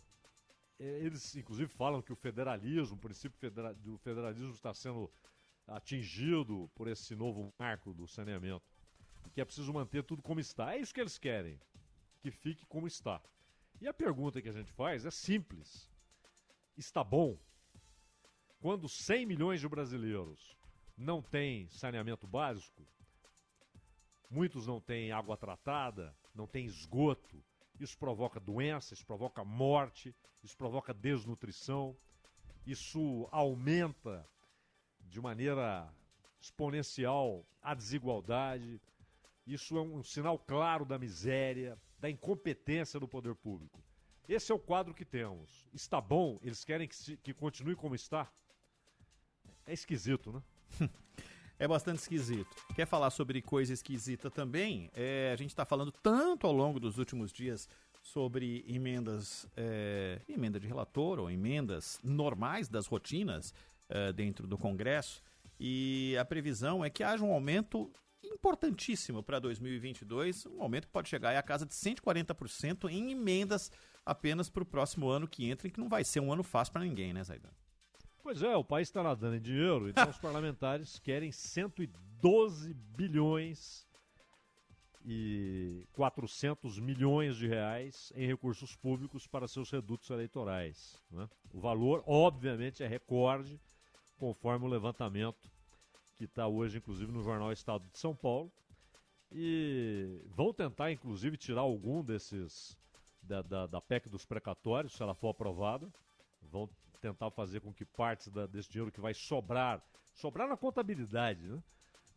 [0.80, 5.12] é, eles inclusive falam que o federalismo, o princípio federa do federalismo está sendo
[5.68, 8.66] atingido por esse novo marco do saneamento,
[9.34, 10.76] que é preciso manter tudo como está.
[10.76, 11.60] É isso que eles querem,
[12.22, 13.22] que fique como está.
[13.82, 15.90] E a pergunta que a gente faz é simples:
[16.78, 17.38] está bom?
[18.60, 20.58] Quando 100 milhões de brasileiros
[20.98, 22.86] não têm saneamento básico,
[24.30, 27.44] muitos não têm água tratada, não têm esgoto,
[27.80, 31.96] isso provoca doença, isso provoca morte, isso provoca desnutrição,
[32.66, 34.26] isso aumenta
[35.02, 35.94] de maneira
[36.40, 38.82] exponencial a desigualdade,
[39.46, 43.84] isso é um sinal claro da miséria, da incompetência do poder público.
[44.28, 45.68] Esse é o quadro que temos.
[45.74, 46.40] Está bom?
[46.42, 48.32] Eles querem que, se, que continue como está?
[49.66, 50.44] É esquisito, né?
[51.60, 52.56] É bastante esquisito.
[52.74, 54.90] Quer falar sobre coisa esquisita também?
[54.94, 57.68] É, a gente está falando tanto ao longo dos últimos dias
[58.02, 63.54] sobre emendas, é, emenda de relator ou emendas normais das rotinas
[63.90, 65.22] é, dentro do Congresso.
[65.60, 67.92] E a previsão é que haja um aumento
[68.24, 73.70] importantíssimo para 2022, um aumento que pode chegar a casa de 140% em emendas
[74.06, 76.84] apenas para o próximo ano que entra, que não vai ser um ano fácil para
[76.84, 77.50] ninguém, né, Zaidan?
[78.30, 83.88] Pois é, o país está nadando em dinheiro, então os parlamentares querem 112 bilhões
[85.04, 91.02] e 400 milhões de reais em recursos públicos para seus redutos eleitorais.
[91.10, 91.28] Né?
[91.52, 93.60] O valor, obviamente, é recorde,
[94.20, 95.50] conforme o levantamento
[96.16, 98.52] que está hoje, inclusive, no jornal Estado de São Paulo.
[99.32, 102.78] E vão tentar, inclusive, tirar algum desses
[103.24, 105.92] da, da, da PEC dos precatórios, se ela for aprovada.
[106.44, 106.70] Vão
[107.00, 111.62] tentar fazer com que partes desse dinheiro que vai sobrar, sobrar na contabilidade, né?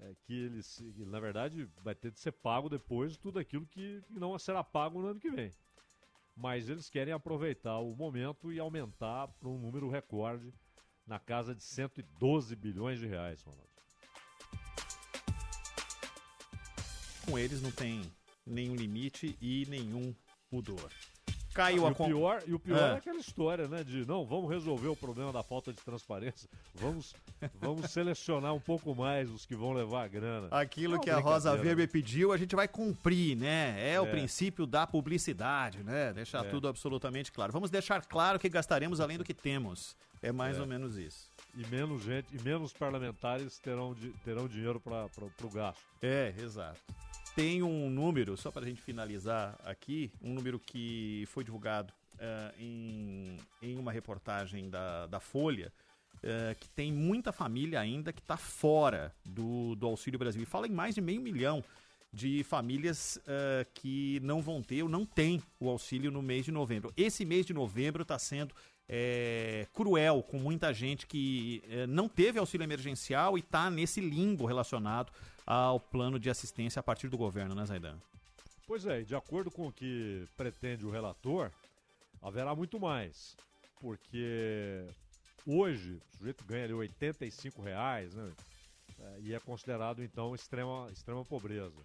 [0.00, 4.36] É, que eles, na verdade, vai ter de ser pago depois tudo aquilo que não
[4.36, 5.52] será pago no ano que vem.
[6.36, 10.52] Mas eles querem aproveitar o momento e aumentar para um número recorde
[11.06, 13.70] na casa de 112 bilhões de reais, Ronaldo.
[17.24, 18.02] Com eles não tem
[18.44, 20.12] nenhum limite e nenhum
[20.50, 20.90] pudor.
[21.54, 22.94] Caiu e a o con- pior E o pior Ah.
[22.94, 23.84] é aquela história, né?
[23.84, 26.48] De não, vamos resolver o problema da falta de transparência.
[26.74, 27.14] Vamos,
[27.60, 30.48] vamos selecionar um pouco mais os que vão levar a grana.
[30.50, 33.76] Aquilo É que a Rosa Weber pediu, a gente vai cumprir, né?
[33.92, 34.10] É, o É.
[34.10, 36.12] princípio da publicidade, né?
[36.12, 36.48] Deixar É.
[36.48, 37.52] tudo absolutamente claro.
[37.52, 39.94] Vamos deixar claro que gastaremos além do que temos.
[40.22, 40.60] É mais É.
[40.60, 41.28] ou menos isso.
[41.54, 45.06] E menos gente, e menos parlamentares terão, terão dinheiro para
[45.42, 45.82] o gasto.
[46.00, 46.80] É, exato.
[47.34, 52.54] Tem um número, só para a gente finalizar aqui, um número que foi divulgado eh,
[52.58, 55.72] em, em uma reportagem da, da Folha,
[56.22, 60.42] eh, que tem muita família ainda que está fora do, do Auxílio Brasil.
[60.42, 61.64] E fala em mais de meio milhão
[62.12, 66.52] de famílias eh, que não vão ter ou não têm o auxílio no mês de
[66.52, 66.92] novembro.
[66.98, 68.54] Esse mês de novembro está sendo
[68.86, 74.44] é, cruel com muita gente que é, não teve auxílio emergencial e está nesse limbo
[74.44, 75.10] relacionado
[75.46, 77.98] ao plano de assistência a partir do governo, né, Zaidan?
[78.66, 81.50] Pois é, de acordo com o que pretende o relator,
[82.20, 83.36] haverá muito mais.
[83.80, 84.86] Porque
[85.46, 88.32] hoje o sujeito ganha ali 85 reais, né?
[89.20, 91.82] E é considerado então extrema, extrema pobreza.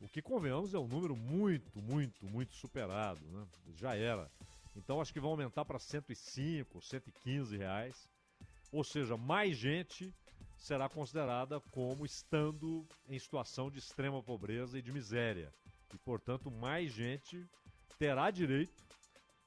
[0.00, 3.46] O que convenhamos é um número muito, muito, muito superado, né?
[3.76, 4.30] Já era.
[4.76, 8.08] Então acho que vai aumentar para 105, 115 reais.
[8.70, 10.14] Ou seja, mais gente
[10.64, 15.52] será considerada como estando em situação de extrema pobreza e de miséria.
[15.92, 17.46] E, portanto, mais gente
[17.98, 18.82] terá direito,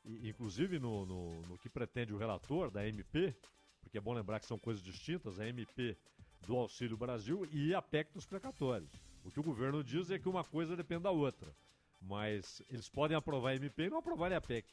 [0.05, 3.35] inclusive no, no, no que pretende o relator da MP,
[3.81, 5.97] porque é bom lembrar que são coisas distintas, a MP
[6.45, 8.91] do Auxílio Brasil e a PEC dos precatórios.
[9.25, 11.51] O que o governo diz é que uma coisa depende da outra.
[11.99, 14.67] Mas eles podem aprovar a MP e não aprovarem a PEC.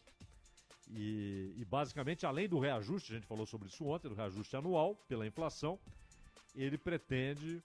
[0.90, 4.94] E, e, basicamente, além do reajuste, a gente falou sobre isso ontem, do reajuste anual
[5.08, 5.80] pela inflação,
[6.54, 7.62] ele pretende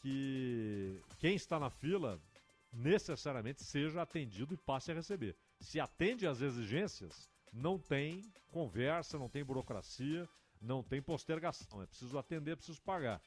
[0.00, 2.20] que quem está na fila
[2.72, 5.36] necessariamente seja atendido e passe a receber.
[5.60, 10.28] Se atende às exigências, não tem conversa, não tem burocracia,
[10.60, 11.82] não tem postergação.
[11.82, 13.20] É preciso atender, é preciso pagar.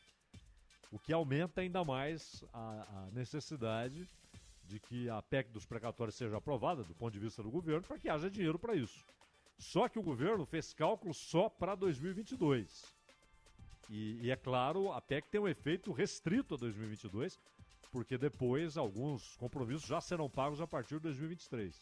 [0.91, 4.07] O que aumenta ainda mais a, a necessidade
[4.64, 7.99] de que a PEC dos precatórios seja aprovada do ponto de vista do governo para
[7.99, 9.06] que haja dinheiro para isso.
[9.57, 12.84] Só que o governo fez cálculo só para 2022.
[13.91, 17.38] E, e, é claro, a PEC tem um efeito restrito a 2022,
[17.91, 21.77] porque depois alguns compromissos já serão pagos a partir de 2023.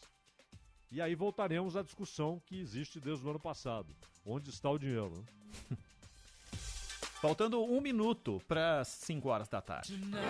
[0.90, 3.94] E aí voltaremos à discussão que existe desde o ano passado.
[4.26, 5.24] Onde está o dinheiro?
[5.70, 5.70] né?
[7.22, 9.96] Faltando um minuto para 5 horas da tarde.
[9.96, 10.20] Tonight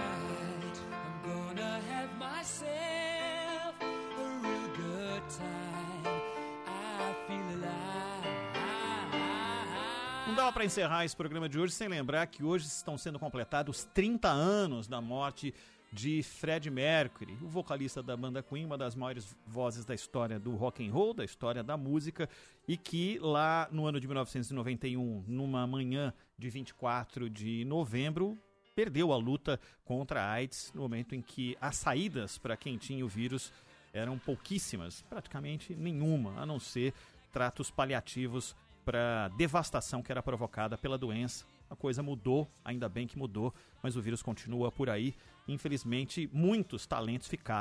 [10.50, 14.28] dava para encerrar esse programa de hoje sem lembrar que hoje estão sendo completados 30
[14.28, 15.54] anos da morte
[15.92, 20.56] de Fred Mercury, o vocalista da banda Queen, uma das maiores vozes da história do
[20.56, 22.28] rock and roll, da história da música,
[22.66, 28.36] e que lá no ano de 1991, numa manhã de 24 de novembro,
[28.74, 33.04] perdeu a luta contra a AIDS, no momento em que as saídas para quem tinha
[33.04, 33.52] o vírus
[33.92, 36.92] eram pouquíssimas, praticamente nenhuma, a não ser
[37.30, 41.44] tratos paliativos para devastação que era provocada pela doença.
[41.68, 45.14] A coisa mudou, ainda bem que mudou, mas o vírus continua por aí.
[45.46, 47.58] Infelizmente, muitos talentos ficaram